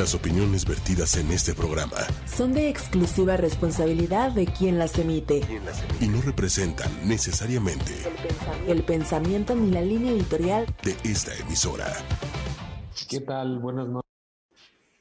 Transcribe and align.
Las 0.00 0.14
opiniones 0.14 0.64
vertidas 0.64 1.18
en 1.18 1.30
este 1.30 1.52
programa 1.52 1.98
son 2.26 2.54
de 2.54 2.70
exclusiva 2.70 3.36
responsabilidad 3.36 4.32
de 4.32 4.46
quien 4.46 4.78
las 4.78 4.98
emite 4.98 5.42
y 6.00 6.08
no 6.08 6.22
representan 6.22 6.90
necesariamente 7.06 7.92
el 8.66 8.82
pensamiento 8.82 9.54
ni 9.54 9.70
la 9.70 9.82
línea 9.82 10.12
editorial 10.12 10.64
de 10.82 10.96
esta 11.04 11.36
emisora. 11.36 11.92
¿Qué 13.10 13.20
tal? 13.20 13.58
Buenas 13.58 13.90
noches. 13.90 14.10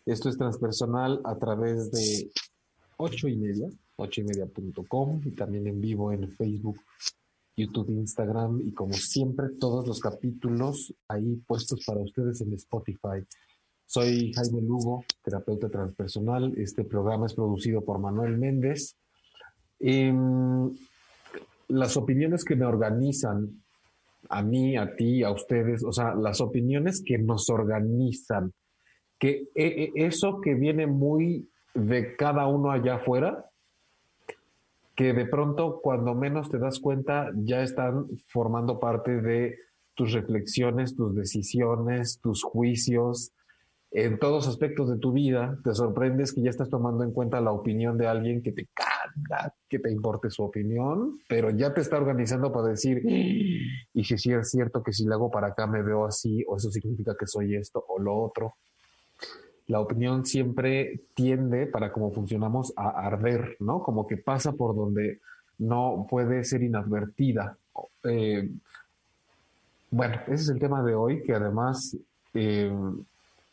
Esto 0.05 0.27
es 0.27 0.37
transpersonal 0.37 1.21
a 1.23 1.37
través 1.37 1.89
de 1.93 2.29
ocho 2.97 3.29
y 3.29 3.37
media, 3.37 3.69
ocho 3.95 4.19
y 4.19 4.25
media.com 4.25 5.21
y 5.23 5.31
también 5.31 5.65
en 5.67 5.79
vivo 5.79 6.11
en 6.11 6.29
Facebook, 6.29 6.77
YouTube, 7.55 7.89
Instagram 7.89 8.59
y 8.67 8.73
como 8.73 8.91
siempre 8.91 9.47
todos 9.61 9.87
los 9.87 10.01
capítulos 10.01 10.93
ahí 11.07 11.37
puestos 11.47 11.85
para 11.85 12.01
ustedes 12.01 12.41
en 12.41 12.51
Spotify. 12.51 13.23
Soy 13.91 14.31
Jaime 14.35 14.61
Lugo, 14.61 15.03
terapeuta 15.23 15.67
transpersonal. 15.67 16.53
Este 16.57 16.83
programa 16.83 17.25
es 17.25 17.33
producido 17.33 17.83
por 17.83 17.97
Manuel 17.97 18.37
Méndez. 18.37 18.95
Em, 19.79 20.71
las 21.69 21.97
opiniones 21.97 22.45
que 22.45 22.55
me 22.55 22.67
organizan, 22.67 23.63
a 24.29 24.43
mí, 24.43 24.77
a 24.77 24.95
ti, 24.95 25.23
a 25.23 25.31
ustedes, 25.31 25.83
o 25.83 25.91
sea, 25.91 26.13
las 26.13 26.39
opiniones 26.39 27.01
que 27.03 27.17
nos 27.17 27.49
organizan, 27.49 28.53
que 29.17 29.49
e, 29.55 29.91
e, 29.95 30.05
eso 30.05 30.39
que 30.39 30.53
viene 30.53 30.85
muy 30.85 31.49
de 31.73 32.15
cada 32.15 32.45
uno 32.45 32.69
allá 32.69 32.97
afuera, 32.97 33.49
que 34.95 35.13
de 35.13 35.25
pronto 35.25 35.79
cuando 35.81 36.13
menos 36.13 36.47
te 36.51 36.59
das 36.59 36.79
cuenta 36.79 37.31
ya 37.33 37.63
están 37.63 38.05
formando 38.27 38.79
parte 38.79 39.19
de 39.19 39.57
tus 39.95 40.13
reflexiones, 40.13 40.95
tus 40.95 41.15
decisiones, 41.15 42.19
tus 42.21 42.43
juicios, 42.43 43.33
en 43.91 44.19
todos 44.19 44.47
aspectos 44.47 44.89
de 44.89 44.97
tu 44.97 45.11
vida, 45.11 45.57
te 45.63 45.73
sorprendes 45.73 46.31
que 46.31 46.41
ya 46.41 46.51
estás 46.51 46.69
tomando 46.69 47.03
en 47.03 47.11
cuenta 47.11 47.41
la 47.41 47.51
opinión 47.51 47.97
de 47.97 48.07
alguien 48.07 48.43
que 48.43 48.51
te 48.51 48.67
canta, 48.73 49.55
que 49.67 49.79
te 49.79 49.91
importe 49.91 50.29
su 50.29 50.43
opinión, 50.43 51.19
pero 51.27 51.49
ya 51.49 51.73
te 51.73 51.81
está 51.81 51.97
organizando 51.97 52.51
para 52.51 52.67
decir, 52.67 53.01
y 53.05 54.03
si 54.03 54.31
es 54.33 54.49
cierto 54.49 54.83
que 54.83 54.93
si 54.93 55.05
le 55.05 55.13
hago 55.15 55.31
para 55.31 55.47
acá 55.47 55.65
me 55.65 55.81
veo 55.81 56.05
así, 56.05 56.43
o 56.47 56.57
eso 56.57 56.69
significa 56.71 57.15
que 57.19 57.25
soy 57.25 57.55
esto 57.55 57.83
o 57.87 57.99
lo 57.99 58.15
otro. 58.15 58.53
La 59.65 59.79
opinión 59.79 60.25
siempre 60.25 61.01
tiende, 61.15 61.65
para 61.65 61.91
cómo 61.91 62.11
funcionamos, 62.11 62.73
a 62.75 62.89
arder, 62.89 63.57
¿no? 63.59 63.81
Como 63.81 64.07
que 64.07 64.17
pasa 64.17 64.51
por 64.51 64.75
donde 64.75 65.19
no 65.59 66.07
puede 66.09 66.43
ser 66.43 66.63
inadvertida. 66.63 67.57
Eh, 68.03 68.49
bueno, 69.91 70.21
ese 70.27 70.43
es 70.43 70.49
el 70.49 70.59
tema 70.59 70.83
de 70.83 70.95
hoy, 70.95 71.23
que 71.23 71.33
además 71.33 71.97
eh, 72.33 72.71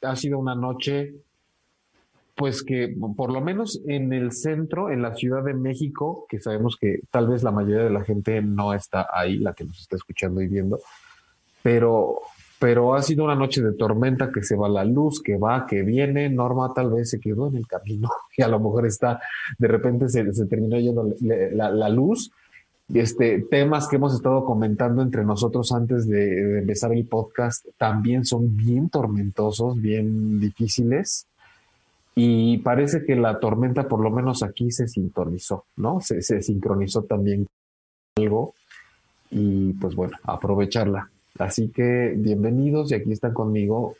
ha 0.03 0.17
sido 0.17 0.39
una 0.39 0.55
noche, 0.55 1.15
pues 2.35 2.63
que 2.63 2.95
por 3.17 3.33
lo 3.33 3.41
menos 3.41 3.81
en 3.87 4.13
el 4.13 4.33
centro, 4.33 4.91
en 4.91 5.03
la 5.03 5.15
Ciudad 5.15 5.43
de 5.43 5.55
México, 5.55 6.27
que 6.29 6.39
sabemos 6.39 6.77
que 6.77 7.01
tal 7.11 7.29
vez 7.29 7.43
la 7.43 7.51
mayoría 7.51 7.85
de 7.85 7.91
la 7.91 8.05
gente 8.05 8.41
no 8.43 8.75
está 8.75 9.09
ahí, 9.13 9.39
la 9.39 9.55
que 9.55 9.65
nos 9.65 9.81
está 9.81 9.97
escuchando 9.97 10.43
y 10.43 10.49
viendo, 10.49 10.79
pero, 11.63 12.21
pero 12.59 12.95
ha 12.95 13.03
sido 13.03 13.25
una 13.25 13.35
noche 13.35 13.63
de 13.63 13.73
tormenta 13.73 14.31
que 14.31 14.43
se 14.43 14.55
va 14.55 14.69
la 14.69 14.85
luz, 14.85 15.23
que 15.23 15.37
va, 15.37 15.67
que 15.67 15.83
viene. 15.83 16.29
Norma 16.29 16.73
tal 16.75 16.91
vez 16.91 17.11
se 17.11 17.19
quedó 17.19 17.49
en 17.49 17.57
el 17.57 17.67
camino 17.67 18.11
y 18.37 18.43
a 18.43 18.49
lo 18.49 18.61
mejor 18.61 18.87
está, 18.87 19.21
de 19.59 19.69
repente 19.69 20.09
se, 20.09 20.25
terminó 20.47 20.79
yendo 20.79 21.13
la, 21.21 21.71
la 21.71 21.89
luz 21.89 22.31
este, 22.93 23.43
temas 23.43 23.89
que 23.89 23.97
hemos 23.97 24.15
estado 24.15 24.45
comentando 24.45 25.03
entre 25.03 25.25
nosotros 25.25 25.73
antes 25.73 26.07
de, 26.09 26.61
empezar 26.61 26.93
el 26.93 27.07
podcast 27.07 27.67
también 27.77 28.25
son 28.25 28.57
bien 28.57 28.91
tormentosos, 28.91 29.81
bien 29.81 30.39
difíciles. 30.39 31.27
Y 32.15 32.59
parece 32.59 33.05
que 33.05 33.15
la 33.15 33.39
tormenta, 33.41 33.89
por 33.89 34.01
lo 34.01 34.11
menos 34.11 34.43
aquí, 34.43 34.71
se 34.71 34.89
sintonizó, 34.89 35.67
¿no? 35.77 36.01
Se, 36.01 36.23
se 36.23 36.41
sincronizó 36.41 37.03
también 37.03 37.47
algo. 38.17 38.55
Y 39.31 39.73
pues 39.75 39.95
bueno, 39.95 40.17
aprovecharla. 40.23 41.11
Así 41.39 41.69
que 41.69 42.15
bienvenidos 42.17 42.91
y 42.91 42.95
aquí 42.95 43.13
están 43.13 43.35
conmigo 43.35 43.97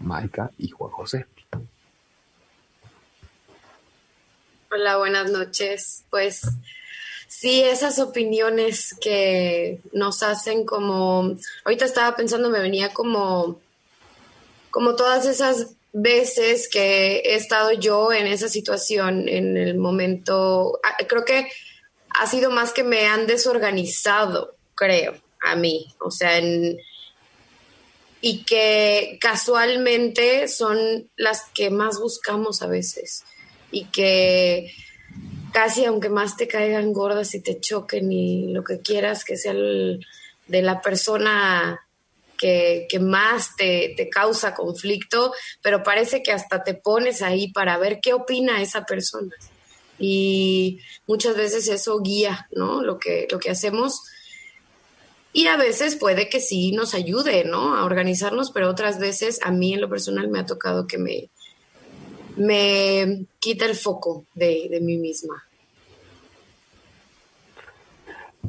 Maika 0.00 0.50
y 0.56 0.68
Juan 0.68 0.90
José. 0.92 1.26
Hola, 4.70 4.96
buenas 4.96 5.30
noches. 5.30 6.04
Pues 6.08 6.42
Sí, 7.28 7.60
esas 7.60 7.98
opiniones 7.98 8.96
que 9.00 9.80
nos 9.92 10.22
hacen 10.22 10.64
como, 10.64 11.36
ahorita 11.64 11.84
estaba 11.84 12.16
pensando, 12.16 12.48
me 12.48 12.58
venía 12.58 12.94
como, 12.94 13.60
como 14.70 14.96
todas 14.96 15.26
esas 15.26 15.74
veces 15.92 16.68
que 16.68 17.18
he 17.18 17.34
estado 17.34 17.72
yo 17.72 18.14
en 18.14 18.26
esa 18.26 18.48
situación, 18.48 19.28
en 19.28 19.58
el 19.58 19.76
momento, 19.76 20.80
ah, 20.82 20.96
creo 21.06 21.26
que 21.26 21.50
ha 22.18 22.26
sido 22.26 22.50
más 22.50 22.72
que 22.72 22.82
me 22.82 23.06
han 23.06 23.26
desorganizado, 23.26 24.56
creo, 24.74 25.14
a 25.44 25.54
mí, 25.54 25.94
o 26.00 26.10
sea, 26.10 26.40
y 28.22 28.44
que 28.44 29.18
casualmente 29.20 30.48
son 30.48 31.10
las 31.16 31.42
que 31.54 31.68
más 31.68 32.00
buscamos 32.00 32.62
a 32.62 32.68
veces 32.68 33.22
y 33.70 33.84
que 33.84 34.72
casi 35.58 35.84
aunque 35.84 36.08
más 36.08 36.36
te 36.36 36.46
caigan 36.46 36.92
gordas 36.92 37.34
y 37.34 37.40
te 37.40 37.58
choquen 37.58 38.12
y 38.12 38.52
lo 38.52 38.62
que 38.62 38.78
quieras 38.78 39.24
que 39.24 39.36
sea 39.36 39.52
de 39.54 40.62
la 40.62 40.80
persona 40.80 41.84
que, 42.38 42.86
más 43.00 43.56
te, 43.56 43.92
te, 43.96 44.08
causa 44.08 44.54
conflicto, 44.54 45.32
pero 45.60 45.82
parece 45.82 46.22
que 46.22 46.30
hasta 46.30 46.62
te 46.62 46.74
pones 46.74 47.22
ahí 47.22 47.50
para 47.50 47.76
ver 47.76 47.98
qué 48.00 48.12
opina 48.12 48.62
esa 48.62 48.84
persona. 48.84 49.34
Y 49.98 50.78
muchas 51.08 51.36
veces 51.36 51.66
eso 51.66 51.98
guía, 51.98 52.46
¿no? 52.52 52.80
Lo 52.80 53.00
que, 53.00 53.26
lo 53.28 53.40
que 53.40 53.50
hacemos. 53.50 54.02
Y 55.32 55.48
a 55.48 55.56
veces 55.56 55.96
puede 55.96 56.28
que 56.28 56.38
sí 56.38 56.70
nos 56.70 56.94
ayude, 56.94 57.42
¿no? 57.42 57.74
A 57.74 57.84
organizarnos, 57.84 58.52
pero 58.52 58.70
otras 58.70 59.00
veces 59.00 59.40
a 59.42 59.50
mí 59.50 59.74
en 59.74 59.80
lo 59.80 59.88
personal 59.88 60.28
me 60.28 60.38
ha 60.38 60.46
tocado 60.46 60.86
que 60.86 60.98
me, 60.98 61.30
me 62.36 63.26
quita 63.40 63.66
el 63.66 63.74
foco 63.74 64.24
de, 64.34 64.68
de 64.70 64.78
mí 64.78 64.98
misma. 64.98 65.47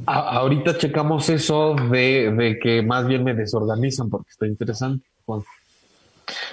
Ahorita 0.06 0.78
checamos 0.78 1.30
eso 1.30 1.76
de, 1.76 2.32
de, 2.32 2.60
que 2.60 2.82
más 2.82 3.08
bien 3.08 3.24
me 3.24 3.34
desorganizan 3.34 4.10
porque 4.10 4.30
está 4.32 4.48
interesante. 4.48 5.06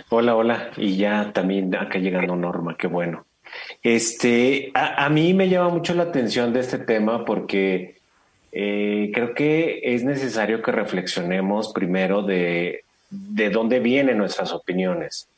Hola, 0.09 0.37
hola. 0.37 0.71
Y 0.77 0.97
ya 0.97 1.33
también 1.33 1.75
acá 1.75 1.99
llegando 1.99 2.37
Norma, 2.37 2.77
qué 2.79 2.87
bueno. 2.87 3.27
Este, 3.83 4.71
a, 4.75 5.09
mí 5.09 5.33
me 5.33 5.49
llama 5.49 5.71
mucho 5.71 5.95
la 5.95 6.05
atención 6.05 6.53
de 6.53 6.61
este 6.61 6.79
tema 6.79 7.25
porque 7.25 7.99
eh, 8.53 9.11
creo 9.15 9.34
que 9.34 9.81
es 9.83 10.05
necesario 10.05 10.63
que 10.63 10.73
reflexionemos 10.73 11.73
primero 11.73 12.23
de, 12.23 12.84
de 13.11 13.51
dónde 13.51 13.81
vienen 13.81 14.19
nuestras 14.19 14.53
opiniones 14.53 15.28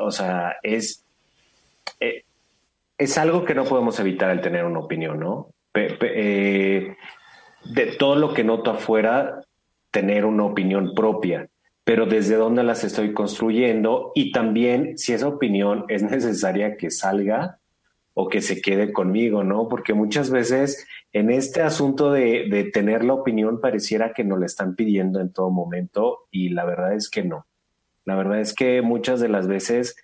o 0.00 0.10
sea, 0.10 0.56
es, 0.62 1.04
eh, 2.00 2.24
es 2.98 3.18
algo 3.18 3.44
que 3.44 3.54
no 3.54 3.64
podemos 3.64 3.98
evitar 4.00 4.30
el 4.30 4.40
tener 4.40 4.64
una 4.64 4.80
opinión, 4.80 5.20
¿no? 5.20 5.48
Eh, 5.74 6.96
de 7.64 7.86
todo 7.86 8.16
lo 8.16 8.34
que 8.34 8.44
noto 8.44 8.70
afuera, 8.70 9.42
tener 9.90 10.24
una 10.24 10.44
opinión 10.44 10.94
propia, 10.94 11.48
pero 11.84 12.06
desde 12.06 12.36
dónde 12.36 12.62
las 12.62 12.84
estoy 12.84 13.12
construyendo 13.12 14.12
y 14.14 14.32
también 14.32 14.98
si 14.98 15.12
esa 15.12 15.28
opinión 15.28 15.84
es 15.88 16.02
necesaria 16.02 16.76
que 16.76 16.90
salga 16.90 17.58
o 18.14 18.28
que 18.28 18.42
se 18.42 18.60
quede 18.60 18.92
conmigo, 18.92 19.44
¿no? 19.44 19.68
Porque 19.68 19.94
muchas 19.94 20.30
veces 20.30 20.86
en 21.12 21.30
este 21.30 21.62
asunto 21.62 22.10
de, 22.10 22.48
de 22.50 22.64
tener 22.64 23.04
la 23.04 23.14
opinión 23.14 23.60
pareciera 23.60 24.12
que 24.12 24.24
nos 24.24 24.40
la 24.40 24.46
están 24.46 24.74
pidiendo 24.74 25.20
en 25.20 25.32
todo 25.32 25.50
momento 25.50 26.26
y 26.30 26.50
la 26.50 26.64
verdad 26.64 26.94
es 26.94 27.08
que 27.08 27.22
no. 27.22 27.46
La 28.04 28.16
verdad 28.16 28.40
es 28.40 28.52
que 28.52 28.82
muchas 28.82 29.20
de 29.20 29.28
las 29.28 29.46
veces 29.46 29.96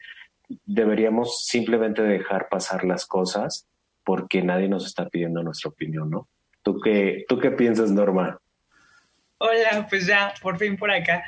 deberíamos 0.65 1.45
simplemente 1.45 2.03
dejar 2.03 2.49
pasar 2.49 2.85
las 2.85 3.07
cosas 3.07 3.67
porque 4.07 4.41
nadie 4.41 4.69
nos 4.69 4.87
está 4.87 5.09
pidiendo 5.09 5.43
nuestra 5.43 5.69
opinión, 5.69 6.09
¿no? 6.09 6.29
¿Tú 6.63 6.81
qué, 6.81 7.25
tú 7.29 7.41
qué 7.41 7.51
piensas, 7.51 7.91
Norma? 7.91 8.41
Hola, 9.39 9.85
pues 9.91 10.07
ya, 10.07 10.33
por 10.41 10.57
fin 10.59 10.77
por 10.77 10.93
acá. 10.93 11.25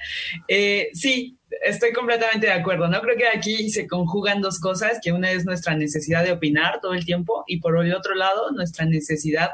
Eh, 0.47 0.89
sí, 0.93 1.37
estoy 1.65 1.93
completamente 1.93 2.47
de 2.47 2.53
acuerdo, 2.53 2.87
¿no? 2.87 3.01
Creo 3.01 3.17
que 3.17 3.27
aquí 3.27 3.69
se 3.71 3.89
conjugan 3.89 4.41
dos 4.41 4.61
cosas, 4.61 5.01
que 5.03 5.11
una 5.11 5.33
es 5.33 5.45
nuestra 5.45 5.75
necesidad 5.75 6.25
de 6.25 6.31
opinar 6.31 6.81
todo 6.81 6.95
el 6.95 7.05
tiempo 7.05 7.43
y 7.49 7.59
por 7.59 7.85
el 7.85 7.93
otro 7.93 8.15
lado, 8.15 8.53
nuestra 8.53 8.87
necesidad 8.87 9.51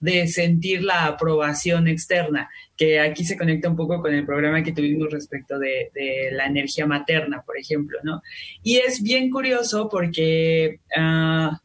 de 0.00 0.26
sentir 0.26 0.82
la 0.82 1.06
aprobación 1.06 1.86
externa, 1.86 2.50
que 2.76 2.98
aquí 2.98 3.24
se 3.24 3.36
conecta 3.36 3.68
un 3.68 3.76
poco 3.76 4.00
con 4.00 4.12
el 4.12 4.26
programa 4.26 4.62
que 4.62 4.72
tuvimos 4.72 5.12
respecto 5.12 5.58
de, 5.58 5.90
la 6.32 6.46
energía 6.46 6.86
materna, 6.86 7.42
por 7.42 7.56
ejemplo, 7.58 7.98
¿no? 8.02 8.22
Y 8.62 8.78
es 8.78 9.02
bien 9.02 9.30
curioso 9.30 9.88
porque 9.88 10.80
ah, 10.96 11.60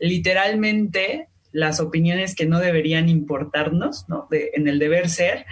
literalmente 0.00 1.28
las 1.52 1.78
opiniones 1.78 2.34
que 2.34 2.46
no 2.46 2.58
deberían 2.58 3.08
importarnos, 3.08 4.08
¿no? 4.08 4.26
en 4.30 4.66
el 4.66 4.78
deber 4.78 5.08
ser, 5.08 5.46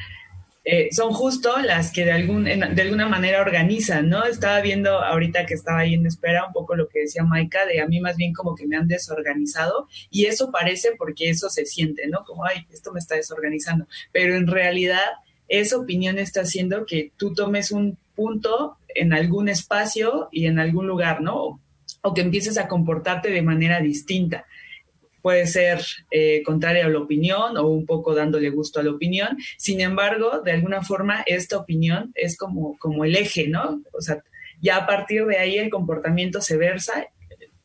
eh, 0.70 0.88
son 0.92 1.12
justo 1.12 1.56
las 1.60 1.90
que 1.92 2.04
de, 2.04 2.12
algún, 2.12 2.44
de 2.44 2.82
alguna 2.82 3.08
manera 3.08 3.40
organizan, 3.40 4.10
¿no? 4.10 4.24
Estaba 4.24 4.60
viendo 4.60 5.02
ahorita 5.02 5.46
que 5.46 5.54
estaba 5.54 5.78
ahí 5.78 5.94
en 5.94 6.04
espera 6.04 6.44
un 6.46 6.52
poco 6.52 6.76
lo 6.76 6.88
que 6.88 7.00
decía 7.00 7.24
Maika, 7.24 7.64
de 7.64 7.80
a 7.80 7.86
mí 7.86 8.00
más 8.00 8.16
bien 8.16 8.34
como 8.34 8.54
que 8.54 8.66
me 8.66 8.76
han 8.76 8.86
desorganizado 8.86 9.88
y 10.10 10.26
eso 10.26 10.50
parece 10.52 10.90
porque 10.98 11.30
eso 11.30 11.48
se 11.48 11.64
siente, 11.64 12.06
¿no? 12.08 12.22
Como, 12.26 12.44
ay, 12.44 12.66
esto 12.70 12.92
me 12.92 12.98
está 12.98 13.14
desorganizando, 13.14 13.86
pero 14.12 14.36
en 14.36 14.46
realidad 14.46 15.06
esa 15.48 15.78
opinión 15.78 16.18
está 16.18 16.42
haciendo 16.42 16.84
que 16.84 17.12
tú 17.16 17.32
tomes 17.32 17.72
un 17.72 17.96
punto 18.14 18.76
en 18.88 19.14
algún 19.14 19.48
espacio 19.48 20.28
y 20.32 20.48
en 20.48 20.58
algún 20.58 20.86
lugar, 20.86 21.22
¿no? 21.22 21.60
O 22.02 22.14
que 22.14 22.20
empieces 22.20 22.58
a 22.58 22.68
comportarte 22.68 23.30
de 23.30 23.42
manera 23.42 23.80
distinta 23.80 24.46
puede 25.22 25.46
ser 25.46 25.80
eh, 26.10 26.42
contraria 26.42 26.86
a 26.86 26.88
la 26.88 27.00
opinión 27.00 27.56
o 27.56 27.66
un 27.68 27.86
poco 27.86 28.14
dándole 28.14 28.50
gusto 28.50 28.80
a 28.80 28.82
la 28.82 28.92
opinión. 28.92 29.36
Sin 29.56 29.80
embargo, 29.80 30.40
de 30.44 30.52
alguna 30.52 30.82
forma, 30.82 31.22
esta 31.26 31.58
opinión 31.58 32.12
es 32.14 32.36
como, 32.36 32.78
como 32.78 33.04
el 33.04 33.16
eje, 33.16 33.48
¿no? 33.48 33.82
O 33.92 34.00
sea, 34.00 34.22
ya 34.60 34.76
a 34.76 34.86
partir 34.86 35.26
de 35.26 35.38
ahí 35.38 35.58
el 35.58 35.70
comportamiento 35.70 36.40
se 36.40 36.56
versa, 36.56 37.06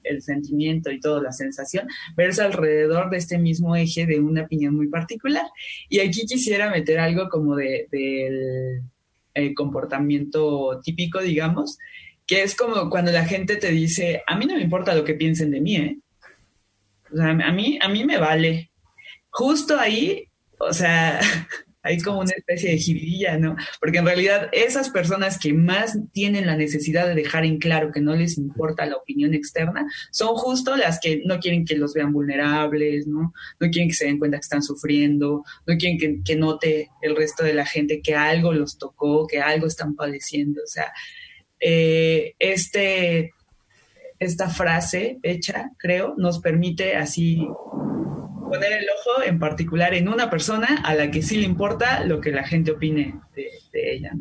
el 0.03 0.21
sentimiento 0.21 0.91
y 0.91 0.99
toda 0.99 1.21
la 1.21 1.31
sensación, 1.31 1.87
versa 2.15 2.45
alrededor 2.45 3.09
de 3.09 3.17
este 3.17 3.37
mismo 3.37 3.75
eje 3.75 4.05
de 4.05 4.19
una 4.19 4.43
opinión 4.43 4.75
muy 4.75 4.89
particular. 4.89 5.45
Y 5.89 5.99
aquí 5.99 6.25
quisiera 6.25 6.69
meter 6.69 6.99
algo 6.99 7.29
como 7.29 7.55
del 7.55 7.87
de, 7.91 9.53
comportamiento 9.55 10.81
típico, 10.83 11.21
digamos, 11.21 11.77
que 12.27 12.43
es 12.43 12.55
como 12.55 12.89
cuando 12.89 13.11
la 13.11 13.25
gente 13.25 13.57
te 13.57 13.71
dice, 13.71 14.23
a 14.27 14.37
mí 14.37 14.45
no 14.45 14.55
me 14.55 14.61
importa 14.61 14.95
lo 14.95 15.03
que 15.03 15.13
piensen 15.13 15.51
de 15.51 15.61
mí, 15.61 15.75
¿eh? 15.75 15.97
O 17.11 17.17
sea, 17.17 17.29
a 17.29 17.51
mí, 17.51 17.77
a 17.81 17.89
mí 17.89 18.05
me 18.05 18.17
vale. 18.17 18.71
Justo 19.29 19.79
ahí, 19.79 20.27
o 20.57 20.73
sea, 20.73 21.19
hay 21.83 21.99
como 21.99 22.21
una 22.21 22.31
especie 22.31 22.71
de 22.71 22.77
jirilla, 22.77 23.37
¿no? 23.37 23.57
Porque 23.79 23.97
en 23.97 24.05
realidad 24.05 24.49
esas 24.53 24.89
personas 24.89 25.37
que 25.37 25.53
más 25.53 25.97
tienen 26.13 26.47
la 26.47 26.55
necesidad 26.55 27.07
de 27.07 27.13
dejar 27.13 27.43
en 27.43 27.59
claro 27.59 27.91
que 27.91 27.99
no 27.99 28.15
les 28.15 28.37
importa 28.37 28.85
la 28.85 28.95
opinión 28.95 29.33
externa, 29.33 29.85
son 30.09 30.35
justo 30.35 30.77
las 30.77 30.99
que 31.01 31.21
no 31.25 31.39
quieren 31.39 31.65
que 31.65 31.75
los 31.75 31.93
vean 31.93 32.13
vulnerables, 32.13 33.05
¿no? 33.05 33.33
No 33.59 33.69
quieren 33.69 33.89
que 33.89 33.95
se 33.95 34.05
den 34.05 34.17
cuenta 34.17 34.37
que 34.37 34.43
están 34.43 34.63
sufriendo, 34.63 35.43
no 35.67 35.77
quieren 35.77 36.23
que, 36.23 36.35
note 36.37 36.89
el 37.01 37.15
resto 37.15 37.43
de 37.43 37.53
la 37.53 37.65
gente 37.65 38.01
que 38.01 38.15
algo 38.15 38.53
los 38.53 38.77
tocó, 38.77 39.27
que 39.27 39.41
algo 39.41 39.67
están 39.67 39.95
padeciendo. 39.95 40.61
O 40.63 40.67
sea, 40.67 40.91
eh, 41.65 42.33
este 42.39 43.33
esta 44.19 44.49
frase 44.49 45.19
hecha, 45.21 45.71
creo, 45.77 46.13
nos 46.17 46.39
permite 46.39 46.95
así 46.95 47.47
poner 48.49 48.73
el 48.73 48.85
ojo 48.89 49.23
en 49.23 49.39
particular 49.39 49.93
en 49.93 50.07
una 50.07 50.29
persona 50.29 50.81
a 50.83 50.93
la 50.95 51.11
que 51.11 51.21
sí 51.21 51.37
le 51.37 51.45
importa 51.45 52.03
lo 52.05 52.21
que 52.21 52.31
la 52.31 52.43
gente 52.43 52.71
opine 52.71 53.15
de, 53.35 53.49
ella. 53.73 54.13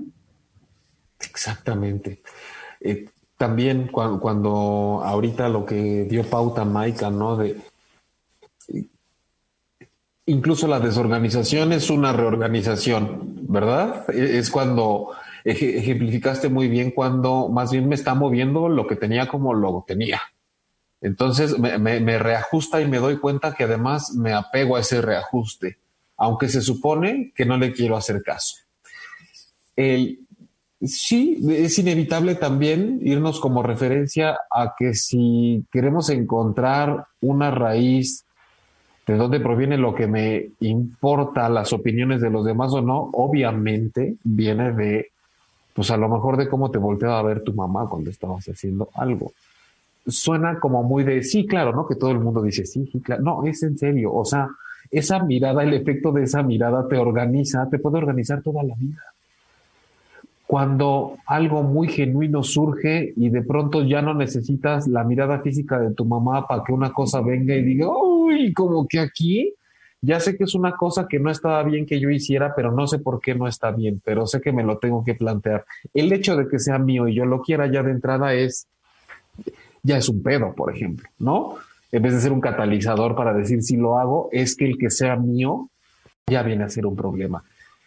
Exactamente. 1.21 2.23
Eh, 2.81 3.07
también 3.37 3.89
cuando, 3.89 5.03
ahorita 5.05 5.49
lo 5.49 5.67
que 5.67 6.05
dio 6.05 6.25
pauta 6.25 6.65
Maika, 6.65 7.11
¿no? 7.11 7.37
De 7.37 7.57
incluso 10.27 10.67
la 10.69 10.81
desorganización 10.81 11.73
es 11.73 11.91
una 11.91 12.13
reorganización, 12.13 13.41
¿verdad? 13.49 14.09
E, 14.11 14.39
es 14.39 14.51
cuando 14.51 15.11
ejemplificaste 15.45 16.49
muy 16.49 16.69
bien 16.69 16.91
cuando 16.91 17.49
más 17.49 17.73
bien 17.73 17.89
me 17.89 17.95
está 17.95 18.15
moviendo 18.15 18.69
lo 18.69 18.87
que 18.87 18.97
tenía 18.97 19.29
como 19.29 19.55
lo 19.55 19.85
tenía. 19.87 20.21
Entonces 21.01 21.59
me, 21.59 22.19
reajusta 22.19 22.81
y 22.81 22.87
me 22.87 22.99
doy 22.99 23.19
cuenta 23.19 23.55
que 23.55 23.65
además 23.65 24.15
me 24.15 24.33
apego 24.33 24.77
a 24.77 24.81
ese 24.81 25.03
reajuste, 25.03 25.79
aunque 26.17 26.49
se 26.49 26.63
supone 26.63 27.33
que 27.35 27.45
no 27.45 27.57
le 27.59 27.73
quiero 27.73 27.97
hacer 27.97 28.23
caso. 28.23 28.57
sí, 29.77 31.41
es 31.51 31.79
inevitable 31.79 32.37
también 32.37 33.01
irnos 33.03 33.41
como 33.41 33.65
referencia 33.65 34.39
a 34.49 34.75
que 34.79 34.95
si 34.95 35.65
queremos 35.73 36.09
encontrar 36.09 37.07
una 37.21 37.51
raíz 37.51 38.25
de 39.07 39.17
dónde 39.17 39.41
proviene 39.41 39.77
lo 39.79 39.95
que 39.97 40.07
me 40.07 40.51
importa, 40.61 41.49
las 41.49 41.73
opiniones 41.73 42.21
de 42.21 42.31
los 42.31 42.45
demás 42.45 42.73
o 42.73 42.81
no, 42.81 43.11
obviamente 43.13 44.17
viene 44.23 44.73
de 44.73 45.12
pues 45.75 45.91
a 45.91 45.97
lo 45.97 46.09
mejor 46.09 46.37
de 46.37 46.49
cómo 46.49 46.71
te 46.71 46.79
volteaba 46.79 47.19
a 47.19 47.23
ver 47.23 47.43
tu 47.43 47.53
mamá 47.53 47.89
cuando 47.89 48.11
estabas 48.11 48.45
haciendo 48.47 48.89
algo. 48.95 49.33
Suena 50.07 50.59
como 50.59 50.83
muy 50.83 51.05
de, 51.05 51.23
sí, 51.23 51.47
claro, 51.47 51.73
¿no? 51.73 51.87
Que 51.87 51.95
todo 51.95 52.11
el 52.11 52.19
mundo 52.19 52.43
dice, 52.43 52.67
sí, 52.67 52.89
sí, 52.91 53.01
claro. 53.01 53.23
No, 53.23 53.45
es 53.47 53.63
en 53.63 53.79
serio. 53.79 54.13
O 54.13 54.25
sea, 54.25 54.49
esa 54.91 55.23
mirada, 55.23 55.63
el 55.63 55.73
efecto 55.75 56.13
de 56.13 56.25
esa 56.25 56.43
mirada 56.43 56.87
te 56.89 56.99
organiza, 56.99 57.69
te 57.71 57.79
puede 57.79 57.99
organizar 57.99 58.43
toda 58.43 58.63
la 58.63 58.75
vida. 58.75 59.03
Cuando 60.47 61.17
algo 61.27 61.63
muy 61.63 61.89
genuino 61.89 62.43
surge 62.43 63.15
y 63.17 63.31
de 63.31 63.43
pronto 63.43 63.83
ya 63.83 64.03
no 64.03 64.13
necesitas 64.13 64.87
la 64.87 65.03
mirada 65.05 65.39
física 65.39 65.79
de 65.79 65.95
tu 65.95 66.05
mamá 66.05 66.47
para 66.47 66.63
que 66.63 66.73
una 66.73 66.93
cosa 66.93 67.23
venga 67.23 67.55
y 67.55 67.63
diga, 67.63 67.87
uy, 67.89 68.53
como 68.53 68.87
que 68.87 68.99
aquí 68.99 69.55
ya 70.05 70.19
sé 70.19 70.37
que 70.37 70.45
es 70.45 70.55
una 70.57 70.73
cosa 70.73 71.07
que 71.09 71.21
no 71.21 71.31
estaba 71.31 71.63
bien 71.63 71.87
que 71.87 72.01
yo 72.01 72.11
hiciera, 72.11 72.55
pero 72.57 72.73
no 72.73 72.89
sé 72.89 72.99
por 72.99 73.21
qué 73.21 73.37
no 73.37 73.47
está 73.47 73.71
bien, 73.71 74.03
pero 74.05 74.27
sé 74.27 74.41
que 74.41 74.53
me 74.53 74.65
lo 74.65 74.79
tengo 74.79 75.05
que 75.05 75.15
plantear. 75.15 75.65
El 75.95 76.13
hecho 76.13 76.37
de 76.37 76.49
que 76.49 76.59
sea 76.59 76.79
mío 76.79 77.07
y 77.07 77.15
yo 77.15 77.25
lo 77.25 77.41
quiera 77.41 77.71
ya 77.71 77.85
de 77.85 77.93
entrada 77.93 78.35
es, 78.35 78.67
ya 79.85 79.97
es 79.97 80.09
un 80.09 80.21
pedo, 80.21 80.55
por 80.55 80.75
ejemplo, 80.75 81.09
¿no? 81.21 81.55
En 81.93 82.03
vez 82.03 82.15
de 82.15 82.21
ser 82.21 82.33
un 82.33 82.41
catalizador 82.41 83.15
para 83.15 83.33
decir 83.33 83.63
si 83.63 83.77
lo 83.77 83.97
hago, 83.97 84.29
es 84.33 84.57
que 84.57 84.65
el 84.65 84.77
que 84.77 84.91
sea 84.91 85.15
mío 85.15 85.69
ya 86.27 86.43
viene 86.43 86.65
a 86.65 86.69
ser 86.69 86.85
un 86.85 86.97
problema. 86.97 87.45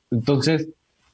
Entonces, 0.10 0.70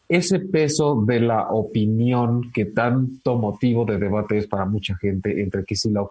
ese 0.07 0.39
peso 0.39 1.01
de 1.03 1.19
la 1.19 1.48
opinión 1.48 2.51
que 2.51 2.65
tanto 2.65 3.38
motivo 3.38 3.86
de 3.86 3.98
debate 3.98 4.38
es 4.38 4.45
para 4.45 4.65
mucha 4.65 4.95
gente, 4.98 5.42
entre 5.42 5.63
que 5.65 5.75
si 5.75 5.89
la 5.89 6.06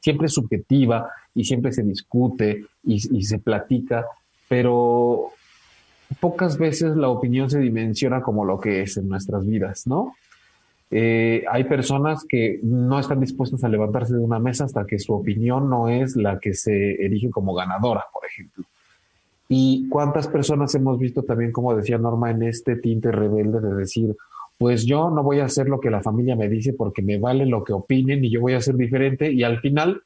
siempre 0.00 0.26
es 0.26 0.34
subjetiva 0.34 1.08
y 1.34 1.44
siempre 1.44 1.72
se 1.72 1.82
discute 1.82 2.66
y 2.82 2.98
se 2.98 3.38
platica, 3.38 4.04
pero 4.54 5.32
pocas 6.20 6.56
veces 6.58 6.94
la 6.94 7.08
opinión 7.08 7.50
se 7.50 7.58
dimensiona 7.58 8.22
como 8.22 8.44
lo 8.44 8.60
que 8.60 8.82
es 8.82 8.96
en 8.96 9.08
nuestras 9.08 9.44
vidas, 9.44 9.84
¿no? 9.88 10.14
Eh, 10.92 11.42
hay 11.50 11.64
personas 11.64 12.24
que 12.28 12.60
no 12.62 13.00
están 13.00 13.18
dispuestas 13.18 13.64
a 13.64 13.68
levantarse 13.68 14.14
de 14.14 14.20
una 14.20 14.38
mesa 14.38 14.62
hasta 14.62 14.86
que 14.86 15.00
su 15.00 15.12
opinión 15.12 15.68
no 15.68 15.88
es 15.88 16.14
la 16.14 16.38
que 16.38 16.54
se 16.54 17.04
erige 17.04 17.30
como 17.30 17.52
ganadora, 17.52 18.04
por 18.12 18.24
ejemplo. 18.26 18.64
Y 19.48 19.88
cuántas 19.88 20.28
personas 20.28 20.72
hemos 20.76 21.00
visto 21.00 21.24
también, 21.24 21.50
como 21.50 21.74
decía 21.74 21.98
Norma, 21.98 22.30
en 22.30 22.44
este 22.44 22.76
tinte 22.76 23.10
rebelde 23.10 23.60
de 23.60 23.74
decir, 23.74 24.14
pues 24.56 24.86
yo 24.86 25.10
no 25.10 25.24
voy 25.24 25.40
a 25.40 25.46
hacer 25.46 25.68
lo 25.68 25.80
que 25.80 25.90
la 25.90 26.00
familia 26.00 26.36
me 26.36 26.48
dice 26.48 26.74
porque 26.74 27.02
me 27.02 27.18
vale 27.18 27.44
lo 27.44 27.64
que 27.64 27.72
opinen 27.72 28.24
y 28.24 28.30
yo 28.30 28.40
voy 28.40 28.52
a 28.52 28.60
ser 28.60 28.76
diferente 28.76 29.32
y 29.32 29.42
al 29.42 29.58
final 29.58 30.02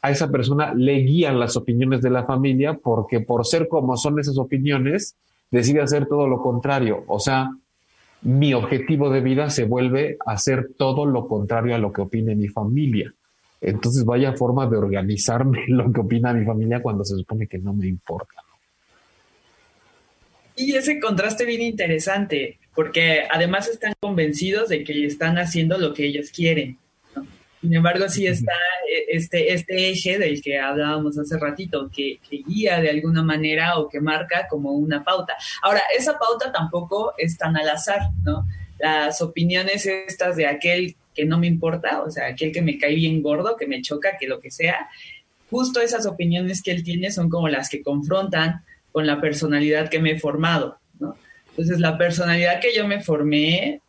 a 0.00 0.10
esa 0.10 0.30
persona 0.30 0.74
le 0.74 0.98
guían 0.98 1.38
las 1.38 1.56
opiniones 1.56 2.02
de 2.02 2.10
la 2.10 2.24
familia 2.24 2.74
porque 2.74 3.20
por 3.20 3.46
ser 3.46 3.68
como 3.68 3.96
son 3.96 4.18
esas 4.18 4.38
opiniones, 4.38 5.16
decide 5.50 5.80
hacer 5.80 6.06
todo 6.06 6.26
lo 6.26 6.42
contrario. 6.42 7.04
O 7.06 7.20
sea, 7.20 7.50
mi 8.22 8.54
objetivo 8.54 9.10
de 9.10 9.20
vida 9.20 9.50
se 9.50 9.64
vuelve 9.64 10.16
hacer 10.26 10.70
todo 10.76 11.06
lo 11.06 11.28
contrario 11.28 11.74
a 11.74 11.78
lo 11.78 11.92
que 11.92 12.02
opine 12.02 12.34
mi 12.34 12.48
familia. 12.48 13.12
Entonces 13.60 14.04
vaya 14.04 14.32
forma 14.32 14.66
de 14.66 14.76
organizarme 14.76 15.64
lo 15.68 15.92
que 15.92 16.00
opina 16.00 16.32
mi 16.32 16.44
familia 16.44 16.82
cuando 16.82 17.04
se 17.04 17.16
supone 17.16 17.46
que 17.46 17.58
no 17.58 17.72
me 17.72 17.86
importa. 17.86 18.34
Y 20.54 20.74
ese 20.74 21.00
contraste 21.00 21.44
bien 21.46 21.62
interesante, 21.62 22.58
porque 22.74 23.22
además 23.30 23.68
están 23.68 23.94
convencidos 23.98 24.68
de 24.68 24.84
que 24.84 25.06
están 25.06 25.38
haciendo 25.38 25.78
lo 25.78 25.94
que 25.94 26.06
ellos 26.06 26.30
quieren. 26.30 26.78
Sin 27.62 27.72
embargo, 27.74 28.08
sí 28.08 28.26
está 28.26 28.52
e, 28.90 29.16
este, 29.16 29.52
este 29.52 29.90
eje 29.90 30.18
del 30.18 30.42
que 30.42 30.58
hablábamos 30.58 31.16
hace 31.16 31.38
ratito, 31.38 31.88
que, 31.94 32.18
guía 32.28 32.80
de 32.80 32.90
alguna 32.90 33.22
manera 33.22 33.78
o 33.78 33.88
que 33.88 34.00
marca 34.00 34.48
como 34.50 34.72
una 34.72 35.04
pauta. 35.04 35.34
Ahora, 35.62 35.80
esa 35.96 36.18
pauta 36.18 36.50
tampoco 36.50 37.14
es 37.16 37.38
tan 37.38 37.56
al 37.56 37.70
azar, 37.70 38.00
¿no? 38.24 38.46
Las 38.80 39.22
opiniones 39.22 39.86
estas 39.86 40.34
de 40.34 40.46
aquel 40.46 40.96
que 41.14 41.24
no 41.24 41.38
me 41.38 41.46
importa, 41.46 42.02
o 42.02 42.10
sea, 42.10 42.26
aquel 42.26 42.50
que 42.50 42.62
me 42.62 42.78
cae 42.78 42.96
bien 42.96 43.22
gordo, 43.22 43.56
que 43.56 43.68
me 43.68 43.80
choca, 43.80 44.16
que 44.18 44.26
lo 44.26 44.40
que 44.40 44.50
sea, 44.50 44.88
justo 45.48 45.80
esas 45.80 46.04
opiniones 46.06 46.62
que 46.62 46.72
él 46.72 46.82
tiene 46.82 47.12
son 47.12 47.28
como 47.28 47.48
las 47.48 47.68
que 47.68 47.82
confrontan 47.82 48.64
con 48.90 49.06
la 49.06 49.20
personalidad 49.20 49.88
que 49.88 50.00
me 50.00 50.12
he 50.12 50.18
formado, 50.18 50.78
¿no? 50.98 51.16
Entonces, 51.50 51.78
la 51.78 51.96
personalidad 51.96 52.60
que 52.60 52.74
yo 52.74 52.88
me 52.88 53.00
formé, 53.00 53.81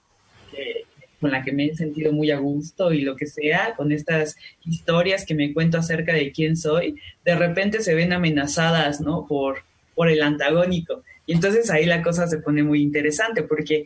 con 1.24 1.32
la 1.32 1.42
que 1.42 1.54
me 1.54 1.66
he 1.66 1.76
sentido 1.76 2.12
muy 2.12 2.32
a 2.32 2.38
gusto 2.38 2.92
y 2.92 3.02
lo 3.02 3.16
que 3.16 3.26
sea, 3.26 3.74
con 3.76 3.94
estas 3.94 4.36
historias 4.66 5.26
que 5.26 5.34
me 5.34 5.54
cuento 5.54 5.78
acerca 5.78 6.14
de 6.14 6.34
quién 6.34 6.58
soy, 6.58 7.00
de 7.24 7.36
repente 7.36 7.82
se 7.82 7.96
ven 7.96 8.12
amenazadas, 8.12 9.00
¿no? 9.00 9.26
Por, 9.26 9.64
por 9.96 10.10
el 10.10 10.22
antagónico. 10.22 11.02
Y 11.26 11.34
entonces 11.34 11.72
ahí 11.72 11.86
la 11.86 12.04
cosa 12.04 12.28
se 12.28 12.40
pone 12.40 12.62
muy 12.62 12.82
interesante 12.82 13.44
porque 13.44 13.86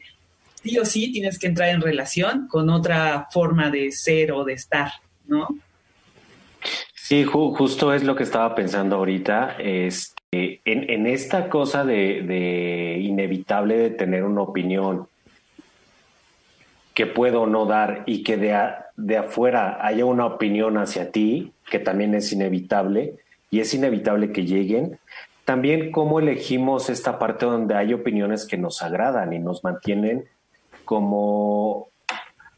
sí 0.64 0.80
o 0.80 0.86
sí 0.86 1.12
tienes 1.12 1.38
que 1.38 1.46
entrar 1.46 1.70
en 1.70 1.82
relación 1.82 2.48
con 2.48 2.72
otra 2.72 3.28
forma 3.32 3.70
de 3.70 3.92
ser 3.92 4.32
o 4.32 4.44
de 4.44 4.54
estar, 4.54 4.90
¿no? 5.28 5.48
Sí, 6.96 7.24
justo 7.24 7.94
es 7.94 8.04
lo 8.04 8.16
que 8.16 8.24
estaba 8.24 8.54
pensando 8.56 8.96
ahorita. 8.96 9.58
Es 9.60 10.14
eh, 10.32 10.60
en, 10.66 11.08
esta 11.08 11.48
cosa 11.48 11.86
de, 11.86 13.00
inevitable 13.02 13.78
de 13.78 13.90
tener 13.92 14.24
una 14.26 14.42
opinión 14.42 15.08
que 16.98 17.06
puedo 17.06 17.46
no 17.46 17.68
dar 17.68 18.02
y 18.08 18.24
que 18.24 18.38
de, 18.38 18.60
de 18.96 19.18
afuera 19.18 19.78
haya 19.86 20.04
una 20.04 20.26
opinión 20.26 20.80
hacia 20.80 21.12
ti, 21.12 21.54
que 21.70 21.78
también 21.78 22.16
es 22.16 22.34
inevitable, 22.34 23.18
y 23.52 23.60
es 23.60 23.72
inevitable 23.76 24.32
que 24.32 24.46
lleguen, 24.46 24.98
también 25.46 25.92
cómo 25.92 26.20
elegimos 26.20 26.90
esta 26.90 27.20
parte 27.20 27.46
donde 27.46 27.76
hay 27.76 27.94
opiniones 27.94 28.48
que 28.48 28.58
nos 28.58 28.82
agradan 28.82 29.32
y 29.32 29.38
nos 29.38 29.64
mantienen 29.64 30.26
como, 30.86 31.90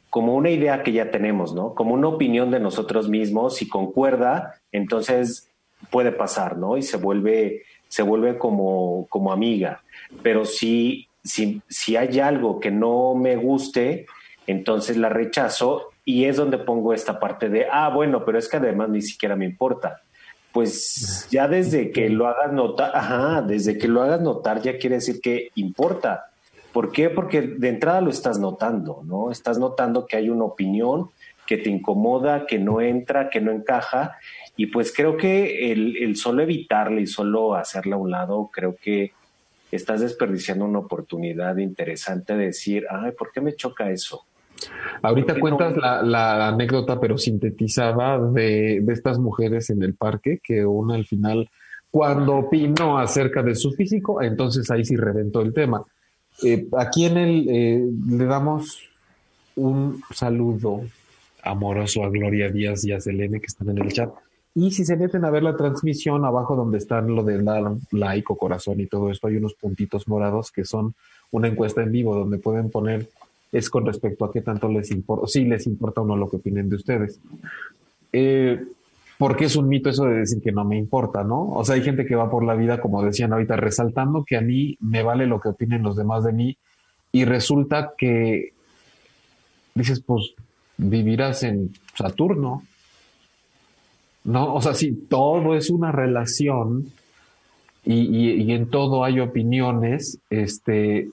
como 0.10 0.36
una 0.36 0.52
idea 0.52 0.84
que 0.84 0.94
ya 0.94 1.12
tenemos, 1.12 1.54
¿no? 1.54 1.76
Como 1.76 1.94
una 1.94 2.08
opinión 2.08 2.50
de 2.50 2.62
nosotros 2.62 3.10
mismos, 3.10 3.58
si 3.58 3.68
concuerda, 3.68 4.56
entonces 4.72 5.50
puede 5.92 6.14
pasar, 6.14 6.56
¿no? 6.56 6.78
Y 6.78 6.82
se 6.82 6.96
vuelve, 6.96 7.64
se 7.90 8.04
vuelve 8.04 8.38
como, 8.38 9.06
como 9.10 9.34
amiga. 9.34 9.84
Pero 10.24 10.46
si, 10.46 11.10
si, 11.26 11.62
si 11.68 11.98
hay 11.98 12.22
algo 12.22 12.62
que 12.62 12.72
no 12.72 13.16
me 13.16 13.36
guste, 13.36 14.06
entonces 14.52 14.98
la 14.98 15.10
rechazo 15.10 15.90
y 16.06 16.26
es 16.26 16.38
donde 16.38 16.58
pongo 16.58 16.94
esta 16.94 17.20
parte 17.20 17.50
de, 17.50 17.68
ah, 17.72 17.90
bueno, 17.90 18.26
pero 18.26 18.38
es 18.38 18.48
que 18.48 18.58
además 18.58 18.90
ni 18.90 19.02
siquiera 19.02 19.36
me 19.36 19.46
importa. 19.46 20.02
Pues 20.52 21.28
ya 21.30 21.48
desde 21.48 21.92
que 21.92 22.10
lo 22.10 22.28
hagas 22.28 22.52
notar, 22.52 22.92
ajá, 22.96 23.44
desde 23.44 23.78
que 23.78 23.88
lo 23.88 24.02
hagas 24.02 24.20
notar 24.22 24.62
ya 24.62 24.78
quiere 24.78 24.96
decir 24.96 25.22
que 25.22 25.52
importa. 25.56 26.32
¿Por 26.74 26.92
qué? 26.92 27.10
Porque 27.10 27.42
de 27.42 27.70
entrada 27.70 28.02
lo 28.02 28.10
estás 28.10 28.40
notando, 28.40 29.02
¿no? 29.06 29.32
Estás 29.32 29.60
notando 29.60 30.08
que 30.08 30.18
hay 30.18 30.30
una 30.30 30.46
opinión 30.46 31.10
que 31.46 31.58
te 31.58 31.70
incomoda, 31.70 32.46
que 32.46 32.60
no 32.60 32.82
entra, 32.82 33.30
que 33.30 33.42
no 33.42 33.52
encaja, 33.52 34.18
y 34.56 34.66
pues 34.68 34.94
creo 34.94 35.16
que 35.16 35.72
el, 35.72 36.16
solo 36.16 36.44
evitarle 36.44 37.02
y 37.02 37.08
solo 37.08 37.56
hacerla 37.56 37.96
a 37.96 38.00
un 38.00 38.12
lado, 38.12 38.50
creo 38.52 38.76
que 38.76 39.14
estás 39.72 40.02
desperdiciando 40.02 40.66
una 40.66 40.80
oportunidad 40.80 41.56
interesante 41.58 42.36
de 42.36 42.48
decir, 42.48 42.86
ay, 42.90 43.12
¿por 43.12 43.32
qué 43.32 43.42
me 43.42 43.56
choca 43.56 43.90
eso? 43.90 44.26
Ahorita 45.02 45.40
cuentas 45.40 45.76
la, 45.78 46.48
anécdota, 46.48 47.00
pero 47.00 47.18
sintetizada, 47.18 48.20
de, 48.32 48.84
estas 48.90 49.18
mujeres 49.20 49.70
en 49.70 49.84
el 49.84 49.94
parque, 49.94 50.40
que 50.44 50.66
una 50.66 50.96
al 50.96 51.06
final, 51.06 51.50
cuando 51.92 52.38
opinó 52.38 53.00
acerca 53.00 53.42
de 53.44 53.56
su 53.56 53.72
físico, 53.72 54.22
entonces 54.22 54.70
ahí 54.72 54.84
sí 54.84 54.96
reventó 54.96 55.42
el 55.42 55.54
tema. 55.54 55.84
Eh, 56.44 56.68
aquí 56.78 57.06
en 57.06 57.18
el 57.18 57.50
eh, 57.50 57.86
le 58.10 58.26
damos 58.26 58.82
un 59.56 60.02
saludo 60.14 60.82
amoroso 61.44 62.04
a 62.04 62.10
Gloria 62.10 62.50
Díaz 62.50 62.86
y 62.86 62.92
a 62.92 63.00
Selene 63.00 63.40
que 63.40 63.48
están 63.48 63.70
en 63.70 63.80
el 63.80 63.92
chat. 63.92 64.12
Y 64.56 64.72
si 64.72 64.84
se 64.84 64.98
meten 64.98 65.26
a 65.26 65.30
ver 65.30 65.44
la 65.44 65.56
transmisión, 65.56 66.26
abajo 66.26 66.56
donde 66.56 66.80
están 66.80 67.14
lo 67.16 67.24
de 67.24 67.42
dar 67.42 67.64
like 67.92 68.26
o 68.30 68.36
corazón 68.36 68.80
y 68.80 68.88
todo 68.88 69.12
esto, 69.12 69.28
hay 69.28 69.38
unos 69.38 69.54
puntitos 69.54 70.08
morados 70.08 70.52
que 70.52 70.66
son 70.66 70.96
una 71.32 71.48
encuesta 71.48 71.82
en 71.84 71.92
vivo 71.92 72.16
donde 72.16 72.40
pueden 72.40 72.70
poner 72.72 73.08
es 73.52 73.70
con 73.70 73.86
respecto 73.86 74.26
a 74.26 74.32
qué 74.32 74.42
tanto 74.42 74.70
les 74.70 74.92
importa, 74.92 75.28
si 75.28 75.46
les 75.46 75.66
importa 75.68 76.02
o 76.02 76.06
no 76.06 76.16
lo 76.16 76.30
que 76.30 76.38
opinen 76.38 76.70
de 76.70 76.76
ustedes. 76.76 77.20
Eh, 78.12 78.60
porque 79.18 79.46
es 79.46 79.56
un 79.58 79.68
mito 79.68 79.90
eso 79.90 80.06
de 80.06 80.20
decir 80.20 80.42
que 80.42 80.54
no 80.54 80.64
me 80.64 80.78
importa, 80.78 81.24
¿no? 81.24 81.50
O 81.50 81.66
sea, 81.66 81.76
hay 81.76 81.82
gente 81.82 82.06
que 82.06 82.16
va 82.16 82.30
por 82.30 82.46
la 82.46 82.56
vida, 82.56 82.80
como 82.80 83.04
decían 83.04 83.34
ahorita, 83.34 83.58
resaltando 83.58 84.24
que 84.24 84.38
a 84.38 84.42
mí 84.42 84.78
me 84.80 85.04
vale 85.04 85.28
lo 85.28 85.42
que 85.42 85.50
opinen 85.50 85.84
los 85.84 85.98
demás 85.98 86.24
de 86.24 86.32
mí 86.32 86.58
y 87.12 87.26
resulta 87.26 87.94
que 87.98 88.54
dices, 89.76 90.00
pues 90.00 90.34
vivirás 90.78 91.44
en 91.44 91.74
Saturno, 91.98 92.64
¿no? 94.24 94.54
O 94.54 94.62
sea, 94.62 94.74
si 94.74 94.94
todo 94.94 95.56
es 95.56 95.70
una 95.70 95.92
relación 95.92 96.92
y, 97.84 98.42
y, 98.42 98.52
en 98.54 98.70
todo 98.70 99.04
hay 99.04 99.20
opiniones, 99.20 100.20
este, 100.30 101.10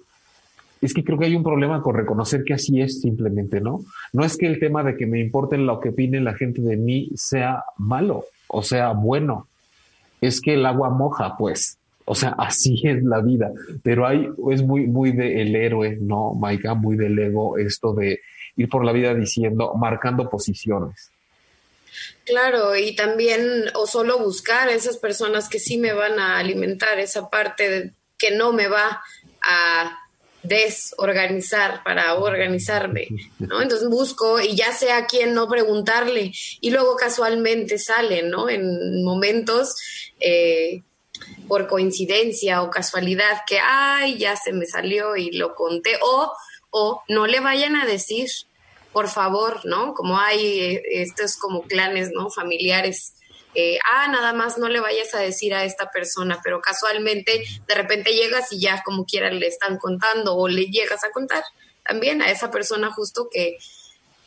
es 0.80 0.92
que 0.94 1.04
creo 1.04 1.18
que 1.18 1.26
hay 1.26 1.34
un 1.34 1.42
problema 1.42 1.82
con 1.82 1.94
reconocer 1.94 2.44
que 2.44 2.54
así 2.54 2.80
es 2.80 3.00
simplemente, 3.00 3.60
¿no? 3.60 3.80
No 4.12 4.24
es 4.24 4.36
que 4.36 4.46
el 4.46 4.58
tema 4.58 4.82
de 4.82 4.96
que 4.96 5.06
me 5.06 5.20
importe 5.20 5.56
lo 5.56 5.80
que 5.80 5.90
opine 5.90 6.20
la 6.20 6.34
gente 6.34 6.60
de 6.62 6.76
mí 6.76 7.10
sea 7.14 7.64
malo 7.78 8.24
o 8.48 8.62
sea 8.62 8.92
bueno, 8.92 9.48
es 10.20 10.40
que 10.40 10.54
el 10.54 10.66
agua 10.66 10.90
moja, 10.90 11.36
pues. 11.36 11.78
O 12.04 12.14
sea, 12.14 12.34
así 12.38 12.80
es 12.84 13.02
la 13.02 13.20
vida. 13.20 13.52
Pero 13.82 14.06
hay, 14.06 14.28
es 14.52 14.62
muy, 14.62 14.86
muy 14.86 15.12
del 15.12 15.54
héroe, 15.54 15.98
¿no, 16.00 16.34
Maika? 16.34 16.74
Muy 16.74 16.96
del 16.96 17.18
ego 17.18 17.58
esto 17.58 17.92
de 17.92 18.20
ir 18.56 18.68
por 18.68 18.84
la 18.84 18.92
vida 18.92 19.14
diciendo, 19.14 19.74
marcando 19.74 20.30
posiciones. 20.30 21.10
Claro, 22.24 22.76
y 22.76 22.94
también, 22.94 23.42
o 23.74 23.86
solo 23.86 24.18
buscar 24.18 24.68
a 24.68 24.72
esas 24.72 24.96
personas 24.96 25.48
que 25.48 25.58
sí 25.58 25.78
me 25.78 25.92
van 25.92 26.18
a 26.18 26.38
alimentar, 26.38 26.98
esa 26.98 27.30
parte 27.30 27.92
que 28.18 28.30
no 28.34 28.52
me 28.52 28.68
va 28.68 29.02
a 29.42 29.98
desorganizar 30.46 31.82
para 31.82 32.14
organizarme, 32.14 33.08
¿no? 33.38 33.62
Entonces 33.62 33.88
busco 33.88 34.40
y 34.40 34.54
ya 34.54 34.72
sé 34.72 34.92
a 34.92 35.06
quién 35.06 35.34
no 35.34 35.48
preguntarle 35.48 36.32
y 36.60 36.70
luego 36.70 36.96
casualmente 36.96 37.78
sale, 37.78 38.22
¿no? 38.22 38.48
En 38.48 39.04
momentos 39.04 39.74
eh, 40.20 40.82
por 41.48 41.66
coincidencia 41.66 42.62
o 42.62 42.70
casualidad 42.70 43.42
que, 43.46 43.58
ay, 43.62 44.18
ya 44.18 44.36
se 44.36 44.52
me 44.52 44.66
salió 44.66 45.16
y 45.16 45.30
lo 45.32 45.54
conté 45.54 45.98
o, 46.02 46.32
o 46.70 47.02
no 47.08 47.26
le 47.26 47.40
vayan 47.40 47.76
a 47.76 47.86
decir, 47.86 48.28
por 48.92 49.08
favor, 49.08 49.60
¿no? 49.64 49.94
Como 49.94 50.18
hay 50.18 50.60
eh, 50.60 50.82
estos 50.90 51.36
como 51.36 51.62
clanes, 51.62 52.10
¿no? 52.12 52.30
Familiares 52.30 53.14
ah, 53.92 54.08
nada 54.08 54.32
más 54.32 54.58
no 54.58 54.68
le 54.68 54.80
vayas 54.80 55.14
a 55.14 55.20
decir 55.20 55.54
a 55.54 55.64
esta 55.64 55.90
persona, 55.90 56.40
pero 56.42 56.60
casualmente 56.60 57.44
de 57.66 57.74
repente 57.74 58.12
llegas 58.12 58.52
y 58.52 58.60
ya 58.60 58.82
como 58.84 59.04
quiera 59.04 59.30
le 59.30 59.46
están 59.46 59.78
contando 59.78 60.36
o 60.36 60.48
le 60.48 60.66
llegas 60.66 61.04
a 61.04 61.10
contar 61.10 61.42
también 61.84 62.22
a 62.22 62.30
esa 62.30 62.50
persona 62.50 62.92
justo 62.92 63.28
que 63.30 63.58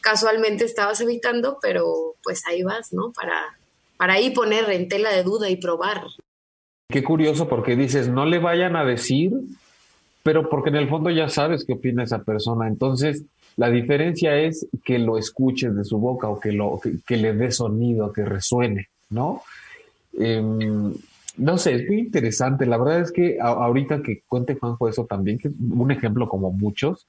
casualmente 0.02 0.66
estabas 0.66 1.02
evitando, 1.02 1.58
pero 1.62 2.16
pues 2.24 2.46
ahí 2.48 2.64
vas, 2.64 2.94
¿no? 2.94 3.12
Para, 3.12 3.58
para 3.98 4.14
ahí 4.14 4.32
poner 4.32 4.70
en 4.70 4.88
tela 4.88 5.12
de 5.12 5.24
duda 5.24 5.50
y 5.50 5.58
probar. 5.58 6.04
Qué 6.90 7.04
curioso 7.04 7.48
porque 7.48 7.76
dices, 7.76 8.08
no 8.08 8.26
le 8.26 8.40
vayan 8.40 8.76
a 8.76 8.86
decir, 8.86 9.32
pero 10.24 10.50
porque 10.50 10.70
en 10.70 10.78
el 10.78 10.90
fondo 10.90 11.10
ya 11.10 11.30
sabes 11.30 11.66
qué 11.66 11.74
opina 11.74 12.04
esa 12.04 12.24
persona. 12.24 12.68
Entonces, 12.68 13.26
la 13.58 13.70
diferencia 13.70 14.38
es 14.38 14.68
que 14.86 15.00
lo 15.00 15.18
escuches 15.18 15.76
de 15.76 15.84
su 15.84 15.98
boca 15.98 16.30
o 16.30 16.40
que, 16.40 16.52
lo, 16.52 16.80
que 17.06 17.18
le 17.18 17.34
dé 17.34 17.52
sonido, 17.52 18.14
que 18.14 18.24
resuene. 18.24 18.88
¿No? 19.10 19.42
Em, 20.14 20.94
no 21.38 21.58
sé, 21.58 21.76
es 21.76 21.88
muy 21.88 22.00
interesante. 22.00 22.66
La 22.66 22.78
verdad 22.78 23.02
es 23.02 23.12
que 23.12 23.40
ahorita 23.40 24.02
que 24.02 24.22
cuente 24.28 24.56
Juanjo 24.56 24.90
eso 24.90 25.06
también, 25.06 25.38
que 25.38 25.50
un 25.72 25.92
ejemplo 25.92 26.28
como 26.28 26.52
muchos, 26.52 27.08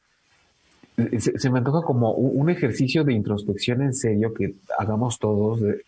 eh, 0.97 1.21
se, 1.21 1.50
me 1.50 1.59
antoja 1.59 1.83
como 1.83 2.12
un, 2.12 2.50
ejercicio 2.50 3.04
de 3.04 3.12
introspección 3.12 3.83
en 3.83 3.95
serio 3.95 4.33
que 4.35 4.54
hagamos 4.78 5.19
todos, 5.19 5.61
de 5.61 5.83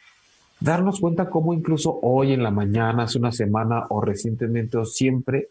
darnos 0.61 1.01
cuenta 1.01 1.31
cómo 1.31 1.55
incluso 1.55 1.99
hoy 2.03 2.33
en 2.33 2.43
la 2.43 2.51
mañana, 2.51 3.05
hace 3.05 3.19
una 3.19 3.33
semana 3.33 3.87
o 3.91 4.01
recientemente 4.01 4.77
o 4.79 4.85
siempre, 4.85 5.49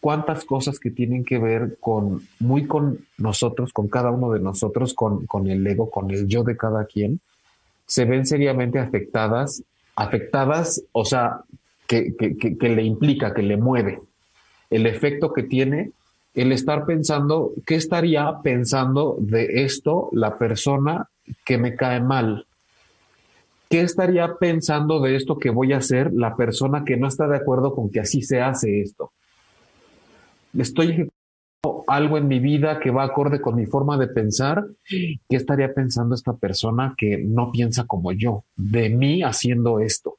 cuántas 0.00 0.44
cosas 0.44 0.78
que 0.78 0.90
tienen 0.90 1.24
que 1.24 1.38
ver 1.38 1.78
con, 1.80 2.22
muy 2.40 2.66
con 2.66 3.06
nosotros, 3.18 3.72
con 3.72 3.88
cada 3.88 4.10
uno 4.10 4.32
de 4.32 4.40
nosotros, 4.40 4.94
con, 4.94 5.26
con 5.26 5.48
el 5.48 5.66
ego, 5.66 5.90
con 5.90 6.10
el 6.10 6.26
yo 6.26 6.44
de 6.44 6.56
cada 6.56 6.84
quien, 6.86 7.20
se 7.86 8.04
ven 8.04 8.26
seriamente 8.26 8.78
afectadas 8.78 9.62
afectadas, 9.98 10.84
o 10.92 11.04
sea, 11.04 11.40
que, 11.88 12.14
le 12.60 12.82
implica, 12.82 13.34
que 13.34 13.42
le 13.42 13.56
mueve, 13.56 14.00
el 14.70 14.86
efecto 14.86 15.32
que 15.32 15.42
tiene 15.42 15.90
el 16.34 16.52
estar 16.52 16.86
pensando, 16.86 17.52
¿qué 17.66 17.74
estaría 17.74 18.32
pensando 18.44 19.16
de 19.18 19.64
esto 19.64 20.08
la 20.12 20.38
persona 20.38 21.08
que 21.44 21.58
me 21.58 21.74
cae 21.74 22.00
mal? 22.00 22.46
¿Qué 23.68 23.80
estaría 23.80 24.36
pensando 24.36 25.00
de 25.00 25.16
esto 25.16 25.36
que 25.36 25.50
voy 25.50 25.72
a 25.72 25.78
hacer 25.78 26.12
la 26.12 26.36
persona 26.36 26.84
que 26.84 26.96
no 26.96 27.08
está 27.08 27.26
de 27.26 27.36
acuerdo 27.36 27.74
con 27.74 27.90
que 27.90 27.98
así 27.98 28.22
se 28.22 28.40
hace 28.40 28.80
esto? 28.80 29.10
Estoy 30.56 31.10
algo 31.88 32.18
en 32.18 32.28
mi 32.28 32.38
vida 32.38 32.78
que 32.78 32.90
va 32.90 33.04
acorde 33.04 33.40
con 33.40 33.56
mi 33.56 33.66
forma 33.66 33.96
de 33.96 34.08
pensar. 34.08 34.64
¿Qué 34.86 35.36
estaría 35.36 35.72
pensando 35.74 36.14
esta 36.14 36.34
persona 36.34 36.94
que 36.96 37.18
no 37.18 37.50
piensa 37.50 37.84
como 37.84 38.12
yo 38.12 38.44
de 38.56 38.90
mí 38.90 39.22
haciendo 39.22 39.80
esto? 39.80 40.16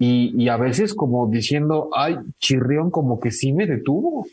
Y, 0.00 0.48
a 0.48 0.56
veces 0.56 0.94
como 0.94 1.26
diciendo, 1.26 1.90
ay, 1.92 2.16
chirrión, 2.38 2.90
como 2.90 3.18
que 3.18 3.32
sí 3.32 3.52
me 3.52 3.66
detuvo, 3.66 4.28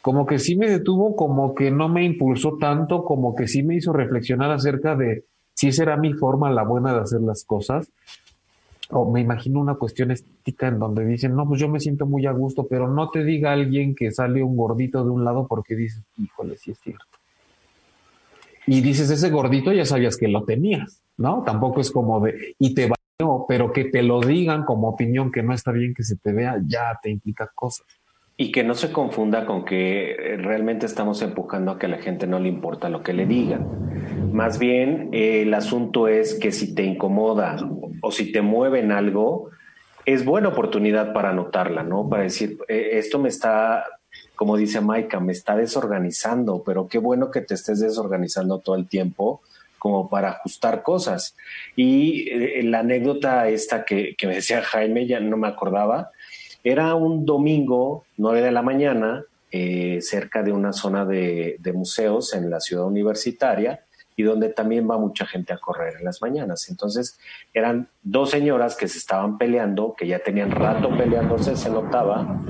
como 0.00 0.24
que 0.24 0.38
sí 0.38 0.54
me 0.54 0.70
detuvo, 0.70 1.16
como 1.16 1.52
que 1.52 1.72
no 1.72 1.88
me 1.88 2.04
impulsó 2.04 2.56
tanto, 2.58 3.02
como 3.02 3.34
que 3.34 3.48
sí 3.48 3.64
me 3.64 3.74
hizo 3.74 3.92
reflexionar 3.92 4.52
acerca 4.52 4.94
de 4.94 5.24
si 5.52 5.72
será 5.72 5.96
mi 5.96 6.12
forma 6.12 6.52
la 6.52 6.62
buena 6.62 6.94
de 6.94 7.00
hacer 7.00 7.20
las 7.22 7.44
cosas. 7.44 7.90
O 8.90 9.10
me 9.10 9.20
imagino 9.20 9.60
una 9.60 9.74
cuestión 9.74 10.10
estética 10.10 10.68
en 10.68 10.78
donde 10.78 11.04
dicen, 11.04 11.34
no, 11.34 11.48
pues 11.48 11.60
yo 11.60 11.68
me 11.68 11.80
siento 11.80 12.06
muy 12.06 12.26
a 12.26 12.32
gusto, 12.32 12.66
pero 12.68 12.88
no 12.88 13.10
te 13.10 13.24
diga 13.24 13.52
alguien 13.52 13.94
que 13.94 14.10
sale 14.10 14.42
un 14.42 14.56
gordito 14.56 15.02
de 15.04 15.10
un 15.10 15.24
lado 15.24 15.46
porque 15.46 15.74
dices, 15.74 16.02
híjole, 16.18 16.56
sí 16.56 16.72
es 16.72 16.78
cierto. 16.80 17.04
Y 18.66 18.80
dices, 18.80 19.10
ese 19.10 19.30
gordito 19.30 19.72
ya 19.72 19.84
sabías 19.84 20.16
que 20.16 20.28
lo 20.28 20.44
tenías, 20.44 21.02
¿no? 21.16 21.42
Tampoco 21.44 21.80
es 21.80 21.90
como 21.90 22.20
de, 22.20 22.54
y 22.58 22.74
te 22.74 22.88
va 22.88 22.94
pero 23.48 23.72
que 23.72 23.84
te 23.84 24.02
lo 24.02 24.20
digan 24.20 24.64
como 24.64 24.88
opinión 24.88 25.30
que 25.30 25.42
no 25.42 25.54
está 25.54 25.70
bien 25.70 25.94
que 25.94 26.02
se 26.02 26.16
te 26.16 26.32
vea, 26.32 26.60
ya 26.66 26.98
te 27.00 27.10
implica 27.10 27.50
cosas. 27.54 27.86
Y 28.36 28.50
que 28.50 28.64
no 28.64 28.74
se 28.74 28.90
confunda 28.90 29.46
con 29.46 29.64
que 29.64 30.10
eh, 30.10 30.36
realmente 30.36 30.86
estamos 30.86 31.22
empujando 31.22 31.70
a 31.70 31.78
que 31.78 31.86
a 31.86 31.88
la 31.88 31.98
gente 31.98 32.26
no 32.26 32.40
le 32.40 32.48
importa 32.48 32.88
lo 32.88 33.02
que 33.02 33.12
le 33.12 33.26
digan. 33.26 34.32
Más 34.32 34.58
bien, 34.58 35.10
eh, 35.12 35.42
el 35.42 35.54
asunto 35.54 36.08
es 36.08 36.34
que 36.34 36.50
si 36.50 36.74
te 36.74 36.82
incomoda 36.82 37.56
o 38.00 38.10
si 38.10 38.32
te 38.32 38.42
mueve 38.42 38.80
en 38.80 38.90
algo, 38.90 39.50
es 40.04 40.24
buena 40.24 40.48
oportunidad 40.48 41.12
para 41.12 41.30
anotarla, 41.30 41.84
¿no? 41.84 42.08
Para 42.08 42.24
decir, 42.24 42.58
eh, 42.66 42.90
esto 42.94 43.20
me 43.20 43.28
está, 43.28 43.84
como 44.34 44.56
dice 44.56 44.80
Maika, 44.80 45.20
me 45.20 45.32
está 45.32 45.54
desorganizando, 45.56 46.64
pero 46.66 46.88
qué 46.88 46.98
bueno 46.98 47.30
que 47.30 47.40
te 47.40 47.54
estés 47.54 47.78
desorganizando 47.78 48.58
todo 48.58 48.74
el 48.74 48.88
tiempo 48.88 49.42
como 49.78 50.08
para 50.08 50.30
ajustar 50.30 50.82
cosas. 50.82 51.36
Y 51.76 52.62
la 52.62 52.80
anécdota 52.80 53.48
esta 53.48 53.84
que, 53.84 54.14
que 54.16 54.26
me 54.26 54.36
decía 54.36 54.62
Jaime, 54.62 55.06
ya 55.06 55.20
no 55.20 55.36
me 55.36 55.46
acordaba, 55.46 56.10
era 56.64 56.94
un 56.94 57.26
domingo, 57.26 58.06
9 58.16 58.40
de 58.40 58.50
la 58.50 58.62
mañana, 58.62 59.22
eh, 59.52 59.98
cerca 60.00 60.42
de 60.42 60.50
una 60.50 60.72
zona 60.72 61.04
de, 61.04 61.60
museos 61.74 62.34
en 62.34 62.50
la 62.50 62.58
ciudad 62.58 62.86
universitaria 62.86 63.84
y 64.16 64.22
donde 64.22 64.48
también 64.48 64.88
va 64.90 64.98
mucha 64.98 65.26
gente 65.26 65.52
a 65.52 65.58
correr 65.58 65.96
en 65.98 66.04
las 66.04 66.22
mañanas. 66.22 66.68
Entonces 66.70 67.18
eran 67.52 67.88
dos 68.02 68.30
señoras 68.30 68.76
que 68.76 68.88
se 68.88 68.98
estaban 68.98 69.38
peleando, 69.38 69.94
que 69.96 70.06
ya 70.06 70.20
tenían 70.20 70.50
rato 70.50 70.88
peleándose, 70.96 71.54
se 71.54 71.70
notaba. 71.70 72.42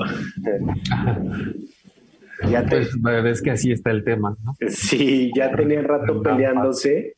ya 2.50 2.66
te... 2.66 2.86
Pues 3.00 3.40
que 3.40 3.52
así 3.52 3.72
está 3.72 3.90
el 3.90 4.02
tema, 4.02 4.36
¿no? 4.44 4.56
Sí, 4.68 5.30
ya 5.34 5.54
tenían 5.54 5.84
rato 5.84 6.20
peleándose 6.22 7.14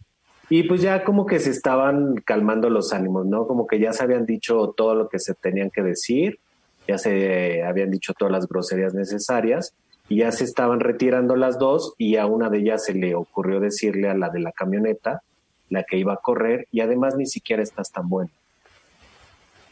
y 0.50 0.64
pues 0.64 0.82
ya 0.82 1.04
como 1.04 1.26
que 1.26 1.38
se 1.38 1.50
estaban 1.50 2.16
calmando 2.24 2.68
los 2.68 2.92
ánimos, 2.92 3.26
¿no? 3.26 3.46
Como 3.46 3.66
que 3.66 3.78
ya 3.78 3.92
se 3.92 4.02
habían 4.02 4.26
dicho 4.26 4.74
todo 4.76 4.94
lo 4.94 5.08
que 5.08 5.18
se 5.18 5.34
tenían 5.34 5.70
que 5.70 5.82
decir, 5.82 6.38
ya 6.86 6.98
se 6.98 7.62
habían 7.62 7.90
dicho 7.90 8.12
todas 8.12 8.32
las 8.32 8.48
groserías 8.48 8.94
necesarias 8.94 9.74
y 10.08 10.16
ya 10.16 10.32
se 10.32 10.44
estaban 10.44 10.80
retirando 10.80 11.36
las 11.36 11.58
dos 11.58 11.94
y 11.96 12.16
a 12.16 12.26
una 12.26 12.50
de 12.50 12.58
ellas 12.58 12.84
se 12.84 12.94
le 12.94 13.14
ocurrió 13.14 13.60
decirle 13.60 14.08
a 14.08 14.14
la 14.14 14.28
de 14.28 14.40
la 14.40 14.52
camioneta, 14.52 15.22
la 15.70 15.84
que 15.84 15.96
iba 15.96 16.12
a 16.12 16.18
correr, 16.18 16.66
y 16.70 16.80
además 16.80 17.16
ni 17.16 17.26
siquiera 17.26 17.62
estás 17.62 17.90
tan 17.90 18.08
buena. 18.08 18.30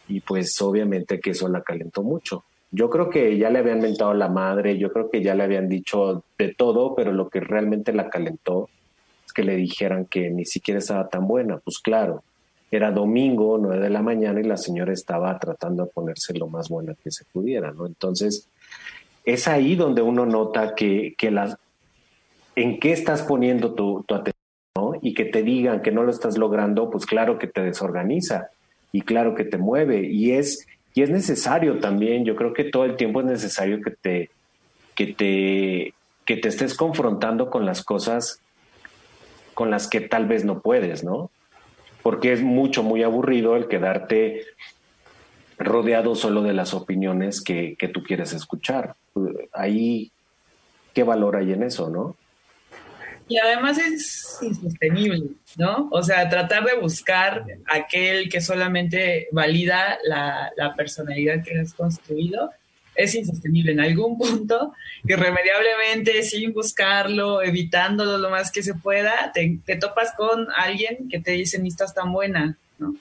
Y 0.09 0.21
pues 0.21 0.61
obviamente 0.62 1.21
que 1.21 1.31
eso 1.31 1.47
la 1.49 1.62
calentó 1.62 2.03
mucho. 2.03 2.45
Yo 2.71 2.89
creo 2.89 3.11
que 3.11 3.37
ya 3.37 3.50
le 3.50 3.59
habían 3.59 3.81
mentado 3.81 4.15
la 4.15 4.29
madre, 4.29 4.79
yo 4.79 4.93
creo 4.93 5.11
que 5.11 5.23
ya 5.23 5.35
le 5.35 5.43
habían 5.43 5.69
dicho 5.69 6.25
de 6.39 6.55
todo, 6.55 6.95
pero 6.95 7.12
lo 7.12 7.29
que 7.29 7.41
realmente 7.41 7.93
la 7.93 8.09
calentó 8.09 8.71
que 9.41 9.47
le 9.47 9.57
dijeran 9.57 10.05
que 10.05 10.29
ni 10.29 10.45
siquiera 10.45 10.81
estaba 10.81 11.09
tan 11.09 11.27
buena. 11.27 11.57
Pues 11.57 11.79
claro, 11.79 12.23
era 12.71 12.91
domingo, 12.91 13.57
nueve 13.57 13.83
de 13.83 13.89
la 13.89 14.03
mañana 14.03 14.39
y 14.39 14.45
la 14.45 14.59
señora 14.59 14.93
estaba 14.93 15.39
tratando 15.39 15.85
de 15.85 15.91
ponerse 15.91 16.37
lo 16.39 16.47
más 16.47 16.69
buena 16.69 16.95
que 17.03 17.11
se 17.11 17.25
pudiera, 17.25 17.73
¿no? 17.73 17.87
Entonces, 17.87 18.47
es 19.25 19.49
ahí 19.49 19.77
donde 19.77 20.03
uno 20.03 20.27
nota 20.27 20.75
que, 20.75 21.15
que 21.17 21.31
las, 21.31 21.57
en 22.55 22.79
qué 22.81 22.93
estás 22.93 23.23
poniendo 23.23 23.73
tu, 23.73 24.05
tu 24.07 24.15
atención, 24.15 24.35
¿no? 24.77 24.93
Y 25.01 25.15
que 25.15 25.25
te 25.25 25.43
digan 25.43 25.81
que 25.81 25.91
no 25.91 26.03
lo 26.03 26.11
estás 26.11 26.37
logrando, 26.37 26.91
pues 26.91 27.07
claro 27.07 27.39
que 27.39 27.47
te 27.47 27.63
desorganiza 27.63 28.51
y 28.93 29.01
claro 29.01 29.35
que 29.35 29.45
te 29.45 29.57
mueve 29.57 30.03
y 30.07 30.33
es, 30.33 30.67
y 30.93 31.01
es 31.01 31.09
necesario 31.09 31.79
también, 31.79 32.27
yo 32.27 32.37
creo 32.37 32.53
que 32.53 32.65
todo 32.65 32.85
el 32.85 32.97
tiempo 32.97 33.21
es 33.21 33.27
necesario 33.27 33.81
que 33.81 33.93
te, 33.93 34.31
que 34.95 35.07
te, 35.15 35.95
que 36.27 36.37
te 36.37 36.49
estés 36.49 36.75
confrontando 36.75 37.49
con 37.49 37.65
las 37.65 37.83
cosas 37.83 38.43
con 39.61 39.71
las 39.71 39.88
que 39.88 40.00
tal 40.00 40.25
vez 40.26 40.43
no 40.43 40.62
puedes, 40.62 41.05
¿no? 41.05 41.31
Porque 42.02 42.33
es 42.33 42.40
mucho, 42.40 42.83
muy 42.83 43.02
aburrido 43.02 43.57
el 43.57 43.69
quedarte 43.69 44.47
rodeado 45.59 46.14
solo 46.14 46.40
de 46.40 46.55
las 46.55 46.73
opiniones 46.73 47.43
que, 47.43 47.76
que 47.79 47.87
tú 47.87 48.02
quieres 48.02 48.33
escuchar. 48.33 48.95
Ahí, 49.52 50.12
¿qué 50.95 51.02
valor 51.02 51.37
hay 51.37 51.52
en 51.52 51.62
eso, 51.62 51.90
no? 51.90 52.17
Y 53.29 53.37
además 53.37 53.76
es 53.76 54.38
insostenible, 54.40 55.33
¿no? 55.59 55.90
O 55.93 56.02
sea, 56.02 56.26
tratar 56.31 56.64
de 56.64 56.81
buscar 56.81 57.45
aquel 57.69 58.31
que 58.31 58.40
solamente 58.40 59.29
valida 59.31 59.99
la, 60.05 60.52
la 60.56 60.75
personalidad 60.75 61.45
que 61.45 61.61
has 61.61 61.75
construido 61.75 62.50
es 63.02 63.15
insostenible 63.15 63.73
en 63.73 63.80
algún 63.80 64.19
punto, 64.19 64.75
irremediablemente, 65.04 66.23
sin 66.23 66.52
buscarlo, 66.52 67.43
evitándolo 67.43 68.19
lo 68.19 68.30
más 68.30 68.50
que 68.50 68.63
se 68.63 68.75
pueda, 68.75 69.32
te, 69.32 69.76
topas 69.76 70.13
con 70.17 70.49
alguien 70.56 71.08
que 71.08 71.21
te 71.21 71.32
dice, 71.32 71.58
ni 71.58 71.69
estás 71.69 71.95
tan 71.95 72.13
buena, 72.13 72.56
¿no? 72.78 72.95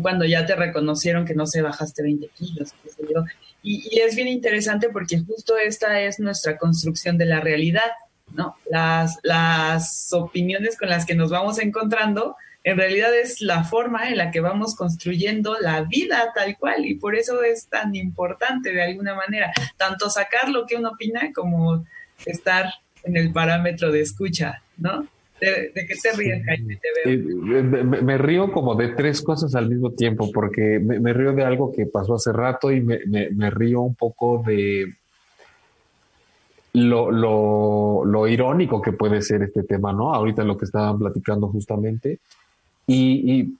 Cuando 0.00 0.24
ya 0.24 0.46
te 0.46 0.56
reconocieron 0.56 1.26
que 1.26 1.34
no 1.34 1.46
se 1.46 1.60
bajaste 1.60 2.02
20 2.02 2.28
kilos, 2.28 2.72
qué 2.82 2.90
sé 2.90 3.02
yo. 3.12 3.24
Y, 3.62 3.94
y, 3.94 4.00
es 4.00 4.16
bien 4.16 4.28
interesante 4.28 4.88
porque 4.88 5.18
justo 5.18 5.58
esta 5.58 6.00
es 6.00 6.18
nuestra 6.18 6.56
construcción 6.56 7.18
de 7.18 7.26
la 7.26 7.40
realidad, 7.40 7.90
¿no? 8.34 8.56
Las, 8.70 9.18
las 9.22 10.12
opiniones 10.12 10.78
con 10.78 10.88
las 10.88 11.06
que 11.06 11.14
nos 11.14 11.30
vamos 11.30 11.58
encontrando 11.58 12.36
en 12.64 12.76
realidad 12.76 13.14
es 13.18 13.40
la 13.40 13.64
forma 13.64 14.08
en 14.08 14.16
la 14.16 14.30
que 14.30 14.40
vamos 14.40 14.76
construyendo 14.76 15.56
la 15.60 15.82
vida 15.82 16.32
tal 16.34 16.56
cual 16.58 16.86
y 16.86 16.94
por 16.94 17.16
eso 17.16 17.42
es 17.42 17.66
tan 17.66 17.94
importante 17.94 18.72
de 18.72 18.82
alguna 18.82 19.14
manera, 19.14 19.52
tanto 19.76 20.08
sacar 20.08 20.48
lo 20.48 20.66
que 20.66 20.76
uno 20.76 20.90
opina 20.90 21.32
como 21.34 21.84
estar 22.24 22.66
en 23.04 23.16
el 23.16 23.32
parámetro 23.32 23.90
de 23.90 24.02
escucha, 24.02 24.62
¿no? 24.76 25.06
¿De, 25.40 25.72
qué 25.74 25.94
te 26.00 26.12
ríes, 26.12 26.44
Jaime? 26.44 26.76
Te 26.76 27.16
veo. 27.16 27.84
Me, 27.84 28.16
río 28.16 28.52
como 28.52 28.76
de 28.76 28.90
tres 28.90 29.22
cosas 29.22 29.56
al 29.56 29.68
mismo 29.68 29.90
tiempo, 29.90 30.30
porque 30.32 30.78
me, 30.78 31.12
río 31.12 31.32
de 31.32 31.42
algo 31.42 31.72
que 31.72 31.86
pasó 31.86 32.14
hace 32.14 32.32
rato 32.32 32.70
y 32.70 32.80
me, 32.80 33.50
río 33.50 33.80
un 33.80 33.96
poco 33.96 34.40
de 34.46 34.94
lo, 36.74 38.04
lo, 38.04 38.28
irónico 38.28 38.80
que 38.80 38.92
puede 38.92 39.20
ser 39.22 39.42
este 39.42 39.62
tema, 39.62 39.92
¿no? 39.92 40.14
Ahorita 40.14 40.42
lo 40.44 40.56
que 40.56 40.64
estaban 40.64 40.98
platicando 40.98 41.48
justamente. 41.48 42.20
Y, 42.86 43.54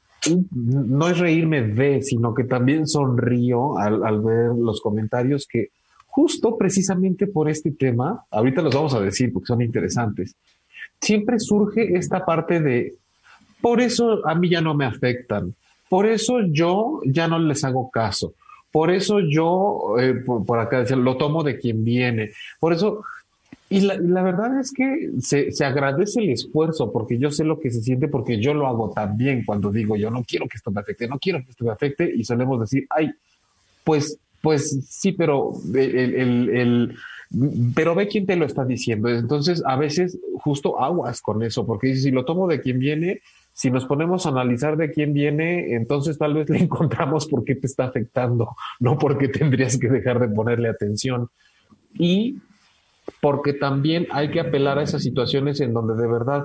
no 0.55 1.09
es 1.09 1.19
reírme 1.19 1.63
de, 1.63 2.01
sino 2.01 2.33
que 2.33 2.45
también 2.45 2.87
sonrío 2.87 3.77
al, 3.77 4.21
ver 4.21 4.51
los 4.57 4.81
comentarios 4.81 5.49
que 5.51 5.71
justo 6.07 6.57
precisamente 6.57 7.27
por 7.27 7.51
este 7.51 7.73
tema, 7.73 8.25
ahorita 8.31 8.63
los 8.63 8.73
vamos 8.73 8.95
a 8.95 9.01
decir 9.01 9.33
porque 9.33 9.49
son 9.49 9.63
interesantes, 9.63 10.37
siempre 11.01 11.41
surge 11.41 11.97
esta 11.97 12.25
parte 12.25 12.61
de, 12.61 12.95
por 13.61 13.81
eso 13.81 14.25
a 14.25 14.37
mí 14.37 14.49
ya 14.49 14.61
no 14.61 14.75
me 14.75 14.85
afectan, 14.85 15.57
por 15.89 16.07
eso 16.07 16.39
yo 16.53 17.01
ya 17.05 17.27
no 17.27 17.41
les 17.41 17.65
hago 17.65 17.91
caso, 17.91 18.35
por 18.73 18.91
eso 18.91 19.21
yo, 19.21 19.97
eh, 20.01 20.15
por, 20.15 20.59
acá 20.59 20.81
decir, 20.81 20.97
lo 20.97 21.17
tomo 21.17 21.43
de 21.43 21.59
quien 21.59 21.85
viene, 21.85 22.31
por 22.59 22.73
eso 22.73 23.05
y 23.69 23.81
la, 23.81 23.97
la, 23.97 24.23
verdad 24.23 24.61
es 24.61 24.71
que 24.71 25.11
se, 25.21 25.51
se, 25.51 25.65
agradece 25.65 26.21
el 26.21 26.31
esfuerzo 26.31 26.93
porque 26.93 27.19
yo 27.19 27.31
sé 27.31 27.43
lo 27.43 27.59
que 27.59 27.71
se 27.71 27.81
siente 27.81 28.07
porque 28.07 28.39
yo 28.39 28.53
lo 28.53 28.67
hago 28.67 28.91
también 28.91 29.45
cuando 29.47 29.71
digo 29.71 29.97
yo 29.97 30.11
no 30.11 30.25
quiero 30.25 30.47
que 30.47 30.59
esto 30.59 30.71
me 30.71 30.81
afecte, 30.81 31.09
no 31.09 31.19
quiero 31.19 31.43
que 31.43 31.51
esto 31.53 31.65
me 31.65 31.71
afecte 31.71 32.13
y 32.15 32.23
solemos 32.23 32.61
decir, 32.61 32.87
ay, 32.91 33.13
pues, 33.83 34.19
pues 34.43 34.79
sí, 34.89 35.13
pero 35.13 35.53
el, 35.75 36.15
el, 36.15 36.51
el 36.51 36.97
pero 37.75 37.95
ve 37.95 38.09
quién 38.09 38.27
te 38.27 38.37
lo 38.37 38.45
está 38.45 38.65
diciendo. 38.65 39.09
Entonces, 39.09 39.63
a 39.65 39.77
veces 39.77 40.19
justo 40.41 40.81
aguas 40.81 41.21
con 41.21 41.43
eso, 41.43 41.67
porque 41.67 41.95
si 41.97 42.11
lo 42.11 42.25
tomo 42.25 42.47
de 42.47 42.61
quien 42.61 42.79
viene, 42.79 43.23
si 43.53 43.71
nos 43.71 43.85
ponemos 43.85 44.27
a 44.27 44.31
analizar 44.31 44.77
de 44.77 44.91
quién 44.91 45.13
viene, 45.13 45.75
entonces 45.75 46.19
tal 46.19 46.35
vez 46.35 46.49
le 46.49 46.59
encontramos 46.63 47.27
por 47.27 47.45
qué 47.45 47.55
te 47.55 47.67
está 47.67 47.85
afectando, 47.85 48.57
no 48.81 48.99
porque 48.99 49.29
tendrías 49.29 49.79
que 49.79 49.89
dejar 49.89 50.19
de 50.21 50.29
ponerle 50.29 50.69
atención. 50.69 51.29
Y 51.95 52.39
porque 53.21 53.53
también 53.53 54.07
hay 54.11 54.31
que 54.31 54.41
apelar 54.41 54.79
a 54.79 54.83
esas 54.83 55.03
situaciones 55.03 55.61
en 55.61 55.75
donde 55.75 56.01
de 56.01 56.09
verdad 56.09 56.45